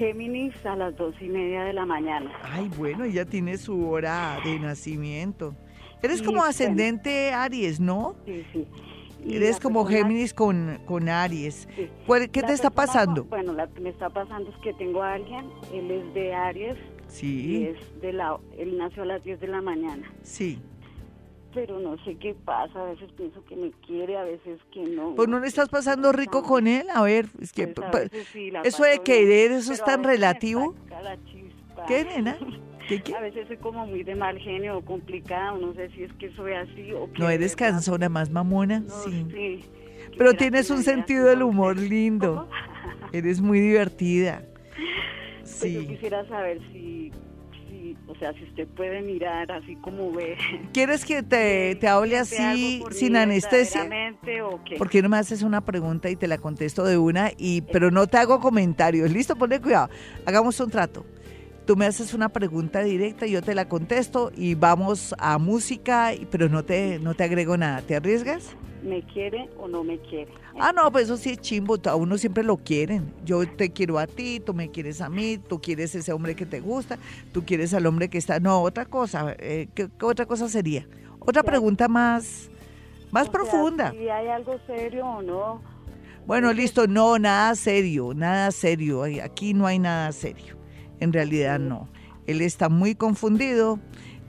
Géminis 0.00 0.54
a 0.64 0.76
las 0.76 0.96
dos 0.96 1.14
y 1.20 1.28
media 1.28 1.62
de 1.62 1.74
la 1.74 1.84
mañana. 1.84 2.32
Ay, 2.42 2.70
bueno, 2.74 3.04
ella 3.04 3.26
tiene 3.26 3.58
su 3.58 3.86
hora 3.86 4.38
de 4.42 4.58
nacimiento. 4.58 5.54
Eres 6.02 6.22
como 6.22 6.42
ascendente 6.42 7.34
Aries, 7.34 7.80
¿no? 7.80 8.16
Sí, 8.24 8.42
sí. 8.50 8.66
Eres 9.28 9.60
como 9.60 9.84
Géminis 9.84 10.32
con, 10.32 10.80
con 10.86 11.10
Aries. 11.10 11.68
¿Qué 12.32 12.42
te 12.42 12.52
está 12.54 12.70
pasando? 12.70 13.24
bueno, 13.24 13.52
lo 13.52 13.70
que 13.74 13.80
me 13.82 13.90
está 13.90 14.08
pasando 14.08 14.48
es 14.48 14.56
que 14.62 14.72
tengo 14.72 15.02
a 15.02 15.12
alguien, 15.12 15.50
él 15.70 15.90
es 15.90 16.14
de 16.14 16.32
Aries. 16.32 16.78
Sí. 17.08 17.66
es 17.66 18.00
de 18.00 18.14
la, 18.14 18.38
él 18.56 18.78
nació 18.78 19.02
a 19.02 19.06
las 19.06 19.22
10 19.22 19.38
de 19.38 19.48
la 19.48 19.60
mañana. 19.60 20.10
Sí. 20.22 20.60
Pero 21.52 21.80
no 21.80 21.96
sé 22.04 22.16
qué 22.16 22.34
pasa, 22.44 22.80
a 22.80 22.84
veces 22.84 23.10
pienso 23.16 23.44
que 23.44 23.56
me 23.56 23.72
quiere, 23.86 24.16
a 24.16 24.22
veces 24.22 24.60
que 24.72 24.84
no. 24.84 25.14
Pues 25.16 25.28
no 25.28 25.40
le 25.40 25.48
estás 25.48 25.68
pasando 25.68 26.12
rico 26.12 26.42
con 26.42 26.66
él, 26.66 26.86
a 26.94 27.02
ver, 27.02 27.26
es 27.40 27.52
que 27.52 27.66
pues, 27.66 28.10
eso 28.64 28.84
de 28.84 29.00
querer, 29.00 29.50
eso 29.52 29.72
es 29.72 29.82
tan 29.82 30.04
relativo. 30.04 30.74
¿Qué, 31.88 32.04
nena? 32.04 32.38
A 33.16 33.20
veces 33.20 33.46
soy 33.46 33.56
como 33.58 33.86
muy 33.86 34.02
de 34.02 34.16
mal 34.16 34.36
genio 34.38 34.78
o 34.78 34.84
complicada, 34.84 35.52
no 35.52 35.72
sé 35.74 35.90
si 35.90 36.02
es 36.02 36.12
que 36.14 36.28
soy 36.34 36.54
así 36.54 36.92
o 36.92 37.08
que... 37.12 37.20
No 37.20 37.30
eres 37.30 37.54
cansona, 37.54 38.08
más 38.08 38.30
mamona, 38.30 38.82
sí. 38.88 39.64
Pero 40.18 40.34
tienes 40.34 40.70
un 40.70 40.82
sentido 40.82 41.26
del 41.26 41.42
humor 41.42 41.76
lindo. 41.76 42.48
Eres 43.12 43.40
muy 43.40 43.60
divertida. 43.60 44.42
Pues 45.38 45.50
sí. 45.50 45.74
yo 45.74 45.86
quisiera 45.86 46.26
saber 46.26 46.60
si, 46.72 47.12
o 48.10 48.14
sea, 48.16 48.32
si 48.34 48.44
usted 48.44 48.66
puede 48.68 49.02
mirar 49.02 49.50
así 49.52 49.76
como 49.76 50.10
ve. 50.12 50.36
¿Quieres 50.72 51.04
que 51.04 51.22
te, 51.22 51.76
te 51.76 51.88
hable 51.88 52.18
así 52.18 52.82
sin 52.90 53.16
anestesia? 53.16 53.88
O 54.44 54.62
qué? 54.64 54.76
¿Por 54.76 54.90
qué 54.90 55.02
no 55.02 55.08
me 55.08 55.18
haces 55.18 55.42
una 55.42 55.60
pregunta 55.60 56.10
y 56.10 56.16
te 56.16 56.26
la 56.26 56.38
contesto 56.38 56.84
de 56.84 56.98
una? 56.98 57.30
y 57.36 57.62
Pero 57.62 57.90
no 57.90 58.06
te 58.06 58.18
hago 58.18 58.40
comentarios. 58.40 59.10
Listo, 59.12 59.36
ponle 59.36 59.60
cuidado. 59.60 59.90
Hagamos 60.26 60.58
un 60.60 60.70
trato. 60.70 61.06
Tú 61.66 61.76
me 61.76 61.86
haces 61.86 62.14
una 62.14 62.30
pregunta 62.30 62.82
directa, 62.82 63.26
yo 63.26 63.42
te 63.42 63.54
la 63.54 63.68
contesto 63.68 64.32
y 64.36 64.56
vamos 64.56 65.14
a 65.18 65.38
música, 65.38 66.12
pero 66.30 66.48
no 66.48 66.64
te, 66.64 66.98
no 66.98 67.14
te 67.14 67.22
agrego 67.22 67.56
nada. 67.56 67.82
¿Te 67.82 67.94
arriesgas? 67.94 68.56
¿Me 68.82 69.02
quiere 69.02 69.48
o 69.58 69.68
no 69.68 69.84
me 69.84 69.98
quiere? 69.98 70.32
Ah, 70.58 70.72
no, 70.72 70.90
pues 70.90 71.04
eso 71.04 71.16
sí 71.16 71.30
es 71.30 71.38
chimbo, 71.38 71.76
a 71.84 71.94
uno 71.96 72.16
siempre 72.16 72.42
lo 72.42 72.56
quieren. 72.56 73.12
Yo 73.24 73.46
te 73.46 73.70
quiero 73.70 73.98
a 73.98 74.06
ti, 74.06 74.40
tú 74.40 74.54
me 74.54 74.70
quieres 74.70 75.00
a 75.00 75.08
mí, 75.08 75.38
tú 75.38 75.60
quieres 75.60 75.94
ese 75.94 76.12
hombre 76.12 76.34
que 76.34 76.46
te 76.46 76.60
gusta, 76.60 76.98
tú 77.32 77.44
quieres 77.44 77.74
al 77.74 77.86
hombre 77.86 78.08
que 78.08 78.18
está... 78.18 78.40
No, 78.40 78.62
otra 78.62 78.86
cosa, 78.86 79.34
eh, 79.38 79.68
¿qué, 79.74 79.88
otra 80.02 80.26
cosa 80.26 80.48
sería? 80.48 80.86
Otra 81.18 81.42
pregunta 81.42 81.88
más, 81.88 82.50
más 83.10 83.28
profunda. 83.28 83.92
¿Si 83.92 84.08
hay 84.08 84.28
algo 84.28 84.58
serio 84.66 85.06
o 85.06 85.22
no? 85.22 85.60
Bueno, 86.26 86.52
listo, 86.52 86.86
no, 86.86 87.18
nada 87.18 87.54
serio, 87.54 88.12
nada 88.14 88.50
serio. 88.50 89.02
Aquí 89.22 89.52
no 89.52 89.66
hay 89.66 89.78
nada 89.78 90.12
serio. 90.12 90.56
En 91.00 91.12
realidad 91.12 91.58
no. 91.58 91.88
Él 92.26 92.40
está 92.40 92.68
muy 92.68 92.94
confundido. 92.94 93.80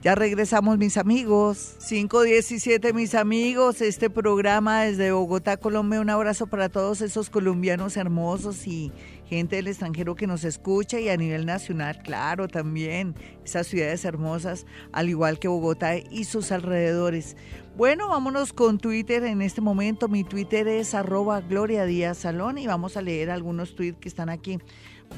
Ya 0.02 0.16
regresamos 0.16 0.78
mis 0.78 0.96
amigos. 0.96 1.76
517 1.88 2.92
mis 2.92 3.14
amigos. 3.14 3.80
Este 3.80 4.10
programa 4.10 4.82
desde 4.82 5.12
Bogotá, 5.12 5.56
Colombia. 5.56 6.00
Un 6.00 6.10
abrazo 6.10 6.48
para 6.48 6.68
todos 6.68 7.00
esos 7.02 7.30
colombianos 7.30 7.96
hermosos 7.96 8.66
y 8.66 8.90
gente 9.28 9.54
del 9.54 9.68
extranjero 9.68 10.16
que 10.16 10.26
nos 10.26 10.42
escucha 10.42 10.98
y 10.98 11.08
a 11.08 11.16
nivel 11.16 11.46
nacional, 11.46 12.02
claro, 12.02 12.48
también. 12.48 13.14
Esas 13.44 13.68
ciudades 13.68 14.04
hermosas, 14.04 14.66
al 14.90 15.08
igual 15.08 15.38
que 15.38 15.46
Bogotá 15.46 15.96
y 15.96 16.24
sus 16.24 16.50
alrededores. 16.50 17.36
Bueno, 17.76 18.08
vámonos 18.08 18.52
con 18.52 18.78
Twitter 18.78 19.22
en 19.22 19.40
este 19.40 19.60
momento. 19.60 20.08
Mi 20.08 20.24
Twitter 20.24 20.66
es 20.66 20.94
arroba 20.94 21.40
Gloria 21.42 21.84
Díaz 21.84 22.18
Salón 22.18 22.58
y 22.58 22.66
vamos 22.66 22.96
a 22.96 23.02
leer 23.02 23.30
algunos 23.30 23.76
tweets 23.76 24.00
que 24.00 24.08
están 24.08 24.30
aquí. 24.30 24.58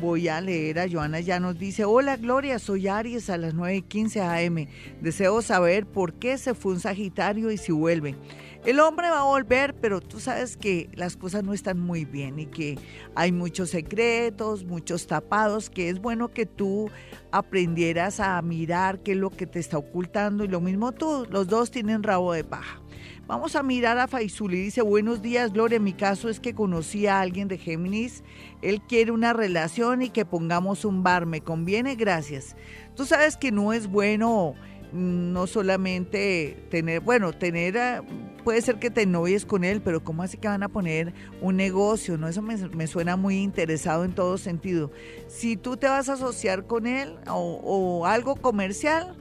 Voy 0.00 0.28
a 0.28 0.40
leer 0.40 0.80
a 0.80 0.88
Joana, 0.90 1.20
ya 1.20 1.38
nos 1.40 1.58
dice, 1.58 1.84
hola 1.84 2.16
Gloria, 2.16 2.58
soy 2.58 2.88
Aries 2.88 3.30
a 3.30 3.38
las 3.38 3.54
9.15 3.54 4.46
am. 4.46 4.66
Deseo 5.00 5.40
saber 5.40 5.86
por 5.86 6.14
qué 6.14 6.36
se 6.36 6.54
fue 6.54 6.72
un 6.72 6.80
Sagitario 6.80 7.50
y 7.50 7.56
si 7.56 7.72
vuelve. 7.72 8.16
El 8.64 8.80
hombre 8.80 9.10
va 9.10 9.20
a 9.20 9.24
volver, 9.24 9.74
pero 9.74 10.00
tú 10.00 10.20
sabes 10.20 10.56
que 10.56 10.88
las 10.94 11.16
cosas 11.16 11.44
no 11.44 11.52
están 11.52 11.78
muy 11.78 12.06
bien 12.06 12.38
y 12.38 12.46
que 12.46 12.78
hay 13.14 13.30
muchos 13.30 13.70
secretos, 13.70 14.64
muchos 14.64 15.06
tapados, 15.06 15.68
que 15.68 15.90
es 15.90 16.00
bueno 16.00 16.28
que 16.28 16.46
tú 16.46 16.90
aprendieras 17.30 18.20
a 18.20 18.40
mirar 18.40 19.00
qué 19.00 19.12
es 19.12 19.18
lo 19.18 19.28
que 19.30 19.46
te 19.46 19.58
está 19.58 19.76
ocultando 19.76 20.44
y 20.44 20.48
lo 20.48 20.60
mismo 20.60 20.92
tú, 20.92 21.26
los 21.30 21.46
dos 21.46 21.70
tienen 21.70 22.02
rabo 22.02 22.32
de 22.32 22.42
paja. 22.42 22.80
Vamos 23.26 23.56
a 23.56 23.62
mirar 23.62 23.98
a 23.98 24.06
Faisuli. 24.06 24.60
Dice, 24.60 24.82
buenos 24.82 25.22
días, 25.22 25.52
Gloria. 25.52 25.80
Mi 25.80 25.94
caso 25.94 26.28
es 26.28 26.40
que 26.40 26.54
conocí 26.54 27.06
a 27.06 27.20
alguien 27.20 27.48
de 27.48 27.56
Géminis. 27.56 28.22
Él 28.60 28.82
quiere 28.82 29.12
una 29.12 29.32
relación 29.32 30.02
y 30.02 30.10
que 30.10 30.26
pongamos 30.26 30.84
un 30.84 31.02
bar. 31.02 31.24
¿Me 31.24 31.40
conviene? 31.40 31.96
Gracias. 31.96 32.54
Tú 32.94 33.06
sabes 33.06 33.36
que 33.36 33.50
no 33.50 33.72
es 33.72 33.86
bueno 33.86 34.54
mm, 34.92 35.32
no 35.32 35.46
solamente 35.46 36.66
tener, 36.70 37.00
bueno, 37.00 37.32
tener, 37.32 38.02
puede 38.44 38.60
ser 38.60 38.78
que 38.78 38.90
te 38.90 39.06
novies 39.06 39.46
con 39.46 39.64
él, 39.64 39.80
pero 39.80 40.04
¿cómo 40.04 40.22
así 40.22 40.36
que 40.36 40.48
van 40.48 40.62
a 40.62 40.68
poner 40.68 41.14
un 41.40 41.56
negocio? 41.56 42.18
No, 42.18 42.28
eso 42.28 42.42
me, 42.42 42.56
me 42.56 42.86
suena 42.86 43.16
muy 43.16 43.36
interesado 43.36 44.04
en 44.04 44.14
todo 44.14 44.36
sentido. 44.36 44.90
Si 45.28 45.56
tú 45.56 45.78
te 45.78 45.88
vas 45.88 46.10
a 46.10 46.12
asociar 46.12 46.66
con 46.66 46.86
él 46.86 47.16
o, 47.26 47.60
o 47.64 48.06
algo 48.06 48.36
comercial, 48.36 49.16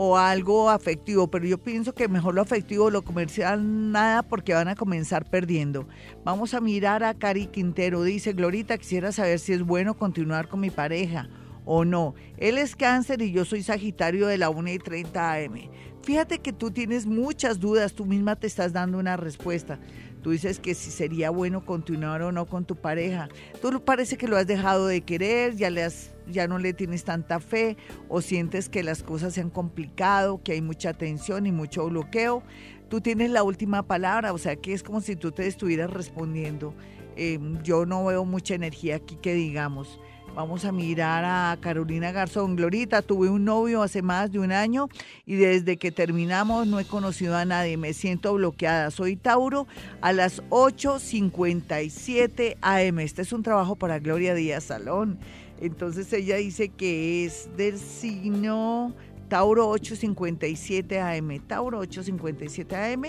o 0.00 0.16
algo 0.16 0.70
afectivo, 0.70 1.28
pero 1.28 1.44
yo 1.44 1.58
pienso 1.58 1.92
que 1.92 2.06
mejor 2.06 2.32
lo 2.32 2.40
afectivo, 2.40 2.88
lo 2.88 3.02
comercial, 3.02 3.90
nada, 3.90 4.22
porque 4.22 4.54
van 4.54 4.68
a 4.68 4.76
comenzar 4.76 5.28
perdiendo. 5.28 5.88
Vamos 6.24 6.54
a 6.54 6.60
mirar 6.60 7.02
a 7.02 7.14
Cari 7.14 7.48
Quintero, 7.48 8.04
dice, 8.04 8.32
Glorita, 8.32 8.78
quisiera 8.78 9.10
saber 9.10 9.40
si 9.40 9.54
es 9.54 9.64
bueno 9.64 9.96
continuar 9.96 10.46
con 10.46 10.60
mi 10.60 10.70
pareja 10.70 11.28
o 11.64 11.84
no. 11.84 12.14
Él 12.36 12.58
es 12.58 12.76
cáncer 12.76 13.22
y 13.22 13.32
yo 13.32 13.44
soy 13.44 13.64
Sagitario 13.64 14.28
de 14.28 14.38
la 14.38 14.50
1 14.50 14.70
y 14.70 14.78
30 14.78 15.32
AM. 15.32 15.68
Fíjate 16.04 16.38
que 16.38 16.52
tú 16.52 16.70
tienes 16.70 17.04
muchas 17.04 17.58
dudas, 17.58 17.92
tú 17.92 18.06
misma 18.06 18.36
te 18.36 18.46
estás 18.46 18.72
dando 18.72 18.98
una 18.98 19.16
respuesta. 19.16 19.80
Tú 20.22 20.30
dices 20.30 20.60
que 20.60 20.74
si 20.74 20.90
sería 20.90 21.30
bueno 21.30 21.64
continuar 21.64 22.22
o 22.22 22.32
no 22.32 22.46
con 22.46 22.64
tu 22.64 22.76
pareja. 22.76 23.28
Tú 23.62 23.82
parece 23.84 24.16
que 24.16 24.28
lo 24.28 24.36
has 24.36 24.46
dejado 24.46 24.86
de 24.86 25.00
querer, 25.02 25.56
ya 25.56 25.70
le 25.70 25.84
has 25.84 26.10
ya 26.30 26.46
no 26.46 26.58
le 26.58 26.72
tienes 26.72 27.04
tanta 27.04 27.40
fe 27.40 27.76
o 28.08 28.20
sientes 28.20 28.68
que 28.68 28.82
las 28.82 29.02
cosas 29.02 29.34
se 29.34 29.40
han 29.40 29.50
complicado, 29.50 30.42
que 30.42 30.52
hay 30.52 30.60
mucha 30.60 30.92
tensión 30.92 31.46
y 31.46 31.52
mucho 31.52 31.88
bloqueo, 31.88 32.42
tú 32.88 33.00
tienes 33.00 33.30
la 33.30 33.42
última 33.42 33.82
palabra, 33.84 34.32
o 34.32 34.38
sea 34.38 34.56
que 34.56 34.72
es 34.72 34.82
como 34.82 35.00
si 35.00 35.16
tú 35.16 35.32
te 35.32 35.46
estuvieras 35.46 35.90
respondiendo. 35.90 36.74
Em, 37.16 37.60
yo 37.62 37.84
no 37.84 38.04
veo 38.04 38.24
mucha 38.24 38.54
energía 38.54 38.96
aquí 38.96 39.16
que 39.16 39.34
digamos. 39.34 39.98
Vamos 40.38 40.64
a 40.64 40.70
mirar 40.70 41.24
a 41.24 41.58
Carolina 41.60 42.12
Garzón. 42.12 42.54
Glorita, 42.54 43.02
tuve 43.02 43.28
un 43.28 43.44
novio 43.44 43.82
hace 43.82 44.02
más 44.02 44.30
de 44.30 44.38
un 44.38 44.52
año 44.52 44.88
y 45.26 45.34
desde 45.34 45.78
que 45.78 45.90
terminamos 45.90 46.68
no 46.68 46.78
he 46.78 46.84
conocido 46.84 47.36
a 47.36 47.44
nadie. 47.44 47.76
Me 47.76 47.92
siento 47.92 48.34
bloqueada. 48.34 48.92
Soy 48.92 49.16
Tauro 49.16 49.66
a 50.00 50.12
las 50.12 50.40
8.57 50.50 52.56
am. 52.60 53.00
Este 53.00 53.22
es 53.22 53.32
un 53.32 53.42
trabajo 53.42 53.74
para 53.74 53.98
Gloria 53.98 54.32
Díaz 54.32 54.62
Salón. 54.62 55.18
Entonces 55.60 56.12
ella 56.12 56.36
dice 56.36 56.68
que 56.68 57.24
es 57.24 57.50
del 57.56 57.76
signo 57.76 58.94
Tauro 59.28 59.68
857 59.70 61.00
AM. 61.00 61.40
Tauro 61.48 61.80
857 61.80 62.76
AM. 62.76 63.02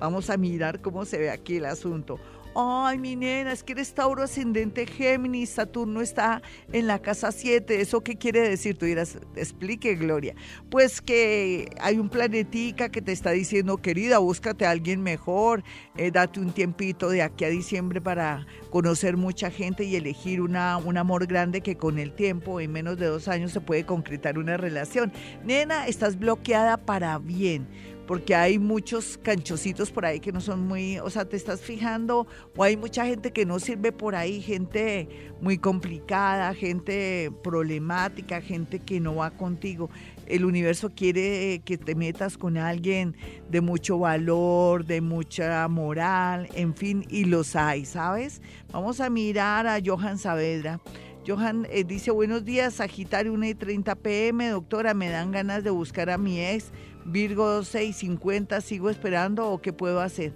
Vamos 0.00 0.30
a 0.30 0.36
mirar 0.36 0.80
cómo 0.80 1.04
se 1.04 1.18
ve 1.18 1.30
aquí 1.30 1.58
el 1.58 1.66
asunto. 1.66 2.18
Ay, 2.54 2.98
mi 2.98 3.16
nena, 3.16 3.50
es 3.52 3.62
que 3.62 3.72
eres 3.72 3.94
Tauro 3.94 4.22
ascendente 4.22 4.86
Géminis, 4.86 5.48
Saturno 5.50 6.02
está 6.02 6.42
en 6.70 6.86
la 6.86 7.00
casa 7.00 7.32
7. 7.32 7.80
¿Eso 7.80 8.02
qué 8.02 8.16
quiere 8.16 8.46
decir? 8.46 8.76
Tú 8.76 8.84
dirás, 8.84 9.18
explique, 9.36 9.94
Gloria. 9.94 10.34
Pues 10.70 11.00
que 11.00 11.70
hay 11.80 11.98
un 11.98 12.10
planetica 12.10 12.90
que 12.90 13.00
te 13.00 13.12
está 13.12 13.30
diciendo, 13.30 13.78
querida, 13.78 14.18
búscate 14.18 14.66
a 14.66 14.70
alguien 14.70 15.02
mejor, 15.02 15.64
eh, 15.96 16.10
date 16.10 16.40
un 16.40 16.52
tiempito 16.52 17.08
de 17.08 17.22
aquí 17.22 17.44
a 17.44 17.48
diciembre 17.48 18.02
para 18.02 18.46
conocer 18.68 19.16
mucha 19.16 19.50
gente 19.50 19.84
y 19.84 19.96
elegir 19.96 20.42
una, 20.42 20.76
un 20.76 20.98
amor 20.98 21.26
grande 21.26 21.62
que 21.62 21.76
con 21.76 21.98
el 21.98 22.12
tiempo, 22.12 22.60
en 22.60 22.70
menos 22.70 22.98
de 22.98 23.06
dos 23.06 23.28
años, 23.28 23.52
se 23.52 23.62
puede 23.62 23.86
concretar 23.86 24.36
una 24.36 24.58
relación. 24.58 25.10
Nena, 25.42 25.86
estás 25.86 26.18
bloqueada 26.18 26.76
para 26.76 27.18
bien 27.18 27.66
porque 28.06 28.34
hay 28.34 28.58
muchos 28.58 29.18
canchocitos 29.22 29.90
por 29.90 30.04
ahí 30.04 30.20
que 30.20 30.32
no 30.32 30.40
son 30.40 30.66
muy, 30.66 30.98
o 30.98 31.10
sea, 31.10 31.24
te 31.24 31.36
estás 31.36 31.60
fijando, 31.60 32.26
o 32.56 32.64
hay 32.64 32.76
mucha 32.76 33.06
gente 33.06 33.32
que 33.32 33.46
no 33.46 33.58
sirve 33.58 33.92
por 33.92 34.14
ahí, 34.14 34.40
gente 34.40 35.08
muy 35.40 35.58
complicada, 35.58 36.54
gente 36.54 37.30
problemática, 37.42 38.40
gente 38.40 38.78
que 38.78 39.00
no 39.00 39.16
va 39.16 39.30
contigo. 39.30 39.90
El 40.26 40.44
universo 40.44 40.90
quiere 40.90 41.60
que 41.64 41.78
te 41.78 41.94
metas 41.94 42.38
con 42.38 42.56
alguien 42.56 43.16
de 43.50 43.60
mucho 43.60 43.98
valor, 43.98 44.84
de 44.84 45.00
mucha 45.00 45.66
moral, 45.68 46.48
en 46.54 46.74
fin, 46.74 47.04
y 47.08 47.24
los 47.24 47.56
hay, 47.56 47.84
¿sabes? 47.84 48.40
Vamos 48.72 49.00
a 49.00 49.10
mirar 49.10 49.66
a 49.66 49.78
Johan 49.84 50.18
Saavedra. 50.18 50.80
Johan 51.26 51.68
eh, 51.70 51.84
dice, 51.84 52.10
buenos 52.10 52.44
días, 52.44 52.74
Sagitario 52.74 53.32
1 53.32 53.46
y 53.46 53.54
30 53.54 53.94
pm, 53.94 54.48
doctora, 54.48 54.92
me 54.92 55.08
dan 55.08 55.30
ganas 55.30 55.62
de 55.62 55.70
buscar 55.70 56.10
a 56.10 56.18
mi 56.18 56.40
ex 56.40 56.72
Virgo 57.04 57.64
650, 57.64 58.60
sigo 58.60 58.90
esperando 58.90 59.50
o 59.50 59.60
qué 59.60 59.72
puedo 59.72 60.00
hacer. 60.00 60.32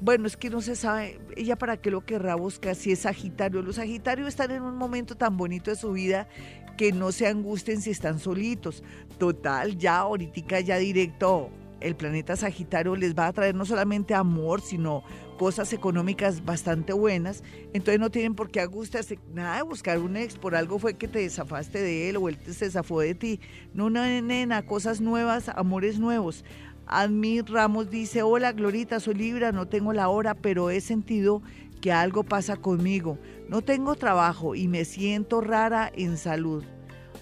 Bueno, 0.00 0.26
es 0.26 0.36
que 0.36 0.50
no 0.50 0.60
se 0.60 0.76
sabe 0.76 1.20
ella 1.36 1.56
para 1.56 1.78
qué 1.78 1.90
lo 1.90 2.04
querrá 2.04 2.34
buscar 2.34 2.74
si 2.74 2.92
es 2.92 3.00
Sagitario. 3.00 3.62
Los 3.62 3.76
Sagitarios 3.76 4.28
están 4.28 4.50
en 4.50 4.62
un 4.62 4.76
momento 4.76 5.16
tan 5.16 5.36
bonito 5.36 5.70
de 5.70 5.76
su 5.76 5.92
vida 5.92 6.28
que 6.76 6.92
no 6.92 7.12
se 7.12 7.26
angusten 7.26 7.80
si 7.80 7.90
están 7.90 8.18
solitos. 8.18 8.82
Total, 9.18 9.78
ya 9.78 9.98
ahorita 9.98 10.60
ya 10.60 10.76
directo 10.76 11.50
el 11.80 11.96
planeta 11.96 12.36
Sagitario 12.36 12.96
les 12.96 13.14
va 13.14 13.28
a 13.28 13.32
traer 13.32 13.54
no 13.54 13.64
solamente 13.64 14.14
amor, 14.14 14.60
sino 14.60 15.02
cosas 15.36 15.72
económicas 15.72 16.44
bastante 16.44 16.92
buenas, 16.92 17.42
entonces 17.72 18.00
no 18.00 18.10
tienen 18.10 18.34
por 18.34 18.50
qué 18.50 18.60
agustarse 18.60 19.18
nada 19.32 19.56
de 19.56 19.62
buscar 19.62 19.98
un 19.98 20.16
ex, 20.16 20.36
por 20.36 20.54
algo 20.54 20.78
fue 20.78 20.94
que 20.94 21.08
te 21.08 21.20
desafaste 21.20 21.80
de 21.80 22.08
él 22.08 22.16
o 22.16 22.28
él 22.28 22.38
te 22.38 22.70
zafó 22.70 23.00
de 23.00 23.14
ti. 23.14 23.40
No, 23.74 23.90
no, 23.90 24.04
nena, 24.04 24.66
cosas 24.66 25.00
nuevas, 25.00 25.48
amores 25.50 25.98
nuevos. 25.98 26.44
Admir 26.86 27.44
Ramos 27.46 27.90
dice, 27.90 28.22
hola 28.22 28.52
Glorita, 28.52 29.00
soy 29.00 29.14
Libra, 29.14 29.50
no 29.52 29.66
tengo 29.66 29.92
la 29.92 30.08
hora, 30.08 30.34
pero 30.34 30.70
he 30.70 30.80
sentido 30.80 31.42
que 31.80 31.92
algo 31.92 32.22
pasa 32.22 32.56
conmigo. 32.56 33.18
No 33.48 33.62
tengo 33.62 33.96
trabajo 33.96 34.54
y 34.54 34.68
me 34.68 34.84
siento 34.84 35.40
rara 35.40 35.90
en 35.94 36.16
salud. 36.16 36.64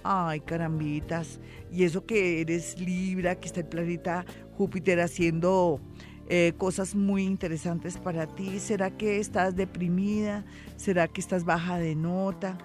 Ay, 0.03 0.41
carambitas. 0.41 1.41
Y 1.73 1.85
eso 1.85 2.05
que 2.05 2.43
eres 2.43 2.79
Libra, 2.79 3.37
que 3.37 3.47
está 3.47 3.61
el 3.61 3.67
planeta 3.67 4.25
Júpiter 4.57 5.01
haciendo 5.01 5.81
eh, 6.29 6.55
cosas 6.57 6.95
muy 6.95 7.25
interesantes 7.25 7.99
para 7.99 8.27
ti. 8.27 8.59
¿Será 8.59 8.91
que 8.91 9.19
estás 9.19 9.55
deprimida? 9.57 10.45
¿Será 10.77 11.09
que 11.09 11.21
estás 11.21 11.45
baja 11.45 11.79
de 11.79 11.95
nota? 11.95 12.57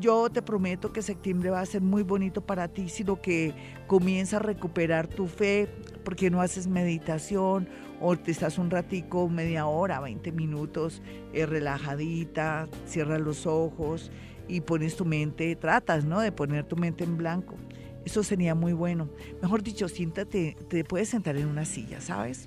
Yo 0.00 0.30
te 0.30 0.42
prometo 0.42 0.92
que 0.92 1.02
septiembre 1.02 1.50
va 1.50 1.60
a 1.60 1.66
ser 1.66 1.82
muy 1.82 2.04
bonito 2.04 2.40
para 2.40 2.68
ti, 2.68 2.88
sino 2.88 3.20
que 3.20 3.52
comienza 3.88 4.36
a 4.36 4.40
recuperar 4.40 5.08
tu 5.08 5.26
fe, 5.26 5.68
porque 6.04 6.30
no 6.30 6.40
haces 6.40 6.68
meditación 6.68 7.68
o 8.00 8.16
te 8.16 8.30
estás 8.30 8.58
un 8.58 8.70
ratico, 8.70 9.28
media 9.28 9.66
hora, 9.66 9.98
20 10.00 10.30
minutos, 10.30 11.02
eh, 11.32 11.46
relajadita, 11.46 12.68
cierras 12.86 13.20
los 13.20 13.46
ojos 13.46 14.12
y 14.46 14.60
pones 14.60 14.96
tu 14.96 15.04
mente, 15.04 15.56
tratas, 15.56 16.04
¿no? 16.04 16.20
De 16.20 16.30
poner 16.30 16.64
tu 16.64 16.76
mente 16.76 17.02
en 17.02 17.16
blanco. 17.16 17.56
Eso 18.04 18.22
sería 18.22 18.54
muy 18.54 18.72
bueno. 18.72 19.10
Mejor 19.42 19.64
dicho, 19.64 19.88
siéntate, 19.88 20.56
te 20.68 20.84
puedes 20.84 21.08
sentar 21.08 21.36
en 21.36 21.46
una 21.46 21.64
silla, 21.64 22.00
¿sabes? 22.00 22.46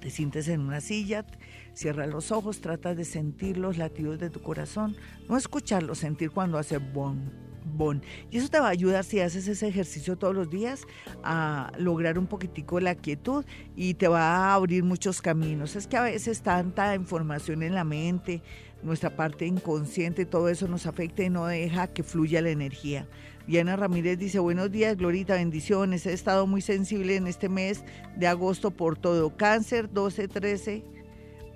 Te 0.00 0.10
sientes 0.10 0.48
en 0.48 0.60
una 0.60 0.80
silla, 0.80 1.26
cierra 1.74 2.06
los 2.06 2.32
ojos, 2.32 2.60
trata 2.60 2.94
de 2.94 3.04
sentir 3.04 3.58
los 3.58 3.76
latidos 3.76 4.18
de 4.18 4.30
tu 4.30 4.40
corazón, 4.40 4.96
no 5.28 5.36
escucharlos, 5.36 5.98
sentir 5.98 6.30
cuando 6.30 6.56
hace 6.56 6.78
bon, 6.78 7.30
bon. 7.76 8.02
Y 8.30 8.38
eso 8.38 8.48
te 8.48 8.60
va 8.60 8.68
a 8.68 8.70
ayudar 8.70 9.04
si 9.04 9.20
haces 9.20 9.46
ese 9.46 9.68
ejercicio 9.68 10.16
todos 10.16 10.34
los 10.34 10.50
días 10.50 10.86
a 11.22 11.70
lograr 11.78 12.18
un 12.18 12.26
poquitico 12.26 12.80
la 12.80 12.94
quietud 12.94 13.44
y 13.76 13.94
te 13.94 14.08
va 14.08 14.22
a 14.22 14.54
abrir 14.54 14.84
muchos 14.84 15.20
caminos. 15.20 15.76
Es 15.76 15.86
que 15.86 15.96
a 15.96 16.02
veces 16.02 16.42
tanta 16.42 16.94
información 16.94 17.62
en 17.62 17.74
la 17.74 17.84
mente, 17.84 18.42
nuestra 18.82 19.10
parte 19.10 19.46
inconsciente, 19.46 20.24
todo 20.24 20.48
eso 20.48 20.66
nos 20.66 20.86
afecta 20.86 21.22
y 21.22 21.30
no 21.30 21.46
deja 21.46 21.88
que 21.88 22.02
fluya 22.02 22.40
la 22.40 22.50
energía. 22.50 23.06
Diana 23.46 23.76
Ramírez 23.76 24.18
dice, 24.18 24.38
buenos 24.38 24.70
días, 24.70 24.96
Glorita, 24.96 25.34
bendiciones. 25.34 26.06
He 26.06 26.12
estado 26.12 26.46
muy 26.46 26.60
sensible 26.60 27.16
en 27.16 27.26
este 27.26 27.48
mes 27.48 27.82
de 28.16 28.26
agosto 28.26 28.70
por 28.70 28.96
todo. 28.96 29.36
Cáncer 29.36 29.90
12-13 29.90 30.84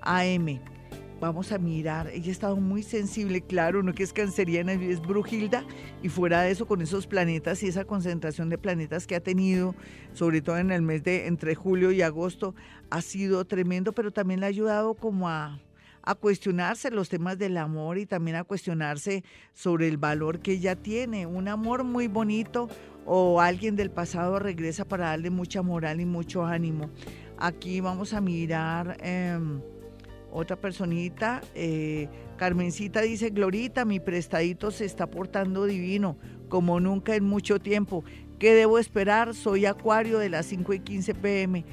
AM. 0.01 0.59
Vamos 1.21 1.53
a 1.53 1.57
mirar, 1.57 2.09
ella 2.09 2.27
ha 2.27 2.31
estado 2.31 2.57
muy 2.57 2.83
sensible, 2.83 3.39
claro, 3.39 3.81
no 3.81 3.93
que 3.93 4.03
es 4.03 4.11
canceriana, 4.11 4.73
es 4.73 4.99
brujilda, 5.01 5.65
y 6.03 6.09
fuera 6.09 6.41
de 6.41 6.51
eso, 6.51 6.67
con 6.67 6.81
esos 6.81 7.07
planetas 7.07 7.63
y 7.63 7.67
esa 7.67 7.85
concentración 7.85 8.49
de 8.49 8.57
planetas 8.57 9.07
que 9.07 9.15
ha 9.15 9.21
tenido, 9.21 9.75
sobre 10.11 10.41
todo 10.41 10.57
en 10.57 10.71
el 10.71 10.81
mes 10.81 11.05
de 11.05 11.27
entre 11.27 11.55
julio 11.55 11.93
y 11.93 12.01
agosto, 12.01 12.53
ha 12.89 13.01
sido 13.01 13.45
tremendo, 13.45 13.93
pero 13.93 14.11
también 14.11 14.41
le 14.41 14.47
ha 14.47 14.49
ayudado 14.49 14.95
como 14.95 15.29
a 15.29 15.61
a 16.05 16.15
cuestionarse 16.15 16.91
los 16.91 17.09
temas 17.09 17.37
del 17.37 17.57
amor 17.57 17.97
y 17.97 18.05
también 18.05 18.37
a 18.37 18.43
cuestionarse 18.43 19.23
sobre 19.53 19.87
el 19.87 19.97
valor 19.97 20.39
que 20.39 20.53
ella 20.53 20.75
tiene. 20.75 21.25
Un 21.25 21.47
amor 21.47 21.83
muy 21.83 22.07
bonito 22.07 22.69
o 23.05 23.41
alguien 23.41 23.75
del 23.75 23.91
pasado 23.91 24.39
regresa 24.39 24.85
para 24.85 25.07
darle 25.07 25.31
mucha 25.31 25.61
moral 25.61 25.99
y 25.99 26.05
mucho 26.05 26.45
ánimo. 26.45 26.89
Aquí 27.37 27.81
vamos 27.81 28.13
a 28.13 28.21
mirar 28.21 28.97
em, 29.01 29.61
otra 30.31 30.55
personita. 30.55 31.41
Eh, 31.53 32.07
Carmencita 32.37 33.01
dice, 33.01 33.31
Glorita, 33.31 33.83
mi 33.83 33.99
prestadito 33.99 34.71
se 34.71 34.85
está 34.85 35.09
portando 35.09 35.65
divino, 35.65 36.17
como 36.49 36.79
nunca 36.79 37.15
en 37.15 37.25
mucho 37.25 37.59
tiempo. 37.59 38.03
¿Qué 38.39 38.53
debo 38.53 38.79
esperar? 38.79 39.33
Soy 39.33 39.65
Acuario 39.65 40.19
de 40.19 40.29
las 40.29 40.45
5 40.47 40.73
y 40.73 40.79
15 40.79 41.15
pm. 41.15 41.65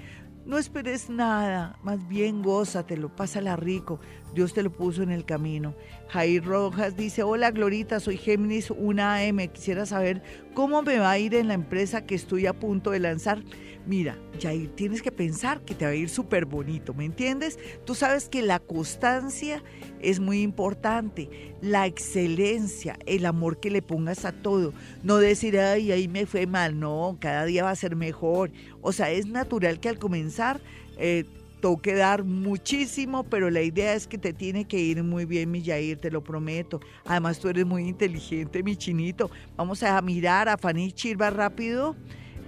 No 0.45 0.59
esperes 0.59 1.09
nada, 1.09 1.79
más 1.85 2.07
bien 2.09 2.43
gózatelo, 2.43 3.15
pásala 3.15 3.55
rico. 3.55 4.01
Dios 4.35 4.55
te 4.55 4.63
lo 4.63 4.71
puso 4.71 5.03
en 5.03 5.11
el 5.11 5.25
camino. 5.25 5.75
Jair 6.09 6.45
Rojas 6.45 6.97
dice, 6.97 7.23
hola 7.23 7.51
Glorita, 7.51 8.01
soy 8.01 8.17
Géminis 8.17 8.71
1AM, 8.71 9.49
quisiera 9.53 9.87
saber 9.87 10.23
cómo 10.55 10.83
me 10.83 10.99
va 10.99 11.11
a 11.11 11.19
ir 11.19 11.35
en 11.35 11.49
la 11.49 11.55
empresa 11.55 12.07
que 12.07 12.15
estoy 12.15 12.47
a 12.47 12.53
punto 12.53 12.91
de 12.91 13.01
lanzar. 13.01 13.43
Mira, 13.87 14.17
Jair, 14.41 14.69
tienes 14.77 15.03
que 15.03 15.11
pensar 15.11 15.63
que 15.63 15.75
te 15.75 15.85
va 15.85 15.91
a 15.91 15.95
ir 15.95 16.09
súper 16.09 16.45
bonito, 16.47 16.95
¿me 16.95 17.05
entiendes? 17.05 17.59
Tú 17.85 17.95
sabes 17.95 18.29
que 18.29 18.41
la 18.41 18.61
constancia 18.61 19.63
es 20.01 20.21
muy 20.21 20.41
importante, 20.41 21.55
la 21.61 21.87
excelencia, 21.87 22.97
el 23.07 23.27
amor 23.27 23.59
que 23.59 23.71
le 23.71 23.83
pongas 23.83 24.25
a 24.25 24.33
todo. 24.33 24.73
No 25.03 25.17
decir, 25.19 25.59
ay, 25.59 25.93
ahí 25.93 26.09
me 26.09 26.27
fue 26.27 26.47
mal, 26.47 26.79
no, 26.79 27.17
cada 27.21 27.45
día 27.45 27.65
va 27.65 27.71
a 27.71 27.77
ser 27.77 27.97
mejor. 27.97 28.53
O 28.81 28.93
sea, 28.93 29.11
es 29.11 29.27
natural 29.27 29.81
que 29.81 29.89
al 29.89 29.99
comenzar... 29.99 30.61
Eh, 30.97 31.25
toque 31.63 31.95
dar 31.95 32.25
muchísimo, 32.25 33.23
pero 33.23 33.49
la 33.49 33.63
idea 33.63 33.95
es 33.95 34.09
que 34.09 34.19
te 34.19 34.33
tiene 34.33 34.67
que 34.67 34.81
ir 34.81 35.03
muy 35.05 35.27
bien, 35.27 35.49
mi 35.49 35.63
Yair, 35.63 35.97
te 35.97 36.11
lo 36.11 36.23
prometo. 36.23 36.81
Además, 37.07 37.39
tú 37.39 37.49
eres 37.49 37.65
muy 37.65 37.89
inteligente, 37.89 38.65
mi 38.65 38.77
chinito. 38.77 39.31
Vamos 39.57 39.85
a 39.85 40.03
mirar 40.03 40.49
a 40.49 40.59
Fanny 40.59 40.91
Chirva 40.91 41.31
rápido. 41.31 41.95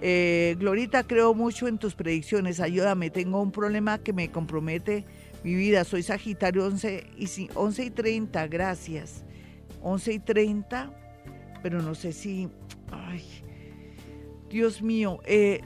Eh, 0.02 0.56
Glorita, 0.58 1.04
creo 1.04 1.32
mucho 1.32 1.68
en 1.68 1.78
tus 1.78 1.94
predicciones. 1.94 2.58
Ayúdame, 2.58 3.08
tengo 3.08 3.40
un 3.40 3.52
problema 3.52 3.98
que 3.98 4.12
me 4.12 4.32
compromete 4.32 5.04
mi 5.44 5.54
vida. 5.54 5.84
Soy 5.84 6.02
Sagitario 6.02 6.66
11 6.66 7.06
y, 7.16 7.48
11 7.54 7.84
y 7.84 7.90
30, 7.90 8.48
gracias. 8.48 9.24
11 9.80 10.12
y 10.12 10.18
30, 10.18 10.92
pero 11.62 11.80
no 11.80 11.94
sé 11.94 12.12
si... 12.12 12.48
Ay, 12.90 13.22
Dios 14.50 14.82
mío, 14.82 15.20
eh, 15.24 15.60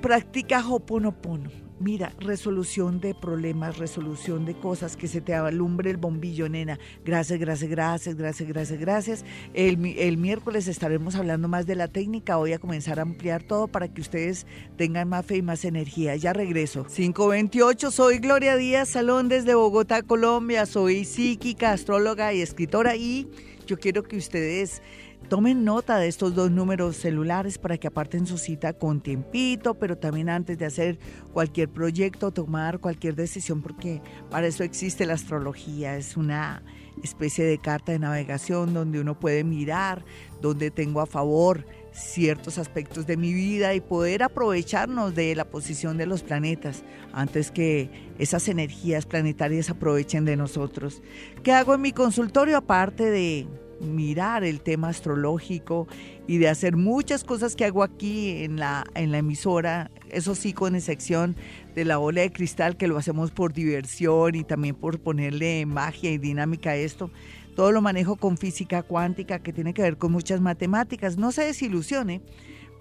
practica 0.00 0.66
Hoponopono 0.66 1.67
Mira, 1.80 2.12
resolución 2.18 3.00
de 3.00 3.14
problemas, 3.14 3.78
resolución 3.78 4.44
de 4.44 4.54
cosas, 4.54 4.96
que 4.96 5.06
se 5.06 5.20
te 5.20 5.34
alumbre 5.34 5.90
el 5.90 5.96
bombillo, 5.96 6.48
nena. 6.48 6.76
Gracias, 7.04 7.38
gracias, 7.38 7.70
gracias, 7.70 8.16
gracias, 8.16 8.48
gracias, 8.48 8.80
gracias. 8.80 9.24
El, 9.54 9.84
el 9.96 10.16
miércoles 10.16 10.66
estaremos 10.66 11.14
hablando 11.14 11.46
más 11.46 11.66
de 11.66 11.76
la 11.76 11.86
técnica. 11.86 12.36
Voy 12.36 12.52
a 12.52 12.58
comenzar 12.58 12.98
a 12.98 13.02
ampliar 13.02 13.44
todo 13.44 13.68
para 13.68 13.86
que 13.86 14.00
ustedes 14.00 14.44
tengan 14.76 15.08
más 15.08 15.24
fe 15.24 15.36
y 15.36 15.42
más 15.42 15.64
energía. 15.64 16.16
Ya 16.16 16.32
regreso. 16.32 16.84
528, 16.84 17.92
soy 17.92 18.18
Gloria 18.18 18.56
Díaz 18.56 18.88
Salón 18.88 19.28
desde 19.28 19.54
Bogotá, 19.54 20.02
Colombia. 20.02 20.66
Soy 20.66 21.04
psíquica, 21.04 21.70
astróloga 21.70 22.34
y 22.34 22.40
escritora 22.40 22.96
y 22.96 23.28
yo 23.68 23.78
quiero 23.78 24.02
que 24.02 24.16
ustedes 24.16 24.82
tomen 25.28 25.64
nota 25.64 25.98
de 25.98 26.08
estos 26.08 26.34
dos 26.34 26.50
números 26.50 26.96
celulares 26.96 27.58
para 27.58 27.76
que 27.76 27.86
aparten 27.86 28.26
su 28.26 28.38
cita 28.38 28.72
con 28.72 29.00
tiempito, 29.00 29.74
pero 29.74 29.96
también 29.96 30.30
antes 30.30 30.58
de 30.58 30.64
hacer 30.64 30.98
cualquier 31.32 31.68
proyecto, 31.68 32.30
tomar 32.30 32.78
cualquier 32.78 33.14
decisión, 33.14 33.60
porque 33.60 34.00
para 34.30 34.46
eso 34.46 34.64
existe 34.64 35.04
la 35.06 35.14
astrología, 35.14 35.96
es 35.96 36.16
una 36.16 36.62
especie 37.02 37.44
de 37.44 37.58
carta 37.58 37.92
de 37.92 37.98
navegación 37.98 38.74
donde 38.74 39.00
uno 39.00 39.18
puede 39.18 39.44
mirar, 39.44 40.04
donde 40.40 40.70
tengo 40.70 41.00
a 41.00 41.06
favor 41.06 41.66
ciertos 41.92 42.58
aspectos 42.58 43.06
de 43.06 43.16
mi 43.16 43.32
vida 43.32 43.74
y 43.74 43.80
poder 43.80 44.22
aprovecharnos 44.22 45.14
de 45.14 45.34
la 45.34 45.44
posición 45.44 45.98
de 45.98 46.06
los 46.06 46.22
planetas 46.22 46.84
antes 47.12 47.50
que 47.50 47.90
esas 48.18 48.48
energías 48.48 49.04
planetarias 49.06 49.70
aprovechen 49.70 50.24
de 50.24 50.36
nosotros. 50.36 51.02
¿Qué 51.42 51.52
hago 51.52 51.74
en 51.74 51.82
mi 51.82 51.92
consultorio 51.92 52.56
aparte 52.56 53.10
de 53.10 53.46
mirar 53.80 54.44
el 54.44 54.60
tema 54.60 54.88
astrológico 54.88 55.86
y 56.26 56.38
de 56.38 56.48
hacer 56.48 56.76
muchas 56.76 57.24
cosas 57.24 57.56
que 57.56 57.64
hago 57.64 57.82
aquí 57.82 58.42
en 58.42 58.56
la, 58.56 58.84
en 58.94 59.12
la 59.12 59.18
emisora, 59.18 59.90
eso 60.10 60.34
sí 60.34 60.52
con 60.52 60.74
excepción 60.74 61.36
de 61.74 61.84
la 61.84 61.98
ola 61.98 62.22
de 62.22 62.32
cristal 62.32 62.76
que 62.76 62.88
lo 62.88 62.98
hacemos 62.98 63.30
por 63.30 63.52
diversión 63.52 64.34
y 64.34 64.44
también 64.44 64.74
por 64.74 64.98
ponerle 65.00 65.64
magia 65.66 66.10
y 66.10 66.18
dinámica 66.18 66.70
a 66.70 66.76
esto. 66.76 67.10
Todo 67.54 67.72
lo 67.72 67.82
manejo 67.82 68.16
con 68.16 68.36
física 68.36 68.82
cuántica 68.82 69.40
que 69.40 69.52
tiene 69.52 69.74
que 69.74 69.82
ver 69.82 69.98
con 69.98 70.12
muchas 70.12 70.40
matemáticas. 70.40 71.16
No 71.16 71.32
se 71.32 71.44
desilusione, 71.44 72.22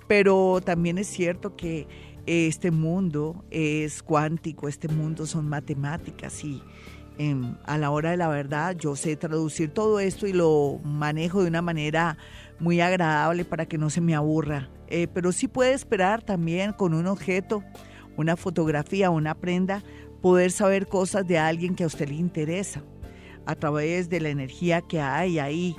pero 0.07 0.61
también 0.63 0.97
es 0.97 1.07
cierto 1.07 1.55
que 1.55 1.87
este 2.27 2.71
mundo 2.71 3.43
es 3.49 4.03
cuántico, 4.03 4.67
este 4.67 4.87
mundo 4.87 5.25
son 5.25 5.47
matemáticas 5.47 6.43
y 6.43 6.61
em, 7.17 7.55
a 7.65 7.77
la 7.77 7.89
hora 7.91 8.11
de 8.11 8.17
la 8.17 8.27
verdad 8.27 8.75
yo 8.75 8.95
sé 8.95 9.15
traducir 9.15 9.69
todo 9.69 9.99
esto 9.99 10.27
y 10.27 10.33
lo 10.33 10.79
manejo 10.83 11.41
de 11.41 11.49
una 11.49 11.61
manera 11.61 12.17
muy 12.59 12.81
agradable 12.81 13.45
para 13.45 13.65
que 13.65 13.77
no 13.77 13.89
se 13.89 14.01
me 14.01 14.15
aburra. 14.15 14.69
Eh, 14.87 15.07
pero 15.13 15.31
sí 15.31 15.47
puede 15.47 15.73
esperar 15.73 16.21
también 16.23 16.73
con 16.73 16.93
un 16.93 17.07
objeto, 17.07 17.63
una 18.15 18.37
fotografía, 18.37 19.09
una 19.09 19.35
prenda, 19.35 19.83
poder 20.21 20.51
saber 20.51 20.87
cosas 20.87 21.27
de 21.27 21.37
alguien 21.37 21.75
que 21.75 21.83
a 21.83 21.87
usted 21.87 22.09
le 22.09 22.15
interesa 22.15 22.81
a 23.45 23.55
través 23.55 24.09
de 24.09 24.19
la 24.19 24.29
energía 24.29 24.81
que 24.81 24.99
hay 24.99 25.39
ahí, 25.39 25.75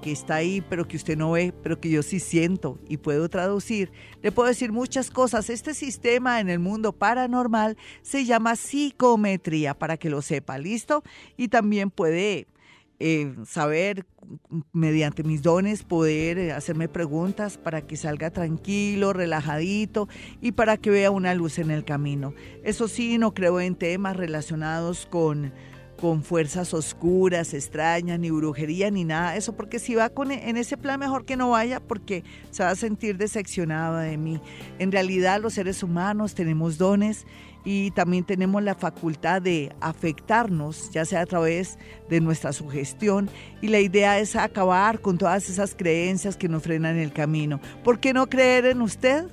que 0.00 0.12
está 0.12 0.36
ahí, 0.36 0.62
pero 0.68 0.86
que 0.86 0.96
usted 0.96 1.16
no 1.16 1.32
ve, 1.32 1.52
pero 1.62 1.80
que 1.80 1.90
yo 1.90 2.02
sí 2.02 2.20
siento 2.20 2.78
y 2.88 2.96
puedo 2.96 3.28
traducir. 3.28 3.92
Le 4.22 4.32
puedo 4.32 4.48
decir 4.48 4.72
muchas 4.72 5.10
cosas. 5.10 5.50
Este 5.50 5.74
sistema 5.74 6.40
en 6.40 6.48
el 6.48 6.58
mundo 6.58 6.92
paranormal 6.92 7.76
se 8.02 8.24
llama 8.24 8.56
psicometría, 8.56 9.74
para 9.74 9.96
que 9.96 10.10
lo 10.10 10.22
sepa, 10.22 10.58
¿listo? 10.58 11.02
Y 11.36 11.48
también 11.48 11.90
puede 11.90 12.46
eh, 13.02 13.34
saber 13.46 14.04
mediante 14.72 15.22
mis 15.22 15.42
dones, 15.42 15.84
poder 15.84 16.38
eh, 16.38 16.52
hacerme 16.52 16.86
preguntas 16.86 17.56
para 17.56 17.80
que 17.80 17.96
salga 17.96 18.30
tranquilo, 18.30 19.14
relajadito 19.14 20.06
y 20.42 20.52
para 20.52 20.76
que 20.76 20.90
vea 20.90 21.10
una 21.10 21.34
luz 21.34 21.58
en 21.58 21.70
el 21.70 21.84
camino. 21.84 22.34
Eso 22.62 22.88
sí, 22.88 23.16
no 23.16 23.32
creo 23.32 23.58
en 23.58 23.74
temas 23.74 24.16
relacionados 24.16 25.06
con 25.06 25.54
con 26.00 26.22
fuerzas 26.22 26.72
oscuras, 26.72 27.52
extrañas, 27.52 28.18
ni 28.18 28.30
brujería, 28.30 28.90
ni 28.90 29.04
nada 29.04 29.32
de 29.32 29.38
eso, 29.38 29.52
porque 29.54 29.78
si 29.78 29.94
va 29.94 30.06
e, 30.06 30.48
en 30.48 30.56
ese 30.56 30.76
plan 30.76 30.98
mejor 30.98 31.24
que 31.24 31.36
no 31.36 31.50
vaya 31.50 31.80
porque 31.80 32.24
se 32.50 32.62
va 32.62 32.70
a 32.70 32.76
sentir 32.76 33.18
decepcionado 33.18 33.98
de 33.98 34.16
mí. 34.16 34.40
En 34.78 34.90
realidad 34.92 35.40
los 35.40 35.54
seres 35.54 35.82
humanos 35.82 36.34
tenemos 36.34 36.78
dones 36.78 37.26
y 37.64 37.90
también 37.90 38.24
tenemos 38.24 38.62
la 38.62 38.74
facultad 38.74 39.42
de 39.42 39.72
afectarnos, 39.80 40.90
ya 40.90 41.04
sea 41.04 41.20
a 41.20 41.26
través 41.26 41.78
de 42.08 42.20
nuestra 42.20 42.52
sugestión, 42.52 43.28
y 43.60 43.68
la 43.68 43.80
idea 43.80 44.18
es 44.18 44.36
acabar 44.36 45.00
con 45.00 45.18
todas 45.18 45.50
esas 45.50 45.74
creencias 45.74 46.36
que 46.36 46.48
nos 46.48 46.62
frenan 46.62 46.96
el 46.96 47.12
camino. 47.12 47.60
¿Por 47.84 48.00
qué 48.00 48.14
no 48.14 48.28
creer 48.28 48.64
en 48.66 48.80
usted? 48.80 49.26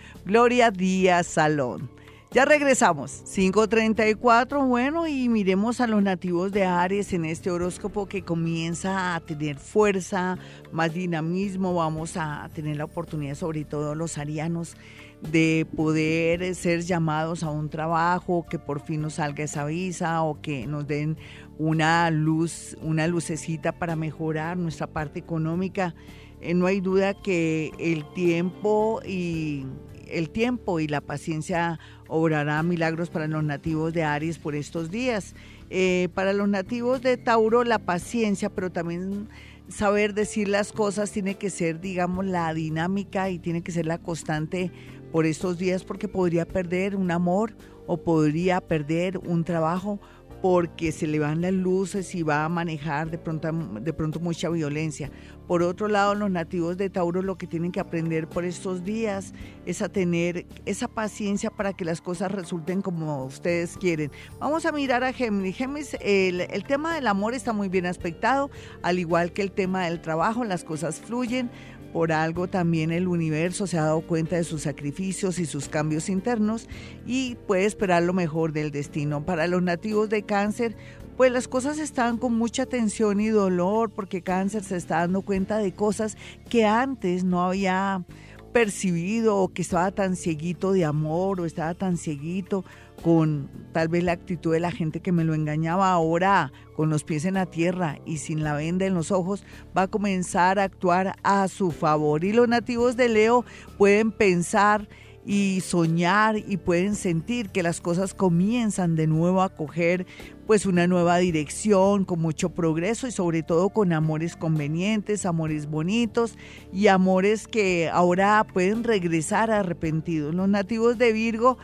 Ya 2.30 2.44
regresamos, 2.44 3.24
534, 3.34 4.66
bueno, 4.66 5.08
y 5.08 5.30
miremos 5.30 5.80
a 5.80 5.88
los 5.88 6.04
nativos 6.04 6.52
de 6.52 6.66
Aries 6.66 7.14
en 7.14 7.24
este 7.24 7.50
horóscopo 7.50 8.06
que 8.06 8.22
comienza 8.22 9.16
a 9.16 9.22
tener 9.22 9.56
fuerza, 9.56 10.38
más 10.74 10.94
dinamismo, 10.94 11.74
vamos 11.74 12.18
a 12.18 12.50
tener 12.54 12.76
la 12.76 12.84
oportunidad, 12.84 13.36
sobre 13.36 13.64
todo 13.64 13.96
los 13.96 14.18
arianos, 14.18 14.76
de 15.22 15.66
poder 15.74 16.54
ser 16.54 16.82
llamados 16.82 17.44
a 17.44 17.50
un 17.50 17.70
trabajo, 17.70 18.46
que 18.50 18.60
por 18.60 18.82
fin 18.82 19.04
nos 19.04 19.14
salga 19.14 19.46
esa 19.46 19.64
visa 19.64 20.22
o 20.22 20.42
que 20.42 20.68
nos 20.68 20.86
den 20.86 21.18
una 21.58 22.12
luz, 22.12 22.76
una 22.82 23.08
lucecita 23.08 23.72
para 23.72 23.96
mejorar 23.96 24.58
nuestra 24.58 24.88
parte 24.88 25.18
económica. 25.18 25.96
Eh, 26.42 26.54
no 26.54 26.66
hay 26.68 26.82
duda 26.82 27.14
que 27.14 27.72
el 27.80 28.04
tiempo 28.14 29.02
y 29.08 29.66
el 30.12 30.30
tiempo 30.30 30.80
y 30.80 30.88
la 30.88 31.02
paciencia 31.02 31.80
obrará 32.08 32.62
milagros 32.64 33.10
para 33.10 33.28
los 33.28 33.44
nativos 33.44 33.94
de 33.94 34.04
Aries 34.04 34.38
por 34.38 34.56
estos 34.56 34.92
días. 34.92 35.36
Eh, 35.70 36.10
para 36.14 36.34
los 36.34 36.48
nativos 36.48 37.02
de 37.02 37.18
Tauro, 37.18 37.64
la 37.64 37.80
paciencia, 37.80 38.50
pero 38.50 38.72
también 38.72 39.28
saber 39.70 40.14
decir 40.14 40.48
las 40.48 40.72
cosas 40.72 41.12
tiene 41.12 41.36
que 41.36 41.50
ser, 41.50 41.82
digamos, 41.82 42.26
la 42.26 42.54
dinámica 42.54 43.30
y 43.30 43.40
tiene 43.40 43.62
que 43.62 43.72
ser 43.72 43.86
la 43.86 43.98
constante 43.98 44.72
por 45.12 45.26
estos 45.26 45.58
días 45.58 45.84
porque 45.84 46.08
podría 46.08 46.46
perder 46.46 46.96
un 46.96 47.12
amor 47.12 47.54
o 47.86 47.98
podría 47.98 48.62
perder 48.62 49.18
un 49.18 49.44
trabajo 49.44 50.00
porque 50.42 50.92
se 50.92 51.08
le 51.08 51.20
van 51.20 51.42
las 51.42 51.54
luces 51.54 52.14
y 52.16 52.24
va 52.24 52.46
a 52.46 52.50
manejar 52.50 53.10
de 53.10 53.18
pronto, 53.18 53.52
de 53.52 53.94
pronto 53.94 54.20
mucha 54.20 54.50
violencia. 54.50 55.12
Por 55.48 55.64
otro 55.64 55.88
lado, 55.88 56.14
los 56.14 56.30
nativos 56.30 56.76
de 56.78 56.90
Tauro 56.90 57.22
lo 57.22 57.38
que 57.38 57.48
tienen 57.48 57.72
que 57.72 57.80
aprender 57.80 58.28
por 58.28 58.44
estos 58.44 58.84
días 58.84 59.34
es 59.66 59.82
a 59.82 59.90
tener 59.90 60.46
esa 60.66 60.88
paciencia 60.90 61.50
para 61.50 61.74
que 61.74 61.86
las 61.86 62.02
cosas 62.02 62.32
resulten 62.32 62.82
como 62.82 63.24
ustedes 63.24 63.78
quieren. 63.78 64.12
Vamos 64.40 64.66
a 64.66 64.72
mirar 64.72 65.04
a 65.04 65.14
Géminis. 65.14 65.56
Géminis, 65.56 65.98
el, 66.02 66.42
el 66.42 66.64
tema 66.66 66.96
del 66.96 67.08
amor 67.08 67.34
está 67.34 67.54
muy 67.54 67.70
bien 67.70 67.86
aspectado, 67.86 68.52
al 68.84 69.00
igual 69.00 69.32
que 69.32 69.42
el 69.42 69.52
tema 69.52 69.86
del 69.86 70.02
trabajo, 70.02 70.44
las 70.44 70.64
cosas 70.64 71.00
fluyen. 71.00 71.50
Por 71.94 72.12
algo 72.12 72.48
también 72.48 72.92
el 72.92 73.08
universo 73.08 73.66
se 73.68 73.78
ha 73.78 73.84
dado 73.84 74.02
cuenta 74.02 74.36
de 74.36 74.44
sus 74.44 74.64
sacrificios 74.64 75.40
y 75.40 75.46
sus 75.46 75.70
cambios 75.70 76.10
internos 76.10 76.68
y 77.06 77.36
puede 77.48 77.66
esperar 77.66 78.04
lo 78.04 78.14
mejor 78.14 78.54
del 78.54 78.72
destino. 78.72 79.26
Para 79.26 79.48
los 79.48 79.64
nativos 79.64 80.10
de 80.10 80.24
cáncer, 80.24 80.76
pues 81.18 81.32
las 81.32 81.48
cosas 81.48 81.80
están 81.80 82.18
con 82.18 82.34
mucha 82.34 82.68
tensión 82.68 83.20
y 83.20 83.30
dolor 83.30 83.90
porque 83.90 84.22
cáncer 84.22 84.64
se 84.64 84.78
está 84.78 85.00
dando 85.00 85.24
cuenta 85.24 85.58
de 85.58 85.74
cosas 85.74 86.16
que 86.50 86.66
antes 86.66 87.24
no 87.24 87.44
había 87.44 88.04
percibido 88.48 89.38
o 89.38 89.50
que 89.50 89.62
estaba 89.62 89.92
tan 89.92 90.16
cieguito 90.16 90.72
de 90.72 90.86
amor 90.86 91.42
o 91.42 91.46
estaba 91.46 91.74
tan 91.74 91.98
cieguito 91.98 92.66
con 93.04 93.50
tal 93.74 93.88
vez 93.88 94.04
la 94.04 94.14
actitud 94.14 94.52
de 94.52 94.60
la 94.60 94.72
gente 94.72 95.02
que 95.02 95.12
me 95.12 95.24
lo 95.24 95.34
engañaba 95.34 95.92
ahora 95.92 96.52
con 96.76 96.90
los 96.90 97.04
pies 97.04 97.26
en 97.26 97.36
la 97.36 97.46
tierra 97.46 98.00
y 98.06 98.18
sin 98.18 98.44
la 98.44 98.54
venda 98.54 98.86
en 98.86 98.94
los 98.94 99.12
ojos, 99.12 99.44
va 99.78 99.84
a 99.84 99.88
comenzar 99.88 100.60
a 100.60 100.64
actuar 100.64 101.16
a 101.24 101.48
su 101.48 101.72
favor. 101.72 102.24
Y 102.24 102.34
los 102.34 102.48
nativos 102.48 102.98
de 102.98 103.10
Leo 103.10 103.46
pueden 103.78 104.12
pensar 104.12 104.88
y 105.28 105.60
soñar 105.60 106.38
y 106.38 106.56
pueden 106.56 106.96
sentir 106.96 107.50
que 107.50 107.62
las 107.62 107.82
cosas 107.82 108.14
comienzan 108.14 108.96
de 108.96 109.08
nuevo 109.08 109.42
a 109.42 109.50
coger 109.50 110.08
pues 110.48 110.66
una 110.66 110.88
nueva 110.88 111.18
dirección, 111.18 112.06
con 112.06 112.22
mucho 112.22 112.52
progreso 112.52 113.06
y 113.08 113.12
sobre 113.12 113.44
todo 113.44 113.70
con 113.70 113.92
amores 113.92 114.38
convenientes, 114.38 115.26
amores 115.26 115.70
bonitos 115.70 116.38
y 116.72 116.88
amores 116.88 117.50
que 117.50 117.90
ahora 117.92 118.48
pueden 118.54 118.86
regresar 118.86 119.52
arrepentidos. 119.52 120.34
Los 120.34 120.48
nativos 120.48 120.98
de 120.98 121.12
Virgo 121.12 121.58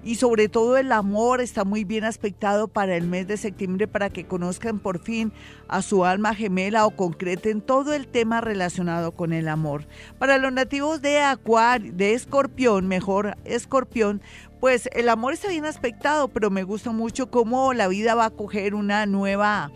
Y 0.03 0.15
sobre 0.15 0.47
todo 0.47 0.77
el 0.77 0.91
amor 0.91 1.41
está 1.41 1.63
muy 1.63 1.83
bien 1.83 2.03
aspectado 2.03 2.67
para 2.67 2.95
el 2.95 3.07
mes 3.07 3.27
de 3.27 3.37
septiembre 3.37 3.87
para 3.87 4.09
que 4.09 4.25
conozcan 4.25 4.79
por 4.79 4.99
fin 4.99 5.31
a 5.67 5.81
su 5.81 6.05
alma 6.05 6.35
gemela 6.35 6.85
o 6.85 6.95
concreten 6.95 7.61
todo 7.61 7.93
el 7.93 8.07
tema 8.07 8.41
relacionado 8.41 9.11
con 9.11 9.33
el 9.33 9.47
amor. 9.47 9.87
Para 10.19 10.37
los 10.37 10.53
nativos 10.53 11.01
de 11.01 11.21
Acuario, 11.21 11.91
de 11.93 12.13
Escorpión, 12.13 12.87
mejor 12.87 13.37
Escorpión, 13.45 14.21
pues 14.59 14.89
el 14.93 15.09
amor 15.09 15.33
está 15.33 15.49
bien 15.49 15.65
aspectado, 15.65 16.27
pero 16.27 16.49
me 16.49 16.63
gusta 16.63 16.91
mucho 16.91 17.29
cómo 17.29 17.73
la 17.73 17.87
vida 17.87 18.15
va 18.15 18.25
a 18.25 18.29
coger 18.29 18.75
una 18.75 19.05
nueva 19.05 19.71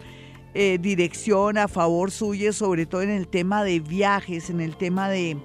eh, 0.54 0.78
dirección 0.82 1.58
a 1.58 1.68
favor 1.68 2.12
suya, 2.12 2.54
sobre 2.54 2.86
todo 2.86 3.02
en 3.02 3.12
el 3.12 3.28
tema 3.28 3.64
de 3.64 3.80
viajes, 3.80 4.50
en 4.50 4.62
el 4.62 4.76
tema 4.76 5.10
de, 5.10 5.38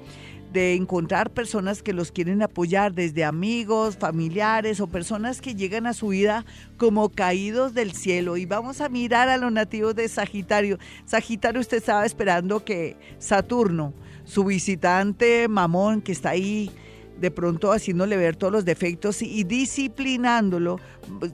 de 0.55 0.75
encontrar 0.75 1.31
personas 1.31 1.83
que 1.83 1.93
los 1.93 2.13
quieren 2.13 2.41
apoyar, 2.41 2.95
desde 2.95 3.25
amigos, 3.25 3.97
familiares 3.99 4.81
o 4.81 4.87
personas 4.87 5.41
que 5.41 5.55
llegan 5.55 5.87
a 5.87 5.93
su 5.93 6.09
vida 6.09 6.47
como 6.77 7.09
caídos 7.11 7.75
del 7.75 7.93
cielo. 7.93 8.37
Y 8.37 8.47
vamos 8.47 8.81
a 8.81 8.89
mirar 8.89 9.29
a 9.29 9.37
los 9.37 9.53
nativos 9.53 9.95
de 9.95 10.09
Sagitario. 10.09 10.79
Sagitario, 11.07 11.61
usted 11.61 11.79
estaba 11.79 12.07
esperando 12.07 12.65
que 12.65 12.97
Saturno, 13.19 13.93
su 14.25 14.45
visitante 14.45 15.49
mamón 15.49 16.01
que 16.01 16.13
está 16.13 16.31
ahí, 16.31 16.71
de 17.21 17.31
pronto 17.31 17.73
haciéndole 17.73 18.17
ver 18.17 18.37
todos 18.37 18.53
los 18.53 18.65
defectos 18.65 19.23
y 19.23 19.45
disciplinándolo, 19.45 20.81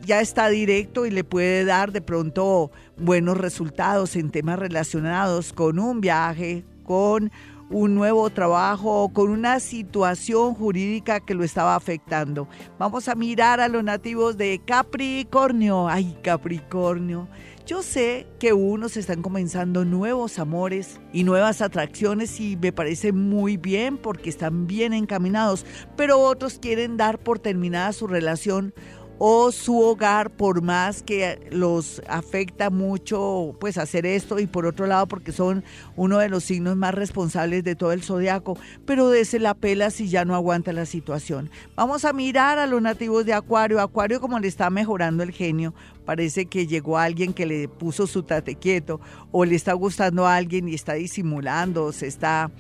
ya 0.05 0.21
está 0.21 0.49
directo 0.49 1.07
y 1.07 1.11
le 1.11 1.25
puede 1.25 1.65
dar 1.65 1.93
de 1.93 2.01
pronto 2.01 2.71
buenos 2.97 3.37
resultados 3.37 4.17
en 4.17 4.31
temas 4.31 4.59
relacionados 4.59 5.53
con 5.53 5.79
un 5.79 6.01
viaje, 6.01 6.65
con 6.85 7.31
un 7.71 7.95
nuevo 7.95 8.29
trabajo, 8.31 9.11
con 9.13 9.31
una 9.31 9.61
situación 9.61 10.55
jurídica 10.55 11.21
que 11.21 11.35
lo 11.35 11.45
estaba 11.45 11.77
afectando. 11.77 12.49
Vamos 12.79 13.09
a 13.09 13.15
mirar 13.15 13.61
a 13.61 13.69
los 13.69 13.85
nativos 13.85 14.37
de 14.37 14.61
Capricornio. 14.65 15.89
Ay, 15.89 16.19
Capricornio. 16.23 17.29
Yo 17.67 17.85
sé 17.85 18.27
que 18.41 18.53
unos 18.53 18.97
están 18.97 19.23
comenzando 19.23 19.85
nuevos 19.85 20.41
amores 20.41 21.01
y 21.13 21.23
nuevas 21.23 21.63
atracciones 21.63 22.41
y 22.41 22.57
me 22.57 22.73
parece 22.73 23.13
muy 23.13 23.57
bien 23.57 23.97
porque 23.97 24.29
están 24.29 24.67
bien 24.67 24.93
encaminados, 24.93 25.65
pero 25.97 26.19
otros 26.19 26.59
quieren 26.59 26.97
dar 26.97 27.21
por 27.21 27.39
terminada 27.39 27.93
su 27.93 28.09
relación 28.09 28.75
o 29.23 29.53
su 29.53 29.79
hogar 29.79 30.31
por 30.31 30.63
más 30.63 31.03
que 31.03 31.47
los 31.51 32.01
afecta 32.09 32.71
mucho 32.71 33.55
pues 33.61 33.77
hacer 33.77 34.07
esto 34.07 34.39
y 34.39 34.47
por 34.47 34.65
otro 34.65 34.87
lado 34.87 35.07
porque 35.07 35.31
son 35.31 35.63
uno 35.95 36.17
de 36.17 36.31
los 36.31 36.45
signos 36.45 36.75
más 36.75 36.95
responsables 36.95 37.63
de 37.63 37.75
todo 37.75 37.93
el 37.93 38.03
zodiaco, 38.03 38.57
pero 38.87 39.13
ese 39.13 39.39
la 39.39 39.53
pela 39.53 39.91
si 39.91 40.09
ya 40.09 40.25
no 40.25 40.35
aguanta 40.35 40.73
la 40.73 40.87
situación. 40.87 41.51
Vamos 41.77 42.07
a 42.07 42.15
mirar 42.15 42.59
a 42.59 42.67
los 42.67 42.81
nativos 42.81 43.27
de 43.27 43.35
Acuario, 43.35 43.81
Acuario 43.81 44.23
como 44.23 44.39
le 44.39 44.49
está 44.49 44.71
mejorando 44.71 45.23
el 45.23 45.33
genio, 45.33 45.75
parece 46.07 46.47
que 46.47 46.67
llegó 46.67 46.97
alguien 46.97 47.35
que 47.35 47.45
le 47.45 47.69
puso 47.69 48.07
su 48.07 48.23
tate 48.23 48.55
quieto 48.55 49.03
o 49.33 49.45
le 49.45 49.55
está 49.55 49.75
gustando 49.75 50.27
a 50.27 50.37
alguien 50.37 50.67
y 50.67 50.75
está 50.75 50.95
disimulando, 50.95 51.93
se 51.93 52.07
está 52.07 52.51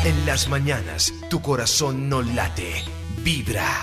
En 0.04 0.26
las 0.26 0.48
mañanas, 0.48 1.12
tu 1.28 1.42
corazón 1.42 2.08
no 2.08 2.22
late, 2.22 2.84
vibra. 3.22 3.82